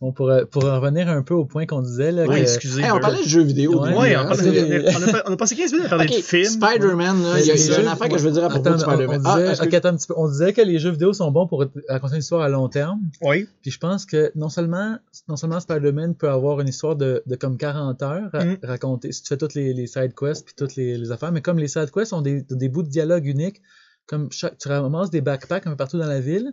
Bon, 0.00 0.12
pour, 0.12 0.30
pour 0.52 0.64
en 0.64 0.80
revenir 0.80 1.08
un 1.08 1.22
peu 1.22 1.34
au 1.34 1.44
point 1.44 1.66
qu'on 1.66 1.82
disait, 1.82 2.12
là, 2.12 2.24
que- 2.24 2.32
excusez. 2.36 2.82
Hey, 2.82 2.90
on 2.92 3.00
parlait 3.00 3.22
de 3.22 3.28
jeux 3.28 3.42
vidéo. 3.42 3.82
Ouais, 3.82 3.96
Ouais, 3.96 4.16
on, 4.16 4.20
a, 4.20 5.22
on 5.26 5.32
a 5.32 5.36
passé 5.36 5.56
15 5.56 5.72
minutes 5.72 5.86
à 5.86 5.88
parler 5.88 6.06
de 6.06 6.12
films. 6.22 6.44
Spider-Man, 6.44 7.16
il 7.40 7.46
y 7.46 7.50
a, 7.50 7.54
y 7.56 7.58
une 7.66 7.72
jeux- 7.74 7.88
affaire 7.88 8.08
que 8.08 8.16
je 8.16 8.22
veux 8.24 8.30
dire 8.30 8.44
à 8.44 8.48
propos 8.48 8.68
Attends, 8.68 8.76
de 8.78 8.84
on, 8.84 8.86
on 8.86 8.90
Spider-Man. 8.92 9.18
disait, 9.18 9.30
Ah, 9.30 9.50
excuse- 9.50 9.66
ok, 9.68 9.74
attends 9.74 9.88
un 9.88 9.96
petit 9.96 10.06
peu. 10.06 10.14
On 10.16 10.28
disait 10.28 10.52
que 10.52 10.60
les 10.60 10.78
jeux 10.78 10.90
vidéo 10.90 11.12
sont 11.12 11.30
bons 11.32 11.48
pour 11.48 11.64
raconter 11.88 12.14
une 12.14 12.20
histoire 12.20 12.42
à 12.42 12.48
long 12.48 12.68
terme. 12.68 13.00
Oui. 13.22 13.48
Puis 13.62 13.72
je 13.72 13.78
pense 13.80 14.06
que 14.06 14.30
non 14.36 14.48
seulement, 14.48 14.98
non 15.28 15.34
seulement 15.36 15.58
Spider-Man 15.58 16.14
peut 16.14 16.30
avoir 16.30 16.60
une 16.60 16.68
histoire 16.68 16.94
de, 16.94 17.22
de 17.26 17.34
comme 17.34 17.56
40 17.56 18.00
heures 18.02 18.30
à 18.34 18.44
Mm. 18.44 18.58
raconter, 18.62 19.10
si 19.10 19.22
tu 19.22 19.28
fais 19.28 19.36
toutes 19.36 19.54
les, 19.54 19.74
les 19.74 19.86
side 19.88 20.14
quests 20.14 20.44
puis 20.44 20.54
toutes 20.56 20.76
les, 20.76 20.96
les 20.96 21.10
affaires, 21.10 21.32
mais 21.32 21.40
comme 21.42 21.58
les 21.58 21.66
side 21.68 21.90
quests 21.90 22.12
ont 22.12 22.22
des, 22.22 22.42
des 22.48 22.68
bouts 22.68 22.84
de 22.84 22.88
dialogue 22.88 23.26
uniques, 23.26 23.60
comme 24.06 24.30
chaque, 24.30 24.56
tu 24.58 24.68
ramasses 24.68 25.10
des 25.10 25.20
backpacks 25.20 25.66
un 25.66 25.70
peu 25.70 25.76
partout 25.76 25.98
dans 25.98 26.06
la 26.06 26.20
ville, 26.20 26.52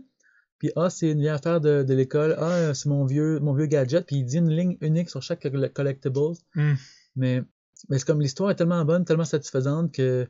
puis 0.58 0.72
ah, 0.76 0.90
c'est 0.90 1.12
une 1.12 1.20
vieille 1.20 1.30
affaire 1.30 1.62
de, 1.62 1.84
de 1.84 1.94
l'école, 1.94 2.36
ah, 2.40 2.74
c'est 2.74 2.88
mon 2.88 3.06
vieux, 3.06 3.40
mon 3.40 3.54
vieux 3.54 3.66
gadget, 3.66 4.06
puis 4.06 4.18
il 4.18 4.26
dit 4.26 4.38
une 4.38 4.50
ligne 4.50 4.78
unique 4.82 5.10
sur 5.10 5.22
chaque 5.22 5.42
coll- 5.42 5.72
collectibles. 5.72 6.36
Mm. 6.56 6.74
Mais, 7.16 7.42
mais 7.90 8.00
c'est 8.00 8.06
comme 8.06 8.22
l'histoire 8.22 8.52
est 8.52 8.56
tellement 8.56 8.84
bonne, 8.86 9.06
tellement 9.06 9.26
satisfaisante 9.26 9.92
que 9.92 10.28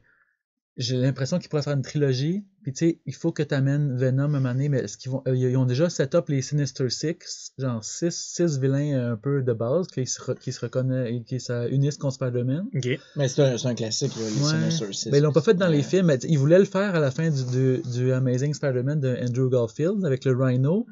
j'ai 0.77 0.97
l'impression 0.97 1.39
qu'ils 1.39 1.47
pourraient 1.49 1.61
faire 1.61 1.73
une 1.73 1.81
trilogie. 1.81 2.43
Puis 2.63 2.73
tu 2.73 2.79
sais, 2.85 2.99
il 3.05 3.13
faut 3.13 3.31
que 3.31 3.43
tu 3.43 3.53
amènes 3.53 3.95
Venom 3.95 4.23
à 4.23 4.25
un 4.25 4.27
moment 4.27 4.51
donné, 4.53 4.67
mais 4.69 4.79
est-ce 4.79 4.97
qu'ils 4.97 5.11
vont. 5.11 5.21
euh, 5.27 5.35
ils 5.35 5.55
ont 5.55 5.65
déjà 5.65 5.89
set 5.89 6.15
up 6.15 6.27
les 6.29 6.41
Sinister 6.41 6.89
Six, 6.89 7.53
genre 7.57 7.83
six, 7.83 8.11
six 8.15 8.57
vilains 8.59 8.93
euh, 8.97 9.13
un 9.13 9.15
peu 9.17 9.41
de 9.41 9.53
base 9.53 9.87
qui 9.87 10.05
se, 10.05 10.19
re- 10.19 10.37
qui 10.37 10.51
se 10.51 10.59
reconnaissent 10.59 11.09
et 11.11 11.23
qui 11.23 11.39
se 11.39 11.71
unissent 11.71 11.97
contre 11.97 12.15
Spider-Man. 12.15 12.65
OK. 12.75 12.87
Mais 13.15 13.27
c'est 13.27 13.41
un, 13.65 13.75
classique, 13.75 14.13
là, 14.15 14.23
les 14.27 14.41
Ouais. 14.43 14.49
Sinister 14.71 14.93
Six. 14.93 15.09
Ben, 15.11 15.17
ils 15.17 15.23
l'ont 15.23 15.31
pas 15.31 15.41
fait 15.41 15.53
dans 15.53 15.67
les 15.67 15.83
films, 15.83 16.07
mais 16.07 16.17
ils 16.27 16.37
voulaient 16.39 16.59
le 16.59 16.65
faire 16.65 16.93
à 16.95 16.99
la 16.99 17.11
fin 17.11 17.29
du, 17.29 17.43
du, 17.45 17.81
du 17.93 18.11
Amazing 18.11 18.53
Spider-Man 18.53 18.99
de 18.99 19.15
Andrew 19.21 19.49
Garfield 19.49 20.03
avec 20.05 20.25
le 20.25 20.33
Rhino, 20.35 20.85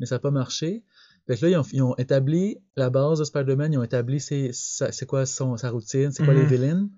mais 0.00 0.06
ça 0.06 0.16
n'a 0.16 0.18
pas 0.18 0.30
marché. 0.32 0.82
Fait 1.28 1.36
que 1.36 1.44
là, 1.46 1.50
ils 1.52 1.56
ont, 1.56 1.64
ils 1.72 1.82
ont 1.82 1.96
établi 1.96 2.58
la 2.76 2.90
base 2.90 3.18
de 3.20 3.24
Spider-Man, 3.24 3.72
ils 3.72 3.78
ont 3.78 3.82
établi 3.82 4.20
c'est 4.20 5.06
quoi 5.06 5.24
son, 5.24 5.56
sa 5.56 5.70
routine, 5.70 6.10
c'est 6.12 6.24
quoi 6.24 6.34
Mhm. 6.34 6.40
les 6.40 6.46
villains. 6.46 6.88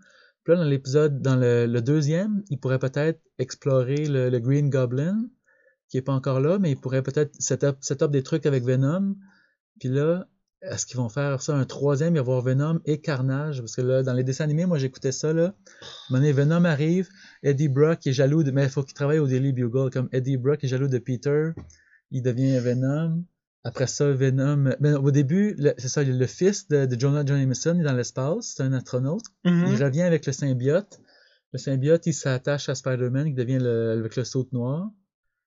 Là, 0.48 0.56
dans 0.56 0.64
l'épisode, 0.64 1.20
dans 1.20 1.36
le, 1.36 1.80
deuxième, 1.82 2.42
ils 2.48 2.58
pourraient 2.58 2.78
peut-être 2.78 3.20
explorer 3.38 4.06
le, 4.06 4.38
Green 4.38 4.70
Goblin, 4.70 5.28
qui 5.88 5.98
est 5.98 6.02
pas 6.02 6.14
encore 6.14 6.40
là, 6.40 6.58
mais 6.58 6.70
ils 6.70 6.80
pourraient 6.80 7.02
peut-être 7.02 7.34
set 7.38 7.64
up, 7.64 7.76
set 7.82 8.00
up 8.00 8.10
des 8.10 8.22
trucs 8.22 8.46
avec 8.46 8.64
Venom. 8.64 9.14
Puis 9.78 9.90
là, 9.90 10.26
est-ce 10.62 10.86
qu'ils 10.86 10.96
vont 10.96 11.10
faire 11.10 11.42
ça 11.42 11.54
un 11.54 11.66
troisième, 11.66 12.14
il 12.14 12.16
y 12.16 12.20
avoir 12.20 12.40
Venom 12.40 12.80
et 12.86 12.98
Carnage? 12.98 13.60
Parce 13.60 13.76
que 13.76 13.82
là, 13.82 14.02
dans 14.02 14.14
les 14.14 14.24
dessins 14.24 14.44
animés, 14.44 14.64
moi 14.64 14.78
j'écoutais 14.78 15.12
ça 15.12 15.34
là. 15.34 15.54
Venom 16.10 16.64
arrive, 16.64 17.10
Eddie 17.42 17.68
Brock 17.68 18.06
est 18.06 18.14
jaloux 18.14 18.42
de. 18.42 18.50
Mais 18.50 18.64
il 18.64 18.70
faut 18.70 18.82
qu'il 18.82 18.94
travaille 18.94 19.18
au 19.18 19.26
Daily 19.26 19.52
Bugle, 19.52 19.90
comme 19.90 20.08
Eddie 20.12 20.38
Brock 20.38 20.64
est 20.64 20.68
jaloux 20.68 20.88
de 20.88 20.98
Peter, 20.98 21.50
il 22.10 22.22
devient 22.22 22.58
Venom. 22.58 23.22
Après 23.64 23.86
ça, 23.86 24.10
Venom. 24.12 24.70
Mais 24.80 24.92
au 24.94 25.10
début, 25.10 25.54
le- 25.58 25.74
c'est 25.78 25.88
ça, 25.88 26.02
le 26.04 26.26
fils 26.26 26.68
de, 26.68 26.86
de 26.86 26.98
Jonah 26.98 27.24
Jameson 27.26 27.78
est 27.78 27.82
dans 27.84 27.92
l'espace, 27.92 28.54
c'est 28.56 28.62
un 28.62 28.72
astronaute. 28.72 29.24
Mhm. 29.44 29.66
Il 29.72 29.82
revient 29.84 30.02
avec 30.02 30.26
le 30.26 30.32
symbiote. 30.32 31.00
Le 31.52 31.58
symbiote, 31.58 32.06
il 32.06 32.14
s'attache 32.14 32.68
à 32.68 32.74
Spider-Man, 32.74 33.26
il 33.28 33.34
devient 33.34 33.58
le, 33.60 33.92
avec 33.98 34.16
le 34.16 34.24
saut 34.24 34.46
noir. 34.52 34.88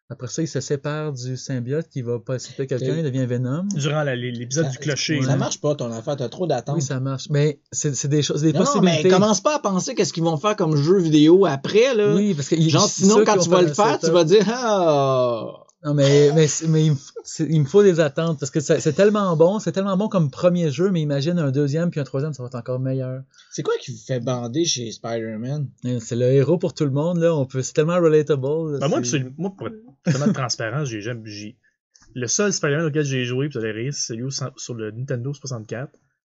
Après 0.09 0.27
ça, 0.27 0.41
il 0.41 0.47
se 0.47 0.59
sépare 0.59 1.13
du 1.13 1.37
symbiote 1.37 1.87
qui 1.87 2.01
va 2.01 2.19
posséder 2.19 2.67
quelqu'un, 2.67 2.97
il 2.97 3.03
devient 3.03 3.25
Venom. 3.25 3.63
Durant 3.73 4.03
l'épisode 4.03 4.69
du 4.69 4.77
clocher. 4.77 5.21
Ça 5.21 5.37
marche 5.37 5.61
pas, 5.61 5.73
ton 5.75 5.89
affaire, 5.89 6.17
t'as 6.17 6.27
trop 6.27 6.47
d'attentes. 6.47 6.75
Oui, 6.75 6.81
ça 6.81 6.99
marche. 6.99 7.27
Mais 7.29 7.61
c'est 7.71 7.95
c'est 7.95 8.09
des 8.09 8.21
choses, 8.21 8.41
des 8.41 8.51
non, 8.51 8.65
non, 8.65 8.81
mais 8.81 9.07
commence 9.07 9.39
pas 9.39 9.55
à 9.55 9.59
penser 9.59 9.95
qu'est-ce 9.95 10.11
qu'ils 10.11 10.23
vont 10.23 10.35
faire 10.35 10.57
comme 10.57 10.75
jeu 10.75 10.97
vidéo 10.99 11.45
après, 11.45 11.95
là. 11.95 12.13
Oui, 12.13 12.33
parce 12.33 12.49
que 12.49 12.59
Genre, 12.59 12.89
sinon, 12.89 13.23
quand 13.25 13.37
tu 13.37 13.49
vas 13.49 13.61
le 13.61 13.73
faire, 13.73 13.99
tu 13.99 14.11
vas 14.11 14.25
dire, 14.25 14.43
ah, 14.53 15.60
Non, 15.83 15.95
mais, 15.95 16.31
mais, 16.35 16.45
mais 16.67 16.85
il, 16.85 16.91
me, 16.91 16.97
il 17.51 17.65
faut 17.65 17.81
des 17.81 17.99
attentes 17.99 18.39
parce 18.39 18.51
que 18.51 18.59
c'est 18.59 18.93
tellement 18.93 19.35
bon, 19.35 19.57
c'est 19.59 19.71
tellement 19.71 19.97
bon 19.97 20.09
comme 20.09 20.29
premier 20.29 20.69
jeu, 20.69 20.91
mais 20.91 21.01
imagine 21.01 21.39
un 21.39 21.49
deuxième 21.49 21.89
puis 21.89 21.99
un 21.99 22.03
troisième, 22.03 22.33
ça 22.33 22.43
va 22.43 22.47
être 22.47 22.55
encore 22.55 22.79
meilleur. 22.79 23.23
c'est 23.51 23.63
quoi 23.63 23.73
qui 23.81 23.91
vous 23.91 23.97
fait 23.97 24.19
bander 24.19 24.63
chez 24.65 24.91
Spider-Man? 24.91 25.67
C'est 25.99 26.15
le 26.15 26.25
héros 26.31 26.59
pour 26.59 26.75
tout 26.75 26.85
le 26.85 26.91
monde, 26.91 27.17
là. 27.17 27.33
On 27.35 27.45
peut, 27.47 27.63
c'est 27.63 27.73
tellement 27.73 27.99
relatable. 27.99 28.43
là, 28.73 28.77
Ben, 28.79 28.87
moi, 28.89 28.99
c'est- 28.99 29.15
absolument- 29.17 29.31
moi, 29.39 29.53
pour 29.57 29.67
être 29.69 29.77
totalement 30.03 30.33
transparent, 30.33 30.85
j'ai 30.85 31.01
jamais. 31.01 31.21
j'ai- 31.25 31.57
Le 32.13 32.27
seul 32.27 32.53
Spider-Man 32.53 32.85
auquel 32.85 33.05
j'ai 33.05 33.25
joué, 33.25 33.49
puis 33.49 33.57
vous 33.57 33.65
allez 33.65 33.83
rire, 33.85 33.93
c'est 33.93 34.13
celui 34.13 34.29
sur 34.57 34.73
le 34.75 34.91
Nintendo 34.91 35.33
64. 35.33 35.89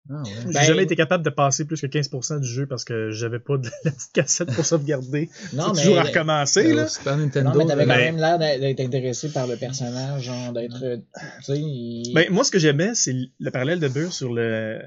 Ah, 0.08 0.22
ouais. 0.22 0.30
J'ai 0.46 0.52
Ben- 0.52 0.62
jamais 0.62 0.82
été 0.84 0.94
capable 0.96 1.24
de 1.24 1.30
passer 1.30 1.64
plus 1.64 1.80
que 1.80 1.86
15% 1.86 2.38
du 2.40 2.46
jeu 2.48 2.66
parce 2.66 2.84
que 2.84 3.10
j'avais 3.10 3.38
pas 3.40 3.56
de 3.58 3.68
la 3.84 3.90
petite 3.90 4.12
cassette 4.12 4.52
pour 4.54 4.64
sauvegarder. 4.64 5.28
Non, 5.52 5.72
mais. 5.74 5.80
toujours 5.82 5.98
à 5.98 6.02
recommencer, 6.02 6.70
Euh, 6.72 6.76
là. 6.76 6.86
Super 6.88 7.16
Nintendo. 7.16 7.50
Non, 7.50 7.56
mais 7.58 7.66
t'avais 7.66 7.84
quand 7.86 7.94
Ben- 7.94 8.14
même 8.14 8.16
l'air 8.18 8.38
d'être 8.38 8.80
intéressé 8.80 9.32
par 9.32 9.46
le 9.46 9.56
personnage, 9.56 10.22
genre 10.22 10.52
d'être. 10.52 10.82
euh, 10.84 10.96
Tu 11.38 11.44
sais, 11.44 11.58
il- 11.58 12.12
Ben, 12.14 12.26
moi, 12.30 12.44
ce 12.44 12.50
que 12.50 12.58
j'aimais, 12.58 12.94
c'est 12.94 13.14
le 13.38 13.50
parallèle 13.50 13.80
de 13.80 13.88
Burr 13.88 14.12
sur 14.12 14.32
le. 14.32 14.80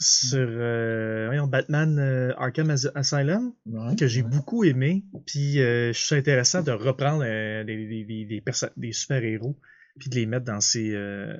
sur 0.00 0.38
euh, 0.50 1.26
voyons, 1.26 1.46
Batman 1.46 1.98
euh, 1.98 2.32
Arkham 2.36 2.68
As- 2.70 2.90
Asylum, 2.94 3.52
Ouais. 3.66 3.94
que 3.96 4.06
j'ai 4.08 4.22
Ouais. 4.22 4.28
beaucoup 4.28 4.64
aimé. 4.64 5.04
Puis 5.24 5.60
euh, 5.60 5.92
je 5.92 5.98
ça 6.04 6.16
intéressant 6.16 6.62
de 6.62 6.72
reprendre 6.72 7.22
euh, 7.24 7.62
des, 7.64 8.04
des, 8.04 8.24
des, 8.24 8.42
des 8.76 8.92
super-héros, 8.92 9.56
puis 9.98 10.10
de 10.10 10.16
les 10.16 10.26
mettre 10.26 10.44
dans, 10.44 10.60
ces, 10.60 10.92
euh, 10.92 11.36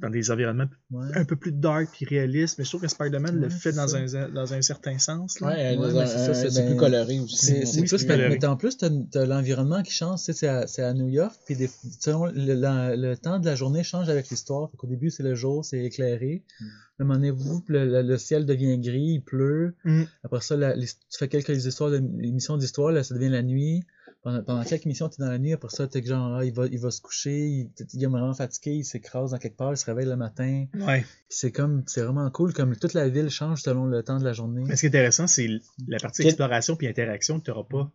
dans 0.00 0.08
des 0.08 0.30
environnements 0.30 0.68
Ouais. 0.90 1.08
un 1.14 1.24
peu 1.26 1.36
plus 1.36 1.52
dark 1.52 1.88
puis 1.92 2.06
réalistes. 2.06 2.56
Mais 2.58 2.64
je 2.64 2.70
trouve 2.70 2.80
que 2.80 2.88
Spider-Man 2.88 3.38
le 3.38 3.50
fait 3.50 3.72
dans 3.72 3.86
ça. 3.86 3.98
un, 3.98 4.28
dans 4.30 4.54
un 4.54 4.62
certain 4.62 4.98
sens. 4.98 5.40
Là. 5.40 5.48
Ouais, 5.48 5.76
Ouais, 5.76 6.06
c'est 6.06 6.18
ça, 6.18 6.30
un- 6.30 6.34
c'est 6.34 6.50
c'est 6.50 6.62
ben- 6.62 6.70
plus 6.70 6.76
coloré 6.78 7.20
aussi. 7.20 7.36
C'est 7.66 7.80
Oui, 7.82 7.86
plus, 7.86 8.02
mais, 8.06 8.14
coloré. 8.16 8.38
mais 8.40 8.46
en 8.46 8.56
plus, 8.56 8.78
t'as 8.78 8.88
l'environnement 9.26 9.82
qui 9.82 9.92
change, 9.92 10.20
tu 10.20 10.24
sais, 10.24 10.32
c'est 10.32 10.48
à, 10.48 10.66
c'est 10.66 10.82
à 10.82 10.94
New 10.94 11.08
York, 11.08 11.36
puis 11.44 11.54
des- 11.56 11.68
selon 12.00 12.24
le, 12.26 12.54
la- 12.54 12.96
le 12.96 13.14
temps 13.16 13.38
de 13.38 13.44
la 13.44 13.54
journée 13.54 13.82
change 13.82 14.08
avec 14.08 14.30
l'histoire. 14.30 14.70
Au 14.78 14.86
début, 14.86 15.10
c'est 15.10 15.22
le 15.22 15.34
jour, 15.34 15.64
c'est 15.64 15.84
éclairé. 15.84 16.44
À 16.60 16.64
un 17.02 17.04
moment 17.04 17.14
donné, 17.16 17.30
vous, 17.30 17.62
le, 17.68 17.84
le- 17.84 18.02
le 18.02 18.16
ciel 18.18 18.46
devient 18.46 18.78
gris, 18.78 19.16
il 19.16 19.20
pleut. 19.20 19.74
Mm. 19.84 20.04
Après 20.24 20.40
ça, 20.40 20.56
la- 20.56 20.74
les- 20.74 20.86
tu 20.86 21.18
fais 21.18 21.28
quelques 21.28 21.66
histoires 21.66 21.90
de, 21.90 21.98
émissions 21.98 22.56
d'histoire, 22.56 22.90
là, 22.90 23.02
ça 23.04 23.14
devient 23.14 23.28
la 23.28 23.42
nuit. 23.42 23.84
Pendant, 24.28 24.42
pendant 24.42 24.64
quelques 24.64 24.84
émissions, 24.84 25.08
tu 25.08 25.22
es 25.22 25.24
dans 25.24 25.30
la 25.30 25.38
nuit, 25.38 25.54
après 25.54 25.70
ça, 25.70 25.86
t'es 25.88 26.04
genre, 26.04 26.34
ah, 26.36 26.44
il, 26.44 26.52
va, 26.52 26.66
il 26.66 26.78
va 26.78 26.90
se 26.90 27.00
coucher, 27.00 27.48
il, 27.48 27.70
il 27.94 28.04
est 28.04 28.06
vraiment 28.06 28.34
fatigué, 28.34 28.72
il 28.72 28.84
s'écrase 28.84 29.30
dans 29.30 29.38
quelque 29.38 29.56
part, 29.56 29.72
il 29.72 29.78
se 29.78 29.86
réveille 29.86 30.04
le 30.04 30.16
matin. 30.16 30.66
Ouais. 30.74 31.06
C'est 31.30 31.50
comme, 31.50 31.82
c'est 31.86 32.02
vraiment 32.02 32.30
cool, 32.30 32.52
comme 32.52 32.76
toute 32.76 32.92
la 32.92 33.08
ville 33.08 33.30
change 33.30 33.62
selon 33.62 33.86
le 33.86 34.02
temps 34.02 34.18
de 34.18 34.24
la 34.24 34.34
journée. 34.34 34.64
Mais 34.66 34.76
ce 34.76 34.80
qui 34.80 34.86
est 34.86 34.90
intéressant, 34.90 35.26
c'est 35.26 35.48
la 35.86 35.98
partie 35.98 36.22
exploration 36.22 36.76
puis 36.76 36.88
interaction 36.88 37.40
que 37.40 37.44
tu 37.46 37.50
n'auras 37.50 37.64
pas. 37.64 37.90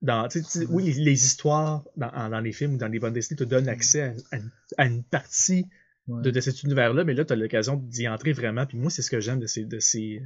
Dans, 0.00 0.26
oui, 0.70 0.84
les, 0.84 1.04
les 1.04 1.24
histoires 1.26 1.84
dans, 1.96 2.30
dans 2.30 2.40
les 2.40 2.52
films 2.52 2.74
ou 2.74 2.78
dans 2.78 2.88
les 2.88 2.98
bandes 2.98 3.12
dessinées 3.12 3.36
te 3.36 3.44
donnent 3.44 3.68
accès 3.68 4.00
à, 4.00 4.12
à 4.30 4.36
une, 4.38 4.50
à 4.78 4.86
une 4.86 5.02
partie 5.02 5.66
Ouais. 6.06 6.22
de, 6.22 6.30
de 6.30 6.40
cet 6.40 6.62
univers-là, 6.62 7.04
mais 7.04 7.12
là, 7.12 7.22
tu 7.26 7.34
as 7.34 7.36
l'occasion 7.36 7.76
d'y 7.76 8.08
entrer 8.08 8.32
vraiment. 8.32 8.64
Puis 8.64 8.78
moi, 8.78 8.90
c'est 8.90 9.02
ce 9.02 9.10
que 9.10 9.20
j'aime 9.20 9.40
de 9.40 9.46
ces, 9.46 9.66
de 9.66 9.78
ces, 9.78 10.22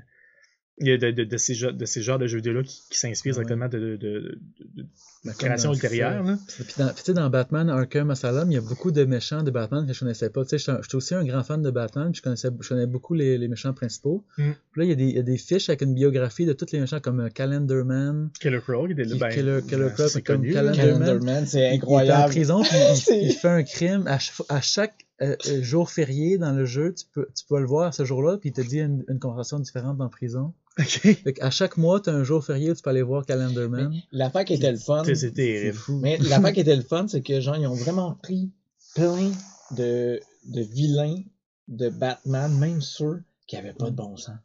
de, 0.81 0.97
de, 0.97 1.11
de, 1.11 1.25
de 1.25 1.37
ces, 1.37 1.55
de 1.55 1.85
ces 1.85 2.03
genres 2.03 2.19
de 2.19 2.27
jeux 2.27 2.39
vidéo-là 2.39 2.63
qui, 2.63 2.81
qui 2.91 2.99
s'inspirent 2.99 3.37
Ouais. 3.37 3.45
directement 3.45 3.69
de, 3.69 3.79
de, 3.79 3.97
de, 3.97 4.39
de- 4.75 4.83
de 4.83 4.87
comme 5.25 5.35
créations 5.35 5.69
dans- 5.71 5.75
ultérieures. 5.75 6.25
là. 6.25 6.37
Puis 6.57 6.75
dans, 6.79 6.87
puis 6.89 6.95
tu 6.97 7.03
sais, 7.05 7.13
dans 7.13 7.29
Batman 7.31 7.69
Arkham 7.71 8.11
Asylum, 8.11 8.51
il 8.51 8.55
y 8.55 8.57
a 8.57 8.61
beaucoup 8.63 8.91
de 8.91 9.05
méchants 9.05 9.43
de 9.45 9.51
Batman 9.53 9.87
que 9.87 9.93
je 9.93 10.01
connaissais 10.01 10.31
pas. 10.31 10.43
Tu 10.45 10.49
sais, 10.51 10.59
j'étais 10.59 10.73
un- 10.73 10.81
j'étais 10.83 10.95
aussi 10.97 11.15
un 11.15 11.25
grand 11.25 11.45
fan 11.45 11.63
de 11.63 11.71
Batman, 11.71 12.11
puis 12.11 12.19
je 12.19 12.23
connaissais, 12.23 12.49
je 12.61 12.69
connais 12.69 12.87
beaucoup 12.87 13.15
les, 13.15 13.39
les 13.39 13.49
méchants 13.49 13.73
principaux. 13.75 14.25
Mm. 14.39 14.51
Puis 14.73 14.81
là, 14.81 14.85
il 14.85 14.89
y, 14.89 14.93
a 14.93 14.97
des, 14.97 15.05
il 15.05 15.15
y 15.15 15.19
a 15.19 15.23
des 15.23 15.37
fiches 15.37 15.69
avec 15.69 15.83
une 15.83 15.95
biographie 15.95 16.47
de 16.47 16.55
tous 16.55 16.67
les 16.73 16.81
méchants 16.81 17.01
comme 17.01 17.21
euh, 17.21 17.29
Calendarman, 17.29 18.31
Killer 18.41 18.61
Crow, 18.67 18.87
il 18.89 18.99
est 18.99 19.05
Puis 19.05 19.19
ben, 19.19 19.29
Killer- 19.29 19.61
Killer 19.69 19.85
ben, 19.85 19.91
Crow, 19.93 20.09
c'est 20.09 20.23
comme 20.23 20.37
connu. 20.39 20.53
Calendar- 20.55 21.43
c'est 21.47 21.59
Il- 21.59 21.61
Il 21.61 21.65
est 21.67 21.71
en 21.71 21.75
incroyable. 21.77 22.31
prison, 22.33 22.63
puis 22.63 22.77
il, 23.11 23.17
il 23.29 23.33
fait 23.33 23.49
un 23.49 23.63
crime. 23.63 24.09
À 24.49 24.61
chaque 24.61 24.95
euh, 25.23 25.37
euh, 25.47 25.63
jour 25.63 25.91
férié 25.91 26.39
dans 26.39 26.53
le 26.53 26.65
jeu, 26.65 26.95
tu 26.95 27.05
peux, 27.13 27.29
tu 27.35 27.45
peux 27.47 27.61
le 27.61 27.67
voir 27.67 27.95
ce 27.95 28.05
jour-là, 28.05 28.39
puis 28.39 28.51
il 28.51 28.53
te 28.53 28.61
dit 28.61 28.81
une, 28.81 29.05
une 29.09 29.19
conversation 29.19 29.59
différente 29.59 30.01
en 30.01 30.09
prison. 30.09 30.53
Ok. 30.79 30.87
Fait 30.87 31.41
à 31.41 31.51
chaque 31.51 31.77
mois, 31.77 32.01
tu 32.01 32.11
as 32.11 32.15
un 32.15 32.25
jour 32.25 32.45
férié 32.45 32.71
où 32.71 32.75
tu 32.75 32.83
peux 32.83 32.91
aller 32.91 33.03
voir 33.03 33.27
Calendarman. 33.27 33.93
L'affaire 34.11 34.45
qui 34.45 34.55
était 34.55 34.73
le 34.73 34.79
fun, 34.79 35.03
terrible. 35.03 35.77
fou. 35.77 35.99
mais 35.99 36.17
l'affaire 36.19 36.53
qui 36.53 36.61
était 36.61 36.77
le 36.77 36.83
fun, 36.83 37.07
c'est 37.09 37.21
que 37.23 37.41
genre, 37.41 37.57
ils 37.57 37.67
ont 37.67 37.75
vraiment 37.75 38.15
pris 38.23 38.51
plein 38.95 39.31
de, 39.77 40.21
de 40.47 40.61
vilains 40.63 41.23
de 41.69 41.89
Batman, 41.89 42.57
même 42.59 42.81
ceux 42.81 43.23
qui 43.47 43.57
avaient 43.57 43.75
pas 43.75 43.91
de 43.91 43.97
bon 43.97 44.17
sens. 44.17 44.37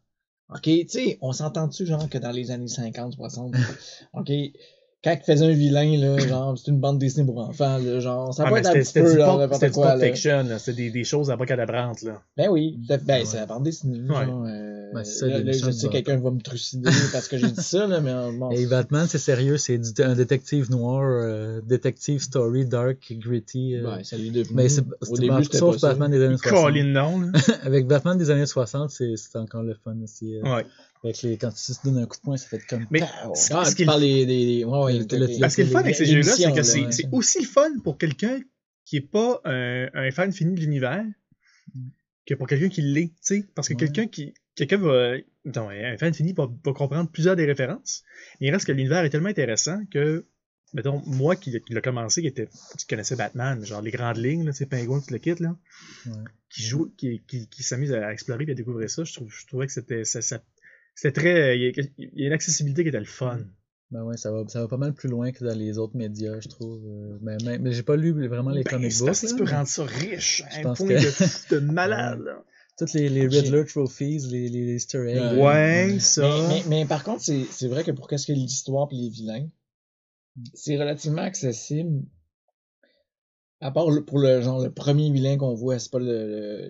Ok, 0.49 0.63
tu 0.63 0.87
sais, 0.87 1.17
on 1.21 1.33
s'entend-tu 1.33 1.85
genre 1.85 2.09
que 2.09 2.17
dans 2.17 2.31
les 2.31 2.51
années 2.51 2.67
50, 2.67 3.13
60, 3.13 3.55
ok, 4.13 4.31
quand 5.03 5.11
ils 5.13 5.23
faisaient 5.25 5.45
un 5.45 5.51
vilain, 5.51 5.97
là, 5.97 6.17
genre, 6.27 6.57
c'est 6.57 6.69
une 6.71 6.79
bande 6.79 6.99
dessinée 6.99 7.25
pour 7.25 7.39
enfants, 7.39 7.77
là, 7.77 7.99
genre, 7.99 8.33
ça 8.33 8.43
Ah, 8.45 8.49
peut 8.49 8.57
être 8.57 8.67
un 8.69 8.73
petit 8.73 8.93
peu, 8.93 9.11
du 9.13 9.37
n'importe 9.39 9.61
c'était 9.61 9.71
du 9.71 9.95
là. 9.95 10.05
fiction, 10.07 10.43
là. 10.43 10.59
c'était 10.59 10.77
des, 10.83 10.89
des 10.91 11.03
choses 11.03 11.31
abracadabrantes. 11.31 12.01
Là. 12.03 12.21
Ben 12.35 12.49
oui, 12.49 12.77
à 12.89 12.97
ben, 12.97 13.19
Ouais. 13.19 13.25
c'est 13.25 13.37
la 13.37 13.45
bande 13.45 13.63
dessinée, 13.63 13.99
Ouais. 14.01 14.25
genre, 14.25 14.45
euh, 14.47 14.76
Ben, 14.97 15.03
c'est 15.05 15.19
ça, 15.19 15.27
là, 15.27 15.37
les 15.39 15.43
là, 15.45 15.51
je 15.51 15.57
méchants 15.65 15.71
sais 15.71 15.87
de 15.87 15.91
quelqu'un 15.91 16.17
va 16.17 16.31
me 16.31 16.41
trucider 16.41 16.89
parce 17.11 17.27
que 17.27 17.37
j'ai 17.37 17.51
dit 17.51 17.61
ça, 17.63 17.87
là, 17.87 18.01
mais 18.01 18.13
bon. 18.37 18.51
Et 18.51 18.65
Batman, 18.65 19.07
c'est 19.09 19.17
sérieux, 19.17 19.57
c'est 19.57 19.79
un 20.01 20.15
détective 20.15 20.69
noir, 20.71 21.01
euh, 21.03 21.61
détective 21.61 22.19
story, 22.21 22.65
dark, 22.65 23.13
gritty. 23.17 23.75
euh, 23.75 23.95
Ouais, 23.97 24.03
ça 24.03 24.17
l'est 24.17 24.29
devenu. 24.31 24.55
mais 24.55 24.69
c'est 24.69 24.83
Au 25.09 25.17
début, 25.17 25.43
sauf 25.51 25.75
pas 25.75 25.79
ça. 25.79 25.87
Batman 25.89 26.11
des 26.11 26.23
années 26.23 26.37
60. 26.37 26.63
Colin 26.63 26.83
non, 26.85 27.19
là. 27.21 27.31
Avec 27.63 27.87
Batman 27.87 28.17
des 28.17 28.29
années 28.29 28.45
60, 28.45 28.89
c'est 28.89 29.15
encore 29.35 29.63
le 29.63 29.73
fun 29.83 29.95
aussi. 30.03 30.35
euh, 30.37 30.41
Ouais. 30.43 30.65
Avec 31.03 31.21
les, 31.21 31.37
quand 31.37 31.51
tu 31.51 31.59
se 31.73 31.73
donnes 31.85 31.99
un 31.99 32.05
coup 32.07 32.17
de 32.17 32.21
poing, 32.21 32.37
ça 32.37 32.47
fait 32.47 32.59
comme. 32.67 32.85
Mais 32.89 33.01
pow! 33.01 33.35
ce- 33.35 33.53
Ah, 33.53 33.65
ce 33.65 33.69
tu 33.69 33.75
qui 33.77 33.81
est 33.83 33.85
parles 33.85 34.01
des, 34.01 34.25
des, 34.25 34.45
des- 34.57 34.65
ouais, 34.65 34.83
ouais, 34.83 34.93
Le- 34.99 35.39
Parce 35.39 35.55
que 35.55 35.63
fun 35.65 35.79
avec 35.79 35.95
ces 35.95 36.05
jeux-là, 36.05 36.31
c'est 36.35 36.51
que 36.51 36.63
c'est 36.63 37.07
aussi 37.11 37.39
le 37.41 37.45
fun 37.47 37.69
pour 37.83 37.97
quelqu'un 37.99 38.39
qui 38.83 38.97
est 38.97 39.01
pas 39.01 39.39
un, 39.45 39.87
un 39.93 40.09
fan 40.11 40.31
fini 40.31 40.55
de 40.55 40.59
l'univers 40.59 41.05
que 42.25 42.33
pour 42.33 42.47
quelqu'un 42.47 42.69
qui 42.69 42.81
l'est, 42.81 43.07
tu 43.09 43.13
sais. 43.21 43.45
Parce 43.55 43.67
que 43.67 43.73
Ouais. 43.73 43.79
quelqu'un 43.79 44.07
qui. 44.07 44.33
Quelqu'un 44.57 44.77
va. 44.77 45.15
Non, 45.45 45.69
un 45.69 45.97
fan 45.97 46.13
fini 46.13 46.33
va, 46.33 46.49
va 46.65 46.73
comprendre 46.73 47.09
plusieurs 47.09 47.37
des 47.37 47.45
références. 47.45 48.03
Mais 48.41 48.47
il 48.47 48.51
reste 48.51 48.65
que 48.67 48.73
l'univers 48.73 49.05
est 49.05 49.09
tellement 49.09 49.29
intéressant 49.29 49.79
que. 49.89 50.25
Mettons, 50.73 51.01
moi 51.05 51.37
qui, 51.37 51.61
qui 51.61 51.73
l'a 51.73 51.79
commencé, 51.79 52.19
qui, 52.21 52.27
était, 52.27 52.49
qui 52.77 52.85
connaissait 52.87 53.15
Batman, 53.15 53.63
genre 53.65 53.81
les 53.81 53.89
grandes 53.89 54.17
lignes, 54.17 54.51
sais, 54.51 54.65
Penguin, 54.65 54.99
tout 54.99 55.13
le 55.13 55.17
kit, 55.19 55.33
là, 55.39 55.55
Ouais. 56.07 56.11
qui 56.49 56.61
joue, 56.61 56.93
qui, 56.97 57.23
qui, 57.25 57.47
qui 57.47 57.63
s'amuse 57.63 57.93
à 57.93 58.11
explorer 58.11 58.43
et 58.45 58.51
à 58.51 58.53
découvrir 58.53 58.89
ça, 58.89 59.05
je, 59.05 59.13
trouve, 59.13 59.29
je 59.31 59.47
trouvais 59.47 59.65
que 59.65 59.71
c'était 59.71 60.03
ça, 60.03 60.21
ça- 60.21 60.43
c'était 60.93 61.21
très. 61.21 61.57
Il 61.57 61.73
y, 61.97 62.23
a, 62.23 62.27
une 62.27 62.33
accessibilité 62.33 62.83
qui 62.83 62.89
était 62.89 62.99
le 62.99 63.05
fun. 63.05 63.39
Ben 63.91 64.03
ouais, 64.03 64.17
ça 64.17 64.29
va, 64.29 64.43
ça 64.49 64.59
va 64.59 64.67
pas 64.67 64.75
mal 64.75 64.93
plus 64.93 65.07
loin 65.07 65.31
que 65.31 65.45
dans 65.45 65.57
les 65.57 65.77
autres 65.77 65.95
médias, 65.95 66.41
je 66.41 66.49
trouve. 66.49 66.83
euh, 66.85 67.17
Mais, 67.21 67.37
mais, 67.45 67.57
mais 67.59 67.71
j'ai 67.71 67.83
pas 67.83 67.95
lu 67.95 68.11
vraiment 68.27 68.51
les 68.51 68.63
Ben, 68.63 68.71
comic 68.71 68.91
c'est 68.91 69.05
books. 69.05 69.21
que 69.21 69.27
tu 69.27 69.35
peux 69.37 69.45
rendre 69.49 69.67
ça 69.69 69.85
riche 69.85 70.43
un 70.53 70.73
point 70.73 70.87
que- 70.89 71.55
de, 71.55 71.59
de 71.61 71.71
malade. 71.71 72.19
là. 72.25 72.43
Toutes 72.77 72.93
les, 72.93 73.09
les 73.09 73.27
Riddler 73.27 73.65
trophies, 73.65 74.19
les, 74.29 74.49
les 74.49 74.75
Easter 74.75 75.03
eggs. 75.09 75.39
Ouais, 75.39 75.87
Mais, 75.93 75.99
ça. 75.99 76.47
mais, 76.47 76.63
mais 76.67 76.85
par 76.85 77.03
contre, 77.03 77.21
c'est 77.23 77.43
c'est 77.49 77.67
vrai 77.67 77.83
que 77.83 77.91
pour 77.91 78.07
qu'est-ce 78.07 78.27
que 78.27 78.33
l'histoire 78.33 78.87
et 78.91 78.95
les 78.95 79.09
vilains, 79.09 79.47
c'est 80.53 80.77
relativement 80.77 81.23
accessible. 81.23 82.03
À 83.59 83.71
part 83.71 83.89
le- 83.89 84.05
pour 84.05 84.19
le 84.19 84.41
genre 84.41 84.61
le 84.63 84.71
premier 84.71 85.11
vilain 85.11 85.37
qu'on 85.37 85.55
voit, 85.55 85.79
c'est 85.79 85.91
pas 85.91 85.97
le, 85.97 86.05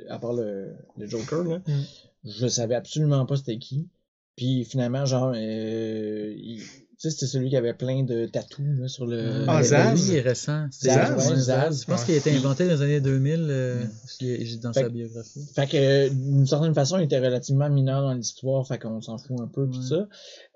le- 0.05 0.11
à 0.11 0.17
part 0.19 0.31
le, 0.33 0.73
le 0.97 1.05
Joker 1.07 1.43
là. 1.43 1.59
Mm. 1.67 1.83
Je 2.23 2.47
savais 2.47 2.75
absolument 2.75 3.25
pas 3.25 3.35
c'était 3.35 3.57
qui. 3.57 3.89
Puis 4.37 4.63
finalement 4.63 5.05
genre 5.05 5.33
euh, 5.35 6.33
il- 6.37 6.63
sais 6.97 7.09
c'était 7.11 7.25
celui 7.27 7.49
qui 7.49 7.57
avait 7.57 7.73
plein 7.73 8.03
de 8.03 8.25
tatous 8.25 8.65
là, 8.79 8.87
sur 8.87 9.05
le 9.05 9.45
Ah, 9.47 9.61
Zaz? 9.63 9.93
Lui, 9.93 10.11
il 10.13 10.15
est 10.17 10.21
récent. 10.21 10.67
C'est 10.71 10.89
Zaz, 10.89 11.33
Zaz. 11.35 11.81
Je 11.81 11.85
pense 11.85 11.99
Ouais. 12.01 12.05
qu'il 12.05 12.15
a 12.15 12.17
été 12.17 12.31
inventé 12.35 12.65
dans 12.65 12.73
les 12.75 12.81
années 12.81 13.01
2000 13.01 13.47
euh, 13.49 13.83
Mm. 13.83 14.59
dans 14.61 14.73
Fait 14.73 14.79
sa 14.81 14.87
que- 14.87 14.93
biographie. 14.93 15.45
Fait 15.55 15.67
que 15.67 16.09
d'une 16.09 16.47
certaine 16.47 16.73
façon, 16.73 16.97
il 16.97 17.03
était 17.03 17.19
relativement 17.19 17.69
mineur 17.69 18.01
dans 18.01 18.13
l'histoire, 18.13 18.67
fait 18.67 18.79
qu'on 18.79 19.01
s'en 19.01 19.17
fout 19.17 19.39
un 19.39 19.47
peu 19.47 19.69
pis 19.69 19.83
ça. 19.83 20.07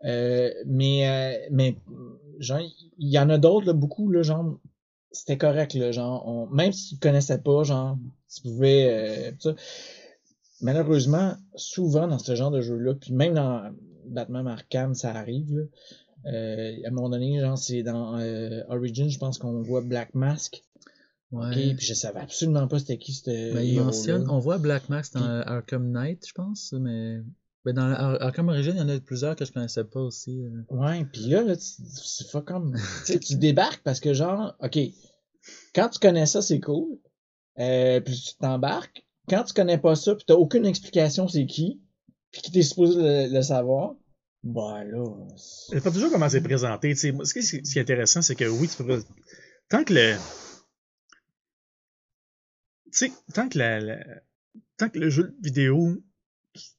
Euh, 0.06 0.50
mais 0.66 1.08
euh, 1.08 1.48
mais 1.52 1.76
genre 2.40 2.60
il 2.98 3.10
y 3.10 3.20
en 3.20 3.30
a 3.30 3.38
d'autres 3.38 3.68
là, 3.68 3.74
beaucoup 3.74 4.10
là, 4.10 4.24
genre 4.24 4.58
c'était 5.12 5.38
correct 5.38 5.74
là, 5.76 5.92
genre 5.92 6.28
on, 6.28 6.48
même 6.48 6.72
si 6.72 6.96
tu 6.96 7.00
connaissais 7.00 7.38
pas, 7.38 7.64
genre 7.64 7.98
tu 8.34 8.42
pouvais 8.42 8.88
euh, 8.90 9.32
ça. 9.40 9.54
Malheureusement, 10.62 11.34
souvent 11.56 12.08
dans 12.08 12.20
ce 12.20 12.36
genre 12.36 12.52
de 12.52 12.62
jeu-là, 12.62 12.94
puis 12.94 13.14
même 13.14 13.34
dans 13.34 13.72
Batman 14.06 14.48
Arkham, 14.48 14.94
ça 14.94 15.12
arrive 15.12 15.56
là. 15.58 15.64
Euh, 16.26 16.76
à 16.84 16.88
un 16.88 16.92
moment 16.92 17.10
donné, 17.10 17.40
genre 17.40 17.58
c'est 17.58 17.84
dans 17.84 18.18
euh, 18.20 18.62
Origin, 18.70 19.10
je 19.10 19.18
pense 19.18 19.38
qu'on 19.38 19.62
voit 19.62 19.82
Black 19.82 20.14
Mask. 20.14 20.64
Ouais. 21.32 21.74
Puis 21.76 21.86
je 21.86 21.94
savais 21.94 22.20
absolument 22.20 22.68
pas 22.68 22.80
c'était 22.80 22.98
qui 22.98 23.14
ce 23.14 23.54
Ben, 23.54 24.26
on 24.30 24.40
voit 24.40 24.58
Black 24.58 24.90
Max 24.90 25.12
dans 25.12 25.22
Puis- 25.22 25.30
Arkham 25.52 25.90
Knight, 25.92 26.28
je 26.28 26.34
pense, 26.34 26.74
mais 26.74 27.22
ben, 27.64 27.74
dans 27.74 27.84
Ar- 27.84 28.22
Arkham 28.22 28.50
Origin, 28.50 28.74
il 28.76 28.80
y 28.80 28.82
en 28.82 28.90
a 28.90 29.00
plusieurs 29.00 29.36
que 29.38 29.46
je 29.46 29.52
connaissais 29.52 29.86
pas 29.86 30.02
aussi. 30.02 30.44
euh. 30.44 30.76
Ouais, 30.76 31.06
pis 31.06 31.30
là, 31.30 31.42
là 31.44 31.56
c'est 31.58 32.32
pas 32.32 32.42
comme. 32.42 32.76
tu 33.06 33.36
débarques 33.36 33.82
parce 33.84 34.00
que, 34.02 34.14
genre, 34.14 34.56
OK, 34.62 34.78
quand 35.74 35.90
tu 35.90 36.00
connais 36.00 36.26
ça, 36.26 36.42
c'est 36.42 36.60
cool. 36.60 37.00
Euh, 37.60 38.00
puis 38.02 38.14
tu 38.16 38.36
t'embarques. 38.38 39.06
Quand 39.30 39.44
tu 39.44 39.54
connais 39.54 39.78
pas 39.78 39.96
ça, 39.96 40.16
pis 40.16 40.26
t'as 40.26 40.34
aucune 40.36 40.66
explication 40.66 41.28
c'est 41.30 41.46
qui, 41.46 41.82
puis 42.32 42.42
qui 42.42 42.52
t'es 42.52 42.62
supposé 42.64 42.98
le, 43.30 43.34
le 43.34 43.42
savoir, 43.42 43.96
bah 44.44 44.84
là. 44.84 45.04
c'est- 45.38 45.82
pas 45.82 45.92
toujours 45.92 46.12
comment 46.12 46.30
c'est 46.30 46.42
présenté. 46.42 46.96
ce, 46.96 47.08
qui, 47.34 47.44
ce 47.44 47.58
qui 47.58 47.78
est 47.80 47.82
intéressant, 47.82 48.22
c'est 48.22 48.36
que 48.36 48.46
oui, 48.46 48.68
tu 48.68 48.84
peux. 48.84 49.04
Tant 49.70 49.84
que 49.84 49.94
le. 49.94 50.16
Tu 52.92 52.98
sais, 53.08 53.12
tant 53.34 53.48
que 53.50 53.58
la, 53.58 53.98
Tant 54.78 54.90
que 54.90 55.00
le 55.00 55.10
jeu 55.10 55.36
vidéo. 55.42 55.98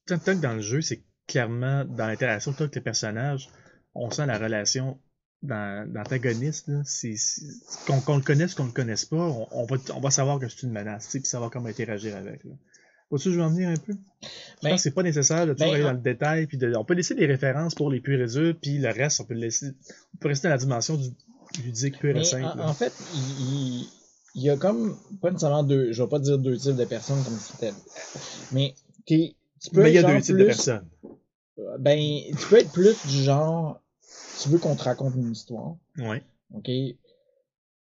Tant, 0.07 0.18
que 0.18 0.33
dans 0.33 0.55
le 0.55 0.61
jeu, 0.61 0.83
c'est 0.83 1.03
clairement 1.27 1.85
dans 1.85 2.07
l'interaction 2.07 2.53
avec 2.59 2.75
les 2.75 2.81
personnages, 2.81 3.48
on 3.94 4.11
sent 4.11 4.27
la 4.27 4.38
relation 4.38 5.01
dans- 5.42 5.90
c'est- 7.16 7.16
Qu'on 7.87 8.16
le 8.16 8.22
connaisse, 8.22 8.55
qu'on 8.55 8.66
le 8.66 8.72
connaisse 8.72 9.05
pas, 9.07 9.16
on, 9.51 9.64
va, 9.64 9.77
on 9.94 10.01
va 10.01 10.11
savoir 10.11 10.38
que 10.38 10.48
c'est 10.48 10.64
une 10.64 10.72
menace, 10.72 11.09
puis 11.09 11.25
savoir 11.25 11.51
comment 11.51 11.68
interagir 11.68 12.16
avec. 12.16 12.42
Vois-tu, 13.12 13.31
je 13.31 13.37
vais 13.37 13.42
en 13.44 13.51
venir 13.51 13.68
un 13.68 13.77
peu? 13.77 13.92
Je 13.92 14.29
Ben, 14.62 14.70
pense 14.70 14.77
que 14.79 14.83
c'est 14.85 14.90
pas 14.94 15.03
nécessaire 15.03 15.46
de 15.46 15.53
toujours 15.53 15.68
ben, 15.68 15.75
aller 15.75 15.83
dans 15.85 15.92
le 15.92 15.98
détail, 15.98 16.46
puis 16.46 16.57
de- 16.57 16.75
on 16.77 16.85
peut 16.85 16.94
laisser 16.94 17.14
des 17.14 17.27
références 17.27 17.75
pour 17.75 17.90
les 17.90 18.01
purs 18.01 18.18
et 18.20 18.27
durs, 18.27 18.55
puis 18.61 18.79
le 18.79 18.88
reste, 18.88 19.20
on 19.20 19.25
peut 19.25 19.35
le 19.35 19.40
laisser, 19.40 19.66
on 20.14 20.18
peut 20.18 20.29
rester 20.29 20.48
dans 20.48 20.55
la 20.55 20.59
dimension 20.59 20.96
du 20.96 21.11
ludique 21.62 21.98
pur 21.98 22.16
et 22.16 22.25
simple. 22.25 22.59
en, 22.59 22.72
fait, 22.72 22.90
il, 23.14 23.87
y 24.35 24.48
a 24.48 24.57
comme, 24.57 24.96
pas 25.20 25.31
nécessairement 25.31 25.62
deux, 25.62 25.92
je 25.92 26.03
vais 26.03 26.09
pas 26.09 26.20
dire 26.20 26.38
deux 26.38 26.57
types 26.57 26.75
de 26.77 26.85
personnes 26.87 27.22
comme 27.22 27.37
c'était. 27.38 27.75
Mais 28.53 28.75
tu 29.07 29.35
peux 29.75 29.83
Mais 29.83 29.90
il 29.90 29.94
y 29.94 29.98
a 29.98 30.01
être 30.01 30.09
deux 30.09 30.20
types 30.22 30.37
de 30.37 30.44
plus- 30.44 30.46
personnes. 30.46 30.88
Ben, 31.81 31.98
tu 32.31 32.46
peux 32.48 32.59
être 32.61 32.72
plus 32.72 32.96
du 33.07 33.22
genre, 33.22 33.79
tu 34.42 34.48
veux 34.48 34.59
qu'on 34.59 34.75
te 34.75 34.85
raconte 34.85 35.14
une 35.16 35.33
histoire. 35.33 35.77
Ouais. 35.98 36.22
OK? 36.55 36.70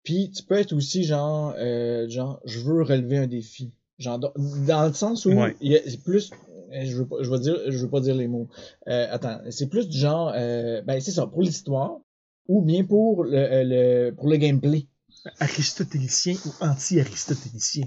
Puis 0.03 0.31
tu 0.31 0.43
peux 0.43 0.55
être 0.55 0.73
aussi 0.73 1.05
genre, 1.05 1.53
euh, 1.57 2.09
genre, 2.09 2.41
je 2.43 2.59
veux 2.59 2.81
relever 2.83 3.17
un 3.17 3.27
défi. 3.27 3.71
Genre, 4.01 4.19
dans, 4.19 4.87
le 4.87 4.93
sens 4.93 5.25
où 5.25 5.31
Ouais. 5.31 5.55
il 5.61 5.71
y 5.71 5.77
a 5.77 5.79
c'est 5.85 6.01
plus, 6.03 6.31
euh, 6.73 6.85
je 6.85 6.97
veux 6.97 7.05
pas, 7.05 7.17
je 7.21 7.29
veux 7.29 7.39
dire, 7.39 7.57
je 7.67 7.77
veux 7.77 7.89
pas 7.89 8.01
dire 8.01 8.15
les 8.15 8.27
mots. 8.27 8.47
Euh, 8.87 9.07
attends, 9.11 9.39
c'est 9.51 9.67
plus 9.67 9.87
du 9.87 9.97
genre, 9.97 10.31
euh, 10.35 10.81
ben 10.81 10.99
c'est 10.99 11.11
ça, 11.11 11.27
pour 11.27 11.43
l'histoire 11.43 11.99
ou 12.47 12.61
bien 12.63 12.83
pour 12.83 13.23
le, 13.23 13.37
euh, 13.37 13.63
le 13.63 14.11
pour 14.11 14.27
le 14.27 14.37
gameplay. 14.37 14.87
Aristotélicien 15.39 16.35
ou 16.45 16.49
anti-aristotélicien. 16.61 17.85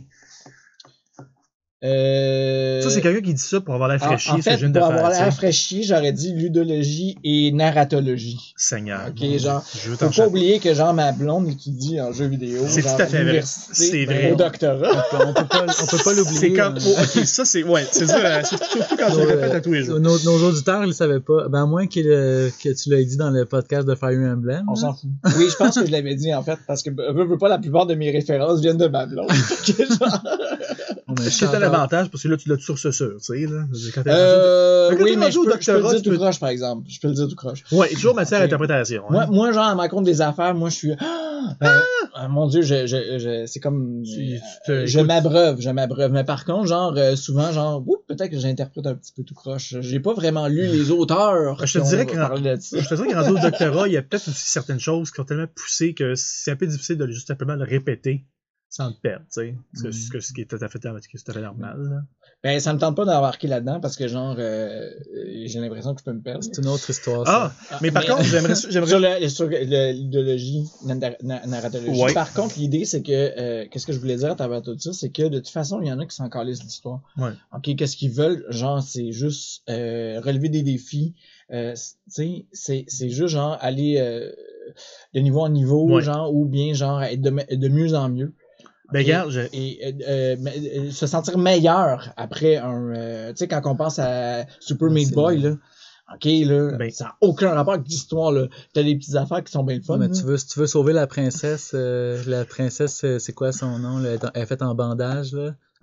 Euh, 1.83 2.81
Ça, 2.81 2.89
c'est 2.89 3.03
quelqu'un 3.03 3.21
qui 3.21 3.35
dit 3.35 3.43
ça 3.43 3.61
pour 3.61 3.75
avoir 3.75 3.91
l'air 3.91 4.03
en, 4.03 4.07
fraîchier, 4.07 4.33
en 4.33 4.37
ce 4.39 4.43
fait, 4.43 4.57
je 4.57 4.67
de 4.67 4.79
pour 4.79 4.89
avoir 4.89 5.11
l'air 5.11 5.25
sais. 5.27 5.31
fraîchier, 5.33 5.83
j'aurais 5.83 6.13
dit 6.13 6.33
ludologie 6.33 7.19
et 7.25 7.53
narratologie. 7.53 8.55
Seigneur. 8.57 9.09
Ok, 9.09 9.39
genre, 9.39 9.63
Je 9.83 9.91
veux 9.91 9.97
Faut 9.97 10.09
pas 10.09 10.27
oublier 10.29 10.61
que 10.61 10.73
genre 10.73 10.95
ma 10.95 11.13
blonde 11.13 11.47
étudie 11.47 12.01
en 12.01 12.11
jeux 12.13 12.29
vidéo. 12.29 12.63
C'est 12.69 12.81
tout 12.81 12.89
à 12.89 13.07
fait 13.07 13.23
vrai. 13.23 13.43
C'est 13.45 14.07
ben, 14.07 14.17
vrai. 14.17 14.33
Au 14.33 14.37
doctorat. 14.37 15.05
On 15.13 15.35
peut 15.35 15.47
pas, 15.47 15.67
on 15.83 15.87
peut 15.87 16.03
pas 16.03 16.13
l'oublier. 16.17 16.39
C'est 16.39 16.53
comme. 16.53 16.77
euh, 16.77 16.81
oh, 16.87 17.03
ok, 17.03 17.27
ça, 17.27 17.45
c'est. 17.45 17.63
Ouais, 17.65 17.85
c'est 17.91 18.07
dur. 18.07 18.15
euh, 18.17 18.41
c'est 18.45 18.57
Surtout 18.57 18.97
quand 18.97 19.11
tu 19.11 19.19
le 19.19 19.23
nos, 19.23 19.29
répètes 19.29 19.55
à 19.55 19.61
tous 19.61 19.73
les 19.73 19.85
jours. 19.85 20.01
nos, 20.01 20.19
nos 20.21 20.49
auditeurs, 20.49 20.85
ils 20.85 20.89
le 20.89 20.93
savaient 20.95 21.21
pas. 21.21 21.49
Ben, 21.49 21.65
à 21.65 21.67
moins 21.67 21.85
euh, 21.85 22.51
que 22.63 22.69
tu 22.71 22.89
l'aies 22.89 23.05
dit 23.05 23.19
dans 23.19 23.31
le 23.31 23.45
podcast 23.45 23.87
de 23.87 23.95
Fire 23.95 24.19
Emblem. 24.19 24.65
On 24.71 24.75
s'en 24.75 24.95
fout. 24.95 25.11
Oui, 25.37 25.49
je 25.51 25.57
pense 25.57 25.75
que 25.79 25.85
je 25.85 25.93
l'avais 25.93 26.15
dit 26.15 26.35
en 26.35 26.43
fait, 26.43 26.59
parce 26.67 26.83
que 26.83 26.89
veux, 26.89 27.27
veux 27.27 27.39
pas, 27.39 27.49
la 27.51 27.59
plupart 27.59 27.85
de 27.85 27.95
mes 27.95 28.11
références 28.11 28.61
viennent 28.61 28.79
de 28.79 28.89
ma 28.89 29.05
blonde. 29.05 29.29
C'est 31.23 31.47
un 31.47 31.63
avantage 31.63 32.11
parce 32.11 32.23
que 32.23 32.29
là, 32.29 32.37
tu 32.37 32.49
l'as 32.49 32.59
sur 32.59 32.79
ce 32.79 32.91
sûr, 32.91 33.15
tu 33.19 33.25
sais. 33.25 33.47
Là. 33.47 33.65
Quand 33.95 34.03
Euh, 34.07 34.91
Quand 34.97 35.05
oui, 35.05 35.17
mais 35.17 35.31
je 35.31 35.39
au 35.39 35.45
peux, 35.45 35.51
je 35.61 35.67
peux 35.67 35.73
le 35.73 35.79
doctorat, 35.79 35.95
dire 35.95 36.03
tout 36.03 36.11
peux- 36.11 36.17
croche, 36.17 36.41
par 36.41 36.49
exemple. 36.51 36.87
Je 36.89 37.01
peux 37.01 37.09
le 37.09 37.15
dire 37.15 37.29
tout 37.29 37.37
croche. 37.37 37.63
Ouais, 37.73 37.89
toujours 37.91 38.15
matière 38.15 38.41
à 38.41 38.45
interprétation. 38.45 39.03
hein. 39.09 39.13
Moi, 39.13 39.27
moi, 39.27 39.53
genre, 39.53 39.65
à 39.65 39.75
ma 39.75 39.89
compte 39.89 40.05
des 40.05 40.21
affaires, 40.21 40.55
moi, 40.55 40.69
je 40.71 40.75
suis. 40.75 40.93
Ah, 40.99 41.55
ben, 41.61 41.81
ah, 42.15 42.29
mon 42.29 42.47
Dieu, 42.47 42.63
je, 42.63 42.87
je, 42.87 43.19
je, 43.19 43.45
c'est 43.47 43.61
comme. 43.61 44.03
Tu- 44.03 44.35
euh, 44.35 44.39
tu 44.65 44.73
te- 44.73 44.87
je 44.87 45.01
m'abreuve, 45.01 45.61
je 45.61 45.71
m'abreuve. 45.71 46.13
Mais 46.13 46.25
par 46.25 46.45
contre, 46.45 46.67
genre, 46.67 46.95
euh, 46.97 47.17
souvent, 47.17 47.53
genre, 47.53 47.83
oups, 47.87 48.03
peut-être 48.07 48.31
que 48.31 48.39
j'interprète 48.39 48.87
un 48.87 48.95
petit 48.95 49.13
peu 49.15 49.23
tout 49.25 49.35
croche. 49.35 49.75
J'ai 49.81 50.01
pas 50.01 50.15
vraiment 50.15 50.47
lu 50.49 50.67
les 50.67 50.91
auteurs. 50.91 51.65
Je 51.67 51.79
te 51.79 51.85
dirais 51.85 52.07
que- 52.07 52.13
de. 52.41 52.81
Je 52.81 52.89
te 52.89 52.95
dirais 52.95 53.09
qu'en 53.13 53.33
doctorat, 53.33 53.89
il 53.89 53.95
y 53.95 53.97
a 53.97 54.03
peut-être 54.03 54.29
aussi 54.29 54.49
certaines 54.49 54.81
choses 54.81 55.11
qui 55.11 55.17
sont 55.17 55.25
tellement 55.25 55.47
poussées 55.55 55.95
que 55.95 56.15
c'est 56.17 56.51
un 56.53 56.57
peu 56.57 56.67
difficile 56.67 56.97
de 56.97 57.07
juste 57.09 57.29
simplement 57.29 57.55
le 57.57 57.65
répéter 57.65 58.25
sans 58.77 58.91
te 58.91 59.01
perdre, 59.01 59.25
tu 59.33 59.41
sais. 59.41 59.55
Mhm. 59.85 59.93
ce 59.93 60.33
qui 60.33 60.41
est 60.41 60.51
tout 60.51 60.59
à 60.61 60.69
fait, 60.69 60.81
tout 60.81 60.89
à 60.89 61.41
normal. 61.41 61.77
là. 61.79 62.01
Ben, 62.43 62.59
ça 62.59 62.75
me 62.75 62.79
tente 62.81 62.97
pas 62.97 63.05
d'embarquer 63.05 63.47
là-dedans 63.47 63.79
parce 63.79 63.95
que, 63.95 64.09
genre, 64.09 64.35
euh, 64.37 64.91
j'ai 65.47 65.61
l'impression 65.61 65.95
que 65.95 66.01
je 66.01 66.05
peux 66.05 66.13
me 66.13 66.21
perdre. 66.21 66.43
C'est 66.43 66.59
une 66.61 66.67
autre 66.67 66.91
histoire. 66.91 67.23
Ah, 67.27 67.53
ça. 67.69 67.79
mais 67.81 67.93
par 67.93 68.05
contre, 68.05 68.25
j'aimerais. 68.25 68.55
j'aimerais... 68.69 69.29
Sur 69.29 69.47
le- 69.47 69.65
le- 69.65 69.93
l'idéologie, 69.93 70.65
la 70.85 70.95
nar- 70.97 71.17
na- 71.23 71.47
narratologie. 71.47 72.03
Ouais. 72.03 72.13
Par 72.15 72.33
contre, 72.35 72.59
l'idée, 72.59 72.85
c'est 72.85 73.03
que, 73.03 73.13
euh, 73.13 73.67
qu'est-ce 73.71 73.87
que 73.87 73.93
je 73.93 74.01
voulais 74.01 74.17
dire 74.17 74.33
à 74.33 74.35
travers 74.35 74.61
tout 74.61 74.77
ça, 74.77 74.93
c'est 74.93 75.11
que 75.11 75.23
de 75.29 75.39
toute 75.39 75.51
façon, 75.51 75.81
il 75.81 75.87
y 75.87 75.93
en 75.93 76.01
a 76.01 76.07
qui 76.07 76.17
s'en 76.17 76.29
calissent 76.29 76.65
l'histoire. 76.65 77.01
Ouais. 77.17 77.31
OK, 77.57 77.77
qu'est-ce 77.77 77.97
qu'ils 77.97 78.11
veulent? 78.11 78.45
Genre, 78.51 78.83
c'est 78.83 79.13
juste 79.13 79.63
euh, 79.71 80.21
relever 80.21 80.49
des 80.49 80.65
défis. 80.65 81.15
Euh, 81.53 81.75
tu 81.75 81.81
sais, 82.09 82.47
c'est, 82.53 82.85
c'est 82.89 83.09
juste 83.11 83.29
genre 83.35 83.57
aller 83.61 83.99
euh, 83.99 84.33
de 85.15 85.21
niveau 85.21 85.43
en 85.43 85.49
niveau, 85.49 85.89
Ouais. 85.89 86.03
genre, 86.03 86.35
ou 86.35 86.45
bien 86.45 86.75
genre 86.75 87.01
être 87.05 87.21
de 87.21 87.69
mieux 87.69 87.95
en 87.95 88.09
mieux. 88.09 88.33
Ben, 88.95 89.01
Ok. 89.01 89.07
regarde, 89.07 89.31
je- 89.31 89.41
Et 89.53 89.81
euh, 89.85 89.93
euh, 90.09 90.37
euh, 90.87 90.91
se 90.91 91.07
sentir 91.07 91.37
meilleur 91.37 92.13
après 92.17 92.57
un. 92.57 92.95
euh, 92.95 93.31
tu 93.31 93.39
sais, 93.39 93.49
quand 93.49 93.61
on 93.65 93.75
pense 93.77 93.99
à 93.99 94.45
Super 94.61 94.89
Meat 94.89 95.13
Boy, 95.13 95.39
là. 95.41 95.57
OK, 96.15 96.25
là, 96.27 96.77
Ben- 96.79 96.91
ça 96.91 97.05
n'a 97.07 97.17
aucun 97.23 97.51
rapport 97.55 97.75
avec 97.75 97.89
l'histoire, 97.89 98.31
là. 98.31 98.47
T'as 98.73 98.83
des 98.83 98.95
petites 98.95 99.17
affaires 99.17 99.43
qui 99.43 99.51
sont 99.51 99.65
bien 99.65 99.77
le 99.77 99.83
fun. 99.83 99.97
mais 99.99 100.07
là. 100.09 100.15
tu 100.15 100.23
veux, 100.23 100.37
si 100.37 100.47
tu 100.47 100.61
veux 100.61 100.67
sauver 100.67 100.93
la 100.93 101.07
princesse, 101.07 101.73
euh, 101.75 102.23
la 102.27 102.45
princesse, 102.45 103.05
c'est 103.19 103.33
quoi 103.33 103.53
son 103.53 103.79
nom? 103.79 103.99
là? 103.99 104.11
Elle 104.35 104.43
est 104.43 104.47
faite 104.47 104.63
en 104.63 104.75
bandage, 104.75 105.33
là. 105.33 105.55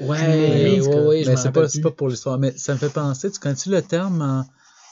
Ouais, 0.00 0.08
ouais, 0.08 0.80
ouais, 0.80 1.22
je 1.24 1.30
mais 1.30 1.36
c'est 1.36 1.52
pas, 1.52 1.66
pas 1.82 1.90
pour 1.90 2.08
l'histoire. 2.08 2.38
Mais 2.38 2.52
ça 2.56 2.72
me 2.72 2.78
fait 2.78 2.88
penser, 2.92 3.30
tu 3.30 3.38
connais-tu 3.38 3.68
le 3.70 3.82
terme 3.82 4.22
en, 4.22 4.44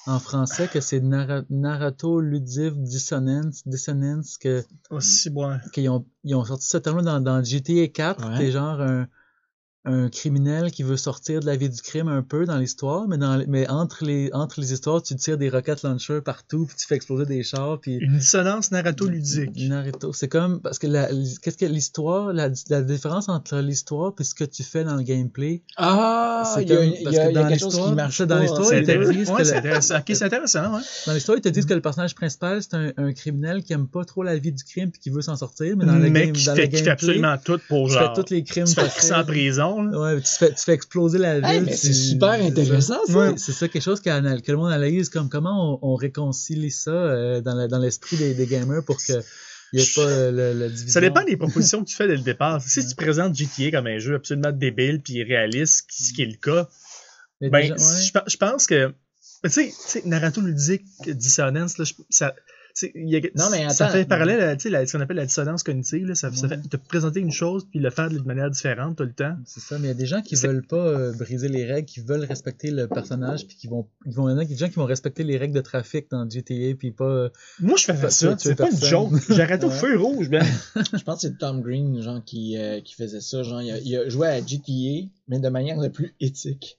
en 0.06 0.18
français 0.18 0.68
que 0.68 0.80
c'est 0.80 1.00
narra- 1.00 1.44
narrato-ludive 1.50 2.74
dissonance, 2.82 3.66
dissonance 3.66 4.36
que, 4.38 4.64
aussi, 4.90 5.30
bon. 5.30 5.58
qu'ils 5.72 5.88
ont, 5.88 6.06
ils 6.24 6.34
ont 6.34 6.44
sorti 6.44 6.66
ce 6.66 6.76
terme-là 6.76 7.02
dans, 7.02 7.20
dans 7.20 7.42
GTA 7.44 7.88
4. 7.88 8.28
Ouais. 8.28 8.38
T'es 8.38 8.50
genre 8.52 8.80
un, 8.80 9.08
un 9.86 10.08
criminel 10.08 10.70
qui 10.70 10.82
veut 10.82 10.96
sortir 10.96 11.40
de 11.40 11.46
la 11.46 11.56
vie 11.56 11.68
du 11.68 11.80
crime 11.82 12.08
un 12.08 12.22
peu 12.22 12.46
dans 12.46 12.56
l'histoire, 12.56 13.06
mais, 13.06 13.18
dans, 13.18 13.42
mais 13.48 13.68
entre, 13.68 14.04
les, 14.04 14.30
entre 14.32 14.60
les 14.60 14.72
histoires, 14.72 15.02
tu 15.02 15.14
tires 15.16 15.36
des 15.36 15.50
rocket 15.50 15.82
launchers 15.82 16.20
partout, 16.24 16.64
puis 16.66 16.76
tu 16.76 16.86
fais 16.86 16.94
exploser 16.94 17.26
des 17.26 17.42
chars, 17.42 17.78
puis... 17.80 17.96
Une 18.00 18.16
dissonance 18.18 18.70
narrato-ludique. 18.70 19.50
Naruto, 19.68 20.12
c'est 20.12 20.28
comme 20.28 20.60
parce 20.60 20.78
que 20.78 20.86
la, 20.86 21.08
qu'est-ce 21.42 21.58
que 21.58 21.66
l'histoire, 21.66 22.32
la, 22.32 22.48
la 22.70 22.82
différence 22.82 23.28
entre 23.28 23.58
l'histoire 23.58 24.12
et 24.18 24.24
ce 24.24 24.34
que 24.34 24.44
tu 24.44 24.62
fais 24.62 24.84
dans 24.84 24.96
le 24.96 25.02
gameplay, 25.02 25.62
Ah, 25.76 26.50
c'est 26.54 26.62
il 26.62 26.68
y 26.68 26.72
a, 26.72 26.76
comme- 26.76 26.84
y 26.86 26.88
a- 26.88 27.02
parce 27.04 27.16
que 27.16 27.20
y 27.20 27.24
a 27.24 27.32
dans 27.42 27.48
l'histoire- 27.48 27.94
marche 27.94 28.16
ça, 28.18 28.26
dans 28.26 28.38
l'histoire, 28.38 28.62
hein. 28.62 28.68
C'est 28.70 28.82
te 28.84 28.90
Ouais, 28.98 29.42
que 29.42 29.48
la- 29.50 29.56
intéressant. 29.58 29.96
Ok, 29.98 30.04
c'est 30.08 30.22
intéressant, 30.24 30.74
ouais. 30.76 30.82
dans 31.06 31.12
l'histoire, 31.12 31.38
ils 31.38 31.42
te 31.42 31.48
disent 31.48 31.66
que 31.66 31.74
le 31.74 31.80
personnage 31.80 32.14
principal 32.14 32.62
c'est 32.62 32.74
un, 32.74 32.92
un 32.96 33.12
criminel 33.12 33.62
qui 33.62 33.72
aime 33.72 33.86
pas 33.86 34.04
trop 34.04 34.22
la 34.22 34.36
vie 34.36 34.52
du 34.52 34.64
crime 34.64 34.90
puis 34.90 35.00
qui 35.00 35.10
veut 35.10 35.22
s'en 35.22 35.36
sortir, 35.36 35.76
mais 35.76 35.84
dans 35.84 35.96
le 35.96 36.08
Mais 36.10 36.26
game, 36.26 36.32
qui 36.32 36.46
dans 36.46 36.54
fait, 36.54 36.62
le 36.62 36.68
qui 36.68 36.76
fait 36.78 36.84
gameplay, 36.84 36.90
absolument 36.92 37.36
tout 37.44 37.60
pour 37.68 37.88
genre. 37.88 38.14
fais 38.14 38.22
tous 38.22 38.30
les 38.32 38.44
crimes 38.44 38.64
Tu 38.64 38.74
fais 38.74 39.12
en 39.14 39.24
prison, 39.24 39.73
là. 39.82 39.98
Ouais, 40.14 40.20
tu 40.20 40.28
fais, 40.30 40.50
tu 40.54 40.62
fais 40.62 40.72
exploser 40.74 41.18
la 41.18 41.40
ville. 41.40 41.48
Hey, 41.50 41.60
mais 41.62 41.72
tu- 41.72 41.76
c'est 41.78 41.92
super 41.92 42.32
intéressant, 42.32 42.98
ça. 43.06 43.12
Ouais, 43.12 43.34
c'est 43.36 43.52
ça, 43.52 43.68
quelque 43.68 43.82
chose 43.82 44.00
que 44.00 44.10
le 44.10 44.56
monde 44.56 44.72
analyse 44.72 45.08
comme 45.08 45.28
comment 45.28 45.78
on, 45.82 45.92
on 45.92 45.94
réconcilie 45.96 46.70
ça 46.70 46.90
euh, 46.90 47.40
dans 47.40 47.78
l'esprit 47.78 48.16
des, 48.16 48.34
des 48.34 48.46
gamers 48.46 48.84
pour 48.84 48.96
que 48.98 49.12
il 49.72 49.78
n'y 49.78 49.82
ait 49.82 49.88
pas 49.96 50.02
euh, 50.02 50.30
le, 50.30 50.58
le 50.58 50.68
division. 50.68 50.88
Ça 50.92 51.00
dépend 51.00 51.24
des 51.24 51.36
propositions 51.36 51.82
que 51.82 51.88
tu 51.88 51.96
fais 51.96 52.06
dès 52.06 52.14
le 52.16 52.22
départ. 52.22 52.62
Si 52.62 52.86
tu 52.86 52.94
présentes 52.94 53.34
GTA 53.34 53.72
comme 53.72 53.88
un 53.88 53.98
jeu 53.98 54.14
absolument 54.14 54.52
débile 54.52 55.00
puis 55.02 55.14
irréaliste, 55.14 55.86
ce 55.90 56.12
qui 56.12 56.22
est 56.22 56.26
le 56.26 56.36
cas, 56.36 56.68
ben, 57.40 57.50
déjà- 57.50 57.74
ouais. 57.74 58.02
je, 58.04 58.12
pe- 58.12 58.22
je 58.28 58.36
pense 58.36 58.66
que. 58.68 58.94
Tu 59.42 59.50
sais, 59.50 59.66
tu 59.66 59.74
sais, 59.76 60.02
narrato-ludique, 60.06 60.84
dissonance, 61.08 61.76
là, 61.78 61.84
je- 61.84 61.92
ça. 62.08 62.34
Y 62.94 63.16
a- 63.16 63.20
Non, 63.36 63.50
mais 63.50 63.68
ça 63.70 63.86
attends. 63.86 63.94
fait 63.94 64.04
parallèle 64.04 64.40
à 64.40 64.56
tu 64.56 64.64
sais, 64.64 64.70
la- 64.70 64.86
ce 64.86 64.92
qu'on 64.96 65.00
appelle 65.02 65.16
la 65.16 65.26
dissonance 65.26 65.62
cognitive. 65.62 66.06
Là, 66.06 66.14
ça, 66.14 66.32
ça 66.32 66.48
fait 66.48 66.58
te 66.60 66.76
présenter 66.76 67.20
une 67.20 67.30
chose 67.30 67.66
puis 67.70 67.78
le 67.78 67.90
faire 67.90 68.10
de 68.10 68.18
manière 68.20 68.50
différente 68.50 68.96
tout 68.96 69.04
le 69.04 69.12
temps. 69.12 69.36
C'est 69.44 69.60
ça, 69.60 69.78
mais 69.78 69.84
il 69.86 69.88
y 69.88 69.92
a 69.92 69.94
des 69.94 70.06
gens 70.06 70.22
qui 70.22 70.34
veulent 70.34 70.66
pas 70.66 70.76
euh, 70.76 71.12
briser 71.12 71.48
les 71.48 71.64
règles, 71.64 71.86
qui 71.86 72.00
veulent 72.00 72.24
respecter 72.24 72.70
le 72.70 72.88
personnage, 72.88 73.46
puis 73.46 73.56
qui 73.56 73.68
vont, 73.68 73.86
ils 74.06 74.12
vont, 74.14 74.28
il 74.28 74.32
y 74.32 74.34
en 74.34 74.38
a 74.38 74.44
des 74.44 74.56
gens 74.56 74.68
qui 74.68 74.74
vont 74.76 74.86
respecter 74.86 75.22
les 75.24 75.36
règles 75.36 75.54
de 75.54 75.60
trafic 75.60 76.10
dans 76.10 76.28
GTA, 76.28 76.74
puis 76.78 76.90
pas. 76.90 77.04
euh, 77.04 77.28
Moi, 77.60 77.76
je 77.78 77.84
fais 77.84 77.94
Pas- 77.94 78.10
ça. 78.10 78.34
C'est 78.38 78.54
pas 78.56 78.70
une 78.70 78.84
joke. 78.84 79.12
J'arrête 79.30 79.62
au 79.64 79.70
feu 79.70 79.98
rouge, 79.98 80.28
ben. 80.28 80.44
Je 80.76 81.02
pense 81.04 81.22
que 81.22 81.28
c'est 81.28 81.38
Tom 81.38 81.60
Green, 81.62 82.00
genre, 82.02 82.22
qui, 82.24 82.56
euh, 82.58 82.80
qui 82.80 82.94
faisait 82.94 83.20
ça. 83.20 83.42
Genre, 83.42 83.62
il 83.62 83.70
a, 83.70 83.78
il 83.78 83.96
a 83.96 84.08
joué 84.08 84.28
à 84.28 84.38
GTA, 84.44 85.08
mais 85.28 85.38
de 85.38 85.48
manière 85.48 85.76
la 85.76 85.90
plus 85.90 86.14
éthique. 86.20 86.78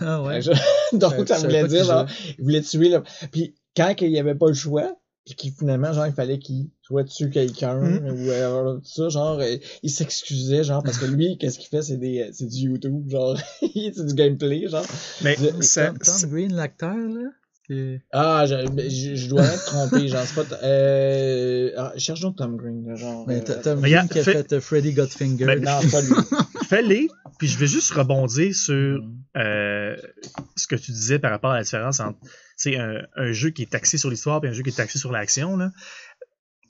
Ah 0.00 0.22
ouais. 0.22 0.40
Donc, 0.92 1.14
ça 1.28 1.38
voulait 1.38 1.66
dire, 1.68 1.84
genre, 1.84 2.06
il 2.38 2.42
voulait 2.44 2.62
tuer, 2.62 2.88
là. 2.88 3.02
Puis, 3.32 3.54
quand 3.76 3.94
il 4.00 4.10
n'y 4.10 4.18
avait 4.18 4.34
pas 4.34 4.48
le 4.48 4.54
choix, 4.54 4.96
puis 5.26 5.34
qu'il 5.34 5.52
finalement, 5.52 5.92
genre, 5.92 6.06
il 6.06 6.12
fallait 6.14 6.38
qu'il 6.38 6.68
soit 6.82 7.04
tue 7.04 7.28
quelqu'un, 7.30 7.74
Mhm. 7.80 8.06
ou 8.12 8.30
euh, 8.30 8.76
tout 8.76 8.80
ça, 8.84 9.08
genre, 9.10 9.40
euh, 9.40 9.56
il 9.82 9.90
s'excusait, 9.90 10.62
genre, 10.64 10.82
parce 10.84 10.96
que 10.98 11.04
lui, 11.06 11.36
qu'est-ce 11.36 11.58
qu'il 11.58 11.68
fait, 11.68 11.82
c'est 11.82 11.96
des, 11.98 12.20
euh, 12.20 12.30
c'est 12.32 12.46
du 12.46 12.56
YouTube, 12.58 13.10
genre, 13.10 13.36
c'est 13.60 14.06
du 14.06 14.14
gameplay, 14.14 14.68
genre. 14.68 14.86
Mais 15.22 15.36
Je- 15.38 15.60
ça, 15.62 15.88
Tom, 15.88 15.98
Tom 15.98 16.30
Green, 16.30 16.54
l'acteur, 16.54 16.94
là. 16.96 17.28
qui- 17.66 17.98
Ah, 18.12 18.44
je, 18.46 18.54
je, 18.88 19.16
je 19.16 19.28
dois 19.28 19.42
être 19.42 19.64
trompé, 19.64 20.06
genre, 20.06 20.22
c'est 20.24 20.36
pas, 20.48 20.56
euh, 20.62 21.70
ah, 21.76 21.92
cherche 21.96 22.20
donc 22.20 22.36
Tom 22.36 22.56
Green, 22.56 22.86
là, 22.86 22.94
genre. 22.94 23.24
Mais 23.26 23.42
euh, 23.50 23.60
Tom 23.62 23.80
Green 23.80 24.08
qui 24.08 24.20
a 24.20 24.22
fais- 24.22 24.32
fait 24.32 24.52
euh, 24.52 24.60
Freddy 24.60 24.92
Got. 24.92 25.06
Ben, 25.18 25.60
non, 25.60 25.80
pas 25.90 26.00
lui. 26.02 26.10
fais-les, 26.68 27.08
puis 27.38 27.48
je 27.48 27.58
vais 27.58 27.66
juste 27.66 27.90
rebondir 27.92 28.54
sur 28.54 28.74
Mm. 29.02 29.16
euh, 29.38 29.96
ce 30.54 30.68
que 30.68 30.76
tu 30.76 30.92
disais 30.92 31.18
par 31.18 31.32
rapport 31.32 31.50
à 31.50 31.56
la 31.56 31.62
différence 31.64 31.98
entre 31.98 32.18
c'est 32.56 32.76
un, 32.76 33.02
un 33.16 33.32
jeu 33.32 33.50
qui 33.50 33.62
est 33.62 33.74
axé 33.74 33.98
sur 33.98 34.10
l'histoire 34.10 34.44
et 34.44 34.48
un 34.48 34.52
jeu 34.52 34.62
qui 34.62 34.70
est 34.70 34.80
axé 34.80 34.98
sur 34.98 35.12
l'action. 35.12 35.56
là. 35.56 35.70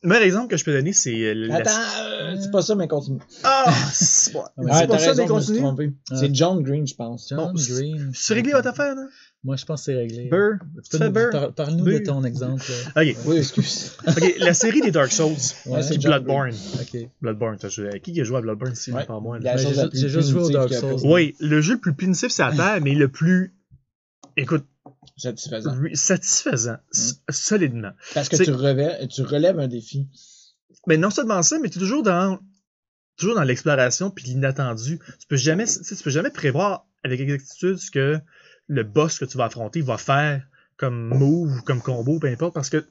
Le 0.02 0.10
meilleur 0.10 0.24
exemple 0.24 0.48
que 0.48 0.56
je 0.58 0.64
peux 0.64 0.72
donner, 0.72 0.92
c'est 0.92 1.14
euh, 1.24 1.34
la- 1.34 1.56
Attends, 1.56 1.70
euh, 2.00 2.36
c'est 2.40 2.50
pas 2.52 2.60
ça, 2.62 2.74
mais 2.76 2.86
continue. 2.86 3.18
Ah! 3.42 3.64
C'est 3.92 4.32
bon. 4.34 4.44
Ouais, 4.58 4.70
C'est 4.72 4.86
ça 4.86 4.96
raison, 4.96 4.96
des 4.98 4.98
je 5.00 5.10
me 5.10 5.14
suis 5.16 5.26
continues. 5.26 5.58
trompé. 5.58 5.92
Ah. 6.10 6.16
C'est 6.20 6.34
John 6.34 6.62
Green, 6.62 6.86
je 6.86 6.94
pense. 6.94 7.28
John 7.30 7.38
Bon, 7.38 7.52
Green. 7.54 8.10
C'est 8.14 8.34
réglé 8.34 8.52
votre 8.52 8.68
affaire, 8.68 8.94
là? 8.94 9.06
Moi, 9.42 9.56
je 9.56 9.64
pense 9.64 9.80
que 9.80 9.84
c'est 9.86 9.94
réglé. 9.96 10.28
Burr? 10.28 10.58
Par- 11.32 11.52
Parle-nous 11.54 11.84
de 11.84 11.98
ton 11.98 12.22
exemple. 12.24 12.62
là. 12.94 13.02
Ok. 13.02 13.16
Oui, 13.24 13.36
excuse. 13.38 13.92
Ok, 14.06 14.34
la 14.38 14.54
série 14.54 14.80
des 14.82 14.90
Dark 14.90 15.10
Souls. 15.10 15.32
Ouais, 15.64 15.82
c'est 15.82 15.94
Puis 15.98 16.04
Bloodborne. 16.04 16.52
Ok. 16.80 17.00
Bloodborne, 17.22 17.56
t'as 17.58 17.68
joué. 17.70 17.98
Qui 18.00 18.20
a 18.20 18.24
joué 18.24 18.36
à 18.38 18.40
Bloodborne 18.42 18.74
ici, 18.74 18.92
Ouais. 18.92 19.04
part 19.06 19.20
moi? 19.20 19.38
Ben, 19.40 19.56
j'ai 19.56 19.72
j'ai 19.92 20.08
juste 20.08 20.28
joué 20.28 20.42
au 20.42 20.48
punitive 20.48 20.52
Dark 20.52 20.72
Souls. 20.74 21.02
pas. 21.02 21.08
Oui, 21.08 21.34
le 21.40 21.60
jeu 21.60 21.74
le 21.74 21.80
plus 21.80 21.94
punitif 21.94 22.28
c'est 22.30 22.42
la 22.42 22.52
Terre, 22.56 22.80
mais 22.82 22.94
le 22.94 23.08
plus, 23.08 23.54
écoute, 24.36 24.64
Satisfaisant. 25.16 25.74
re- 25.76 25.94
satisfaisant, 25.94 26.76
s- 26.92 27.20
solidement. 27.30 27.92
Parce 28.14 28.28
que 28.28 28.36
tu, 28.36 28.44
tu 29.08 29.22
relèves 29.22 29.58
un 29.58 29.68
défi. 29.68 30.08
Mais 30.86 30.96
non 30.96 31.10
seulement 31.10 31.42
ça, 31.42 31.58
mais 31.58 31.68
tu 31.70 31.78
es 31.78 31.80
toujours 31.80 32.02
dans 32.02 32.38
toujours 33.16 33.34
dans 33.36 33.42
l'exploration 33.44 34.10
puis 34.10 34.26
l'inattendu. 34.26 34.98
Tu 35.18 35.26
peux 35.26 35.36
jamais 35.36 35.64
tu 35.66 35.94
peux 36.02 36.10
jamais 36.10 36.30
prévoir 36.30 36.86
avec 37.02 37.18
exactitude 37.20 37.76
ce 37.78 37.90
que 37.90 38.18
le 38.68 38.82
boss 38.82 39.18
que 39.18 39.24
tu 39.24 39.38
vas 39.38 39.44
affronter 39.46 39.80
va 39.80 39.96
faire 39.96 40.46
comme 40.76 41.08
move 41.16 41.56
ou 41.58 41.62
comme 41.62 41.80
combo, 41.80 42.18
peu 42.18 42.26
importe, 42.28 42.52
parce 42.54 42.68
que 42.68 42.84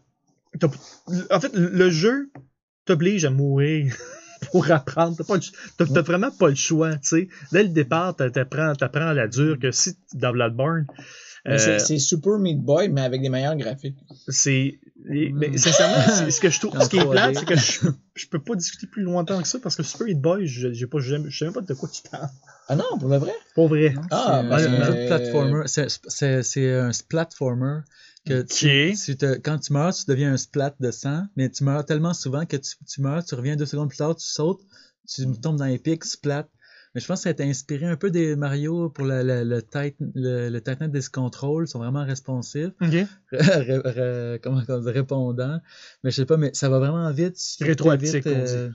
en 1.32 1.39
fait 1.39 1.52
le 1.54 1.89
jeu 1.89 2.32
t'oblige 2.86 3.24
à 3.26 3.30
mourir 3.30 3.96
pour 4.52 4.70
apprendre. 4.72 5.18
T'as, 5.78 5.86
t'as 5.86 6.02
vraiment 6.02 6.32
pas 6.32 6.50
le 6.50 6.56
choix, 6.56 6.96
tu 6.98 7.08
sais. 7.08 7.28
Dès 7.52 7.64
le 7.64 7.70
départ, 7.70 8.16
t'a- 8.16 8.30
t'apprends, 8.32 8.74
t'apprends 8.76 9.08
à 9.08 9.14
la 9.14 9.28
dure 9.28 9.60
que 9.60 9.72
si 9.72 9.98
dans 10.14 10.32
Bloodborne, 10.32 10.86
euh, 11.48 11.80
c'est- 11.80 12.00
Super 12.00 12.38
Meat 12.39 12.60
Boy, 12.60 12.89
mais 12.89 13.02
avec 13.02 13.22
des 13.22 13.30
meilleurs 13.30 13.56
graphiques. 13.56 13.98
c'est 14.28 14.80
et- 15.12 15.32
mais 15.34 15.50
Mm. 15.50 15.58
sincèrement 15.58 16.02
ce 16.32 16.39
que 16.39 16.50
je 16.50 16.60
trouve 16.60 16.72
ce 16.82 16.89
qui 16.89 16.98
est 16.98 17.00
3D. 17.02 17.12
plate 17.12 17.36
c'est 17.38 17.46
que 17.46 17.56
je, 17.56 17.88
je 18.16 18.26
peux 18.28 18.39
pas 18.39 18.56
discuter 18.56 18.88
plus 18.88 19.04
longtemps 19.04 19.39
que 19.41 19.48
ça 19.48 19.60
parce 19.60 19.76
que 19.76 19.84
Super 19.84 20.08
Meat 20.08 20.20
Boy 20.20 20.48
je 20.48 20.72
j'ai 20.74 20.88
pas 20.88 21.00
je 21.00 21.16
je 21.30 21.38
sais 21.38 21.46
même 21.46 21.54
pas 21.54 21.62
de 21.62 21.74
quoi 21.76 21.88
tu 21.89 22.02
parles 22.10 22.30
Ah 22.68 22.76
non, 22.76 22.98
pour 23.00 23.10
le 23.10 23.18
vrai? 23.18 23.34
pour 23.54 23.68
vrai 23.68 23.93
Non, 23.93 24.02
Ah, 24.10 24.41
c'est 24.41 24.50
ben, 24.50 24.58
c'est 24.60 24.66
un 24.68 24.84
jeu 24.84 24.93
de 24.96 25.00
euh, 25.00 25.06
platformer. 25.06 25.68
C'est- 25.68 26.70
un 26.72 26.91
platformer 27.08 27.80
que 28.26 28.41
tu, 28.41 28.66
Ok. 28.91 28.98
tu 29.06 29.18
te- 29.18 29.38
quand 29.38 29.60
tu 29.60 29.72
meurs, 29.74 29.93
tu 29.93 30.06
deviens 30.08 30.34
un 30.34 30.38
splat 30.38 30.74
de 30.80 30.89
sang, 30.89 31.24
mais 31.36 31.50
tu 31.52 31.64
meurs 31.64 31.86
tellement 31.86 32.16
souvent 32.16 32.46
que 32.48 32.58
tu, 32.58 32.72
tu 32.88 33.02
meurs, 33.02 33.24
tu 33.24 33.36
reviens 33.36 33.56
deux 33.56 33.68
secondes 33.68 33.89
plus 33.89 33.98
tard, 34.00 34.16
tu 34.16 34.26
sautes, 34.26 34.62
tu 35.08 35.28
tombes 35.39 35.58
dans 35.58 35.66
les 35.66 35.78
pics, 35.78 36.04
splat. 36.06 36.48
Mais 36.96 37.02
je 37.02 37.08
pense 37.08 37.20
que 37.20 37.24
ça 37.24 37.30
a 37.30 37.34
été 37.34 37.43
inspiré 37.43 37.86
un 37.86 37.98
peu 37.98 38.10
des 38.10 38.36
Mario 38.36 38.89
pour 38.89 39.06
le, 39.06 39.22
le, 39.22 39.43
le, 39.43 39.62
Titan, 39.62 40.06
le, 40.16 40.50
le 40.50 40.62
Titan 40.62 40.88
Disc 40.88 41.14
Control, 41.14 41.66
ils 41.66 41.68
sont 41.68 41.80
vraiment 41.80 42.06
responsifs, 42.06 42.72
ok 42.82 42.89
ré- 43.32 43.82
ré- 43.86 44.39
comment 44.41 44.62
on 44.68 44.80
dit, 44.80 44.89
répondants. 44.91 45.60
Mais 46.04 46.12
je 46.12 46.16
sais 46.16 46.26
pas, 46.26 46.38
mais 46.38 46.52
ça 46.54 46.70
va 46.70 46.80
vraiment 46.80 47.12
vite. 47.12 47.38
Rétroactif, 47.60 48.26
euh, 48.26 48.70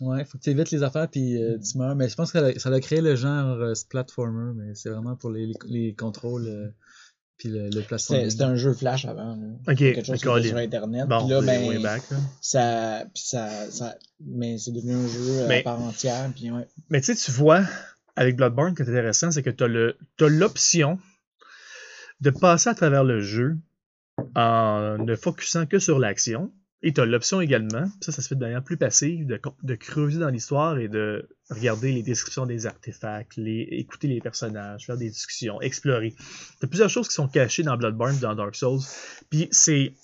Ouais, 0.00 0.24
faut 0.24 0.38
que 0.38 0.42
tu 0.42 0.48
évites 0.50 0.70
les 0.70 0.82
affaires 0.82 1.08
puis 1.10 1.42
euh, 1.42 1.58
tu 1.58 1.76
meurs. 1.76 1.94
Mais 1.94 2.08
je 2.08 2.14
pense 2.14 2.32
que 2.32 2.38
ça 2.40 2.46
a, 2.46 2.58
ça 2.58 2.70
a 2.70 2.80
créé 2.80 3.02
le 3.02 3.16
genre 3.16 3.58
euh, 3.60 3.74
platformer, 3.90 4.54
mais 4.54 4.74
c'est 4.74 4.88
vraiment 4.88 5.14
pour 5.14 5.28
les, 5.30 5.46
les, 5.46 5.54
les 5.66 5.94
contrôles 5.94 6.46
euh, 6.48 6.68
puis 7.40 7.48
le, 7.48 7.70
le 7.70 7.98
C'était 7.98 8.42
un 8.44 8.54
jeu 8.54 8.74
flash 8.74 9.06
avant. 9.06 9.34
là. 9.34 9.46
Ok, 9.66 9.78
Quelque 9.78 10.04
chose 10.04 10.20
qui 10.20 10.28
était 10.28 10.48
sur 10.48 10.56
Internet. 10.58 11.06
Bon, 11.08 11.20
puis 11.24 11.30
là, 11.30 11.40
ben, 11.40 11.68
way 11.70 11.78
back, 11.78 12.02
là. 12.10 12.18
ça, 12.42 13.04
puis 13.14 13.22
ça, 13.24 13.48
ça, 13.70 13.94
mais 14.22 14.58
c'est 14.58 14.72
devenu 14.72 14.92
un 14.92 15.08
jeu 15.08 15.46
Mais- 15.48 15.60
à 15.60 15.62
part 15.62 15.80
entière. 15.80 16.30
Puis 16.36 16.50
ouais. 16.50 16.68
Mais 16.90 17.00
tu 17.00 17.14
sais, 17.14 17.14
tu 17.14 17.30
vois, 17.30 17.62
avec 18.14 18.36
Bloodborne, 18.36 18.76
ce 18.76 18.82
qui 18.82 18.88
est 18.90 18.92
intéressant, 18.92 19.30
c'est 19.30 19.42
que 19.42 19.48
tu 19.48 19.64
as 19.64 20.28
l'option 20.28 20.98
de 22.20 22.28
passer 22.28 22.68
à 22.68 22.74
travers 22.74 23.04
le 23.04 23.22
jeu 23.22 23.56
en 24.36 24.98
ne 24.98 25.16
focusant 25.16 25.64
que 25.64 25.78
sur 25.78 25.98
l'action. 25.98 26.52
Et 26.82 26.94
tu 26.94 27.00
as 27.00 27.04
l'option 27.04 27.42
également, 27.42 27.90
ça, 28.00 28.10
ça 28.10 28.22
se 28.22 28.28
fait 28.28 28.34
de 28.36 28.40
manière 28.40 28.64
plus 28.64 28.78
passive, 28.78 29.26
de, 29.26 29.74
creuser 29.74 30.18
dans 30.18 30.30
l'histoire 30.30 30.78
et 30.78 30.88
de 30.88 31.28
regarder 31.50 31.92
les 31.92 32.02
descriptions 32.02 32.46
des 32.46 32.66
artefacts, 32.66 33.36
les, 33.36 33.68
écouter 33.70 34.08
les 34.08 34.20
personnages, 34.20 34.86
faire 34.86 34.96
des 34.96 35.10
discussions, 35.10 35.60
explorer. 35.60 36.14
Tu 36.58 36.64
as 36.64 36.68
plusieurs 36.68 36.88
choses 36.88 37.08
qui 37.08 37.14
sont 37.14 37.28
cachées 37.28 37.62
dans 37.62 37.76
Bloodborne, 37.76 38.18
dans 38.18 38.34
Dark 38.34 38.54
Souls. 38.54 38.80
Puis 39.28 39.48
c'est 39.50 39.94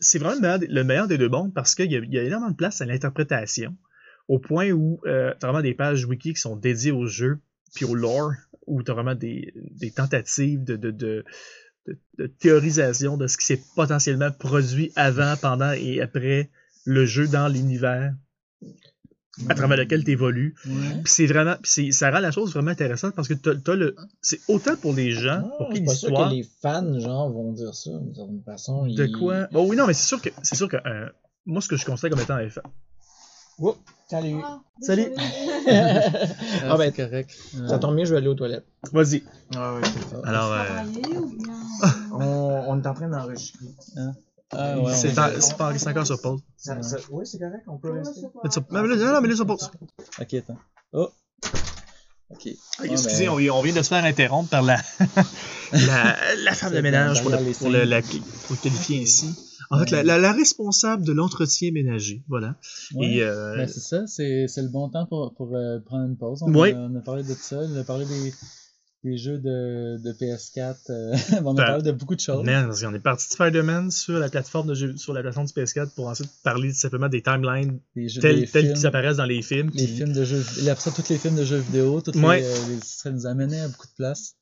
c'est 0.00 0.18
vraiment 0.20 0.36
le 0.40 0.84
meilleur, 0.84 1.08
des- 1.08 1.18
deux 1.18 1.28
mondes 1.28 1.52
parce 1.52 1.74
qu'il 1.74 1.90
y, 1.90 1.96
a- 1.96 2.22
énormément 2.22 2.52
de 2.52 2.56
place 2.56 2.80
à 2.80 2.86
l'interprétation 2.86 3.76
au 4.28 4.38
point 4.38 4.70
où 4.70 5.00
euh, 5.06 5.34
tu 5.40 5.44
as 5.44 5.48
vraiment 5.48 5.62
des 5.62 5.74
pages 5.74 6.04
wiki 6.04 6.34
qui 6.34 6.40
sont 6.40 6.54
dédiées 6.54 6.92
au 6.92 7.06
jeu 7.06 7.40
puis 7.74 7.84
au 7.84 7.94
lore, 7.94 8.32
où 8.66 8.82
tu 8.82 8.90
as 8.90 8.94
vraiment 8.94 9.14
des, 9.14 9.52
des 9.54 9.90
tentatives 9.90 10.64
de, 10.64 11.24
de- 11.86 11.98
de 12.18 12.26
théorisation 12.26 13.16
de 13.16 13.26
ce 13.26 13.36
qui 13.38 13.46
s'est 13.46 13.62
potentiellement 13.76 14.30
produit 14.30 14.92
avant, 14.96 15.34
pendant 15.40 15.72
et 15.72 16.00
après 16.00 16.50
le 16.84 17.04
jeu 17.06 17.28
dans 17.28 17.48
l'univers 17.48 18.14
à 19.48 19.54
travers 19.54 19.76
lequel 19.76 20.02
tu 20.04 20.10
évolues. 20.10 20.54
Ouais. 20.66 20.72
Puis 21.04 21.12
c'est 21.12 21.26
vraiment, 21.26 21.54
ça 21.62 22.10
rend 22.10 22.18
la 22.18 22.32
chose 22.32 22.52
vraiment 22.52 22.72
intéressante 22.72 23.14
parce 23.14 23.28
que 23.28 23.34
le, 23.72 23.94
c'est 24.20 24.40
autant 24.48 24.74
pour 24.76 24.92
les 24.94 25.12
gens, 25.12 25.42
Ah, 25.44 25.54
pour 25.58 25.68
qui 25.70 25.80
l'histoire. 25.80 26.30
que 26.30 26.34
les 26.34 26.42
fans, 26.60 26.98
genre, 26.98 27.30
vont 27.30 27.52
dire 27.52 27.72
ça 27.74 27.90
d'une 27.92 28.42
façon. 28.42 28.86
De 28.86 29.06
quoi? 29.06 29.46
Bon, 29.52 29.68
oui, 29.68 29.76
non, 29.76 29.86
mais 29.86 29.92
c'est 29.94 30.06
sûr 30.08 30.20
que, 30.20 30.30
c'est 30.42 30.56
sûr 30.56 30.68
que 30.68 30.76
euh, 30.84 31.08
moi, 31.46 31.60
ce 31.62 31.68
que 31.68 31.76
je 31.76 31.84
considère 31.84 32.10
comme 32.10 32.20
étant 32.20 32.34
un 32.34 32.50
fan. 32.50 32.64
Oups, 33.58 33.78
salut. 34.08 34.36
Ah, 34.44 34.60
Salut. 34.80 35.08
Ah, 35.70 36.70
ah 36.70 36.76
ben, 36.78 36.90
c'est 36.94 37.04
correct. 37.04 37.30
ça 37.68 37.78
tombe 37.78 37.94
bien, 37.96 38.04
je 38.04 38.12
vais 38.12 38.18
aller 38.18 38.28
aux 38.28 38.34
toilettes. 38.34 38.64
Vas-y. 38.92 39.22
Ah 39.54 39.74
ouais. 39.74 39.82
Alors, 40.24 40.52
euh. 40.52 40.66
On, 42.12 42.64
on 42.68 42.82
est 42.82 42.86
en 42.86 42.94
train 42.94 43.08
d'enregistrer. 43.08 43.66
Ah, 44.50 44.78
ouais, 44.78 44.94
c'est, 44.94 45.88
encore 45.88 46.06
sur 46.06 46.20
pause. 46.22 46.40
Ça- 46.56 46.82
ça- 46.82 46.96
Oui, 47.10 47.26
c'est 47.26 47.38
correct, 47.38 47.64
on 47.66 47.76
peut 47.76 47.92
rester. 47.92 48.22
mais 48.70 48.80
non, 48.96 49.12
non, 49.12 49.20
mais 49.20 49.28
là, 49.28 49.36
sur 49.36 49.46
pause. 49.46 49.70
Ok, 50.20 50.34
attends. 50.34 50.56
Oh! 50.92 51.10
Ok. 52.30 52.46
excusez, 52.84 53.24
ben- 53.26 53.30
on, 53.32 53.36
vient- 53.36 53.52
on 53.54 53.62
vient 53.62 53.74
de 53.74 53.82
se 53.82 53.88
faire 53.88 54.04
interrompre 54.04 54.48
par 54.50 54.62
la, 54.62 54.76
la, 55.72 56.16
la 56.44 56.52
femme 56.54 56.72
de 56.74 56.80
ménage 56.80 57.22
pour, 57.22 57.30
le- 57.30 57.52
pour 57.58 57.68
le, 57.70 57.84
la, 57.84 58.00
pour 58.02 58.10
le 58.50 58.56
qualifier 58.56 59.02
ainsi. 59.02 59.34
En 59.70 59.78
fait, 59.80 59.90
la, 59.90 60.02
la, 60.02 60.18
la 60.18 60.32
responsable 60.32 61.04
de 61.04 61.12
l'entretien 61.12 61.70
ménager. 61.72 62.22
Voilà. 62.28 62.56
Ouais. 62.94 63.20
Euh, 63.20 63.56
Ben, 63.56 63.68
c'est 63.68 63.80
ça, 63.80 64.06
c'est 64.06 64.46
le 64.62 64.68
bon 64.68 64.88
temps 64.88 65.06
pour, 65.06 65.34
pour 65.34 65.54
euh, 65.54 65.78
prendre 65.80 66.04
une 66.06 66.16
pause. 66.16 66.42
On, 66.42 66.54
Ouais. 66.54 66.72
a, 66.72 66.78
on 66.78 66.94
a 66.96 67.00
parlé 67.00 67.22
de 67.22 67.34
ça, 67.34 67.58
on 67.58 67.76
a 67.76 67.84
parlé 67.84 68.06
des, 68.06 68.32
des 69.04 69.16
jeux 69.18 69.38
de, 69.38 69.98
de 70.02 70.12
PS4, 70.12 70.76
euh, 70.90 71.14
on 71.44 71.50
a 71.52 71.54
Ben, 71.54 71.66
parlé 71.66 71.82
de 71.82 71.92
beaucoup 71.92 72.14
de 72.14 72.20
choses. 72.20 72.44
Man, 72.44 72.66
parce 72.66 72.82
qu'on 72.82 72.94
est 72.94 72.98
parti 72.98 73.28
de 73.28 73.32
Spider-Man 73.34 73.90
sur 73.90 74.14
la 74.18 74.28
plateforme 74.30 74.68
de 74.68 74.74
jeu- 74.74 74.96
sur 74.96 75.12
la 75.12 75.20
plateforme 75.22 75.46
du 75.46 75.52
PS4 75.52 75.90
pour 75.94 76.08
ensuite 76.08 76.30
parler 76.42 76.72
simplement 76.72 77.08
des 77.08 77.22
timelines 77.22 77.78
Des 77.94 78.08
jeux, 78.08 78.20
tels, 78.22 78.50
tels 78.50 78.72
qu'ils 78.72 78.86
apparaissent 78.86 79.18
dans 79.18 79.24
les 79.26 79.42
films. 79.42 79.70
les 79.74 79.84
puis- 79.86 79.96
films 79.96 80.12
de 80.14 80.24
jeux 80.24 80.42
après 80.70 80.90
tous 80.92 81.08
les 81.10 81.18
films 81.18 81.36
de 81.36 81.44
jeux 81.44 81.58
vidéo, 81.58 82.00
toutes 82.00 82.16
Ouais. 82.16 82.40
les, 82.40 82.46
les- 82.74 82.80
ça 82.82 83.10
nous 83.10 83.26
amenait 83.26 83.60
à 83.60 83.68
beaucoup 83.68 83.86
de 83.86 83.94
place. 83.96 84.34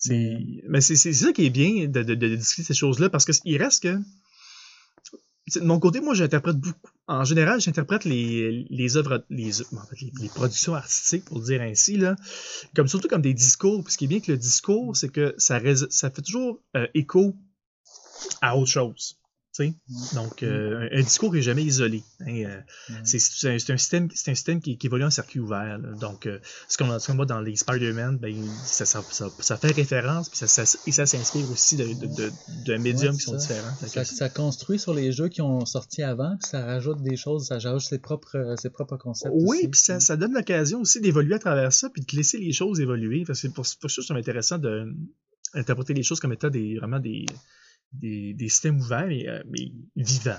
C'est, 0.00 0.36
mais 0.68 0.80
c'est, 0.80 0.94
c'est 0.94 1.12
ça 1.12 1.32
qui 1.32 1.46
est 1.46 1.50
bien 1.50 1.88
de, 1.88 2.02
de, 2.04 2.14
de 2.14 2.36
discuter 2.36 2.62
ces 2.62 2.74
choses-là 2.74 3.08
parce 3.08 3.24
qu'il 3.24 3.56
reste 3.60 3.82
que. 3.82 3.98
De 5.54 5.60
mon 5.60 5.78
côté, 5.78 6.00
moi, 6.00 6.14
j'interprète 6.14 6.56
beaucoup. 6.56 6.90
En 7.06 7.24
général, 7.24 7.60
j'interprète 7.60 8.04
les, 8.04 8.96
œuvres, 8.96 9.24
les, 9.30 9.50
les, 10.20 10.28
productions 10.28 10.74
artistiques, 10.74 11.24
pour 11.24 11.40
dire 11.40 11.62
ainsi, 11.62 11.96
là, 11.96 12.16
comme 12.74 12.88
surtout 12.88 13.08
comme 13.08 13.22
des 13.22 13.34
discours. 13.34 13.82
Puis 13.82 13.94
ce 13.94 13.98
qui 13.98 14.04
est 14.04 14.08
bien 14.08 14.20
que 14.20 14.30
le 14.30 14.38
discours, 14.38 14.96
c'est 14.96 15.08
que 15.08 15.34
ça, 15.38 15.60
ça 15.90 16.10
fait 16.10 16.22
toujours 16.22 16.60
euh, 16.76 16.86
écho 16.94 17.34
à 18.42 18.56
autre 18.56 18.70
chose. 18.70 19.18
Donc, 20.14 20.42
euh, 20.42 20.88
un, 20.92 21.00
discours 21.02 21.34
est 21.36 21.42
jamais 21.42 21.64
isolé. 21.64 22.02
hein, 22.20 22.26
euh, 22.28 22.60
Ouais. 22.90 22.96
c'est, 23.04 23.18
c'est 23.18 23.50
un, 23.54 23.58
c'est 23.58 23.72
un 23.72 23.76
système, 23.76 24.08
c'est 24.14 24.30
un 24.30 24.34
système 24.34 24.60
qui, 24.60 24.78
qui 24.78 24.86
évolue 24.86 25.04
en 25.04 25.10
circuit 25.10 25.40
ouvert. 25.40 25.78
là. 25.78 25.88
Donc, 26.00 26.26
euh, 26.26 26.38
ce 26.68 26.76
qu'on 26.78 27.14
voit 27.16 27.26
dans 27.26 27.40
les 27.40 27.56
Spider-Man, 27.56 28.18
ben, 28.18 28.34
ça, 28.64 28.84
ça, 28.86 29.02
ça, 29.10 29.28
ça 29.38 29.56
fait 29.56 29.72
référence, 29.72 30.28
puis 30.28 30.38
ça, 30.38 30.62
et 30.86 30.92
ça 30.92 31.06
s'inspire 31.06 31.50
aussi 31.50 31.76
de, 31.76 31.84
de, 31.86 32.06
de, 32.14 32.32
d'un 32.66 32.78
médium 32.78 33.12
Ouais, 33.12 33.18
qui 33.18 33.24
sont 33.24 33.38
c'est 33.38 33.54
différents. 33.54 33.74
Ça, 33.86 34.02
que- 34.04 34.08
ça 34.08 34.28
construit 34.28 34.78
sur 34.78 34.94
les 34.94 35.12
jeux 35.12 35.28
qui 35.28 35.42
ont 35.42 35.64
sorti 35.66 36.02
avant, 36.02 36.36
puis 36.40 36.48
ça 36.50 36.64
rajoute 36.64 37.02
des 37.02 37.16
choses, 37.16 37.46
ça 37.46 37.58
rajoute 37.58 37.80
ses 37.88 37.98
propres, 37.98 38.54
ses 38.60 38.70
propres 38.70 38.96
concepts. 38.96 39.32
oui, 39.34 39.58
aussi. 39.58 39.68
puis 39.68 39.80
ça, 39.80 40.00
ça 40.00 40.16
donne 40.16 40.32
l'occasion 40.34 40.80
aussi 40.80 41.00
d'évoluer 41.00 41.34
à 41.34 41.38
travers 41.38 41.72
ça, 41.72 41.88
puis 41.90 42.02
de 42.02 42.16
laisser 42.16 42.38
les 42.38 42.52
choses 42.52 42.80
évoluer. 42.80 43.24
Parce 43.26 43.42
que 43.42 43.48
pour, 43.48 43.66
pour 43.80 43.90
ça, 43.90 44.02
c'est 44.06 44.12
intéressant 44.14 44.58
d'interpréter 44.58 45.94
les 45.94 46.02
choses 46.02 46.20
comme 46.20 46.32
étant 46.32 46.50
des, 46.50 46.76
vraiment 46.78 46.98
des, 47.00 47.24
des, 47.92 48.34
des 48.34 48.48
systèmes 48.48 48.78
ouverts, 48.80 49.06
mais, 49.08 49.28
euh, 49.28 49.42
mais 49.48 49.72
vivants. 49.96 50.36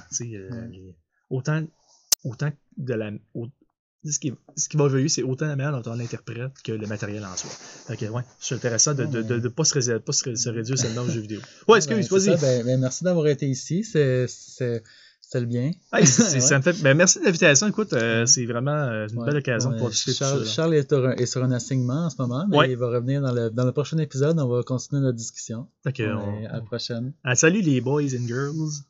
Ouais. 0.51 0.67
mais 0.69 0.95
autant, 1.29 1.65
autant 2.23 2.51
de 2.77 2.93
la. 2.93 3.11
au- 3.33 3.47
ce 4.05 4.17
qui, 4.17 4.33
ce 4.55 4.69
qui 4.69 4.77
va 4.77 4.85
évoluer, 4.85 5.09
c'est 5.09 5.23
autant 5.23 5.45
la 5.45 5.57
manière 5.57 5.81
dont 5.81 5.91
on 5.91 5.95
l'interprète 5.95 6.53
que 6.63 6.71
le 6.71 6.87
matériel 6.87 7.25
en 7.25 7.35
soi. 7.35 7.49
Fait 7.49 7.97
que, 7.97 8.05
ouais, 8.05 8.21
c'est 8.39 8.55
intéressant 8.55 8.93
de 8.93 9.03
ne 9.03 9.11
de, 9.11 9.21
de, 9.23 9.39
de 9.39 9.47
pas, 9.49 9.65
se, 9.65 9.97
pas 9.97 10.13
se, 10.13 10.35
se 10.35 10.49
réduire 10.49 10.79
seulement 10.79 11.01
aux 11.01 11.09
jeux 11.09 11.19
vidéo. 11.19 11.41
Ouais, 11.67 11.77
excuse, 11.79 12.07
Ben, 12.07 12.17
vas-y. 12.17 12.39
ben, 12.39 12.65
ben, 12.65 12.79
merci 12.79 13.03
d'avoir 13.03 13.27
été 13.27 13.45
ici, 13.49 13.83
c'est- 13.83 14.27
c'était 15.31 15.41
le 15.41 15.45
bien. 15.45 15.71
Ouais. 15.93 16.05
ça 16.05 16.57
me 16.57 16.63
fait, 16.63 16.81
ben, 16.81 16.97
merci 16.97 17.19
de 17.19 17.25
l'invitation. 17.25 17.67
Écoute, 17.67 17.93
euh, 17.93 18.21
Ouais. 18.21 18.25
c'est 18.27 18.45
vraiment 18.45 18.71
euh, 18.71 19.07
une 19.07 19.19
Ouais, 19.19 19.25
belle 19.27 19.37
occasion 19.37 19.69
ouais, 19.69 19.77
pour 19.77 19.89
discuter 19.89 20.17
tout 20.17 20.23
Charles, 20.23 20.45
ça. 20.45 20.51
Charles 20.51 20.73
est, 20.75 20.89
sur 20.89 21.05
un, 21.05 21.11
est 21.13 21.25
sur 21.27 21.43
un 21.43 21.51
assignement 21.51 22.05
en 22.05 22.09
ce 22.09 22.15
moment, 22.19 22.45
mais 22.49 22.71
il 22.71 22.77
va 22.77 22.89
revenir 22.89 23.21
dans 23.21 23.31
le, 23.31 23.49
dans 23.51 23.65
le 23.65 23.71
prochain 23.71 23.97
épisode. 23.99 24.39
On 24.39 24.47
va 24.47 24.63
continuer 24.63 25.01
notre 25.03 25.17
discussion. 25.17 25.67
On- 25.85 25.89
À 26.47 26.53
la 26.53 26.61
prochaine. 26.61 27.13
Ah, 27.23 27.35
salut 27.35 27.61
les 27.61 27.79
boys 27.81 28.01
and 28.15 28.27
girls. 28.27 28.83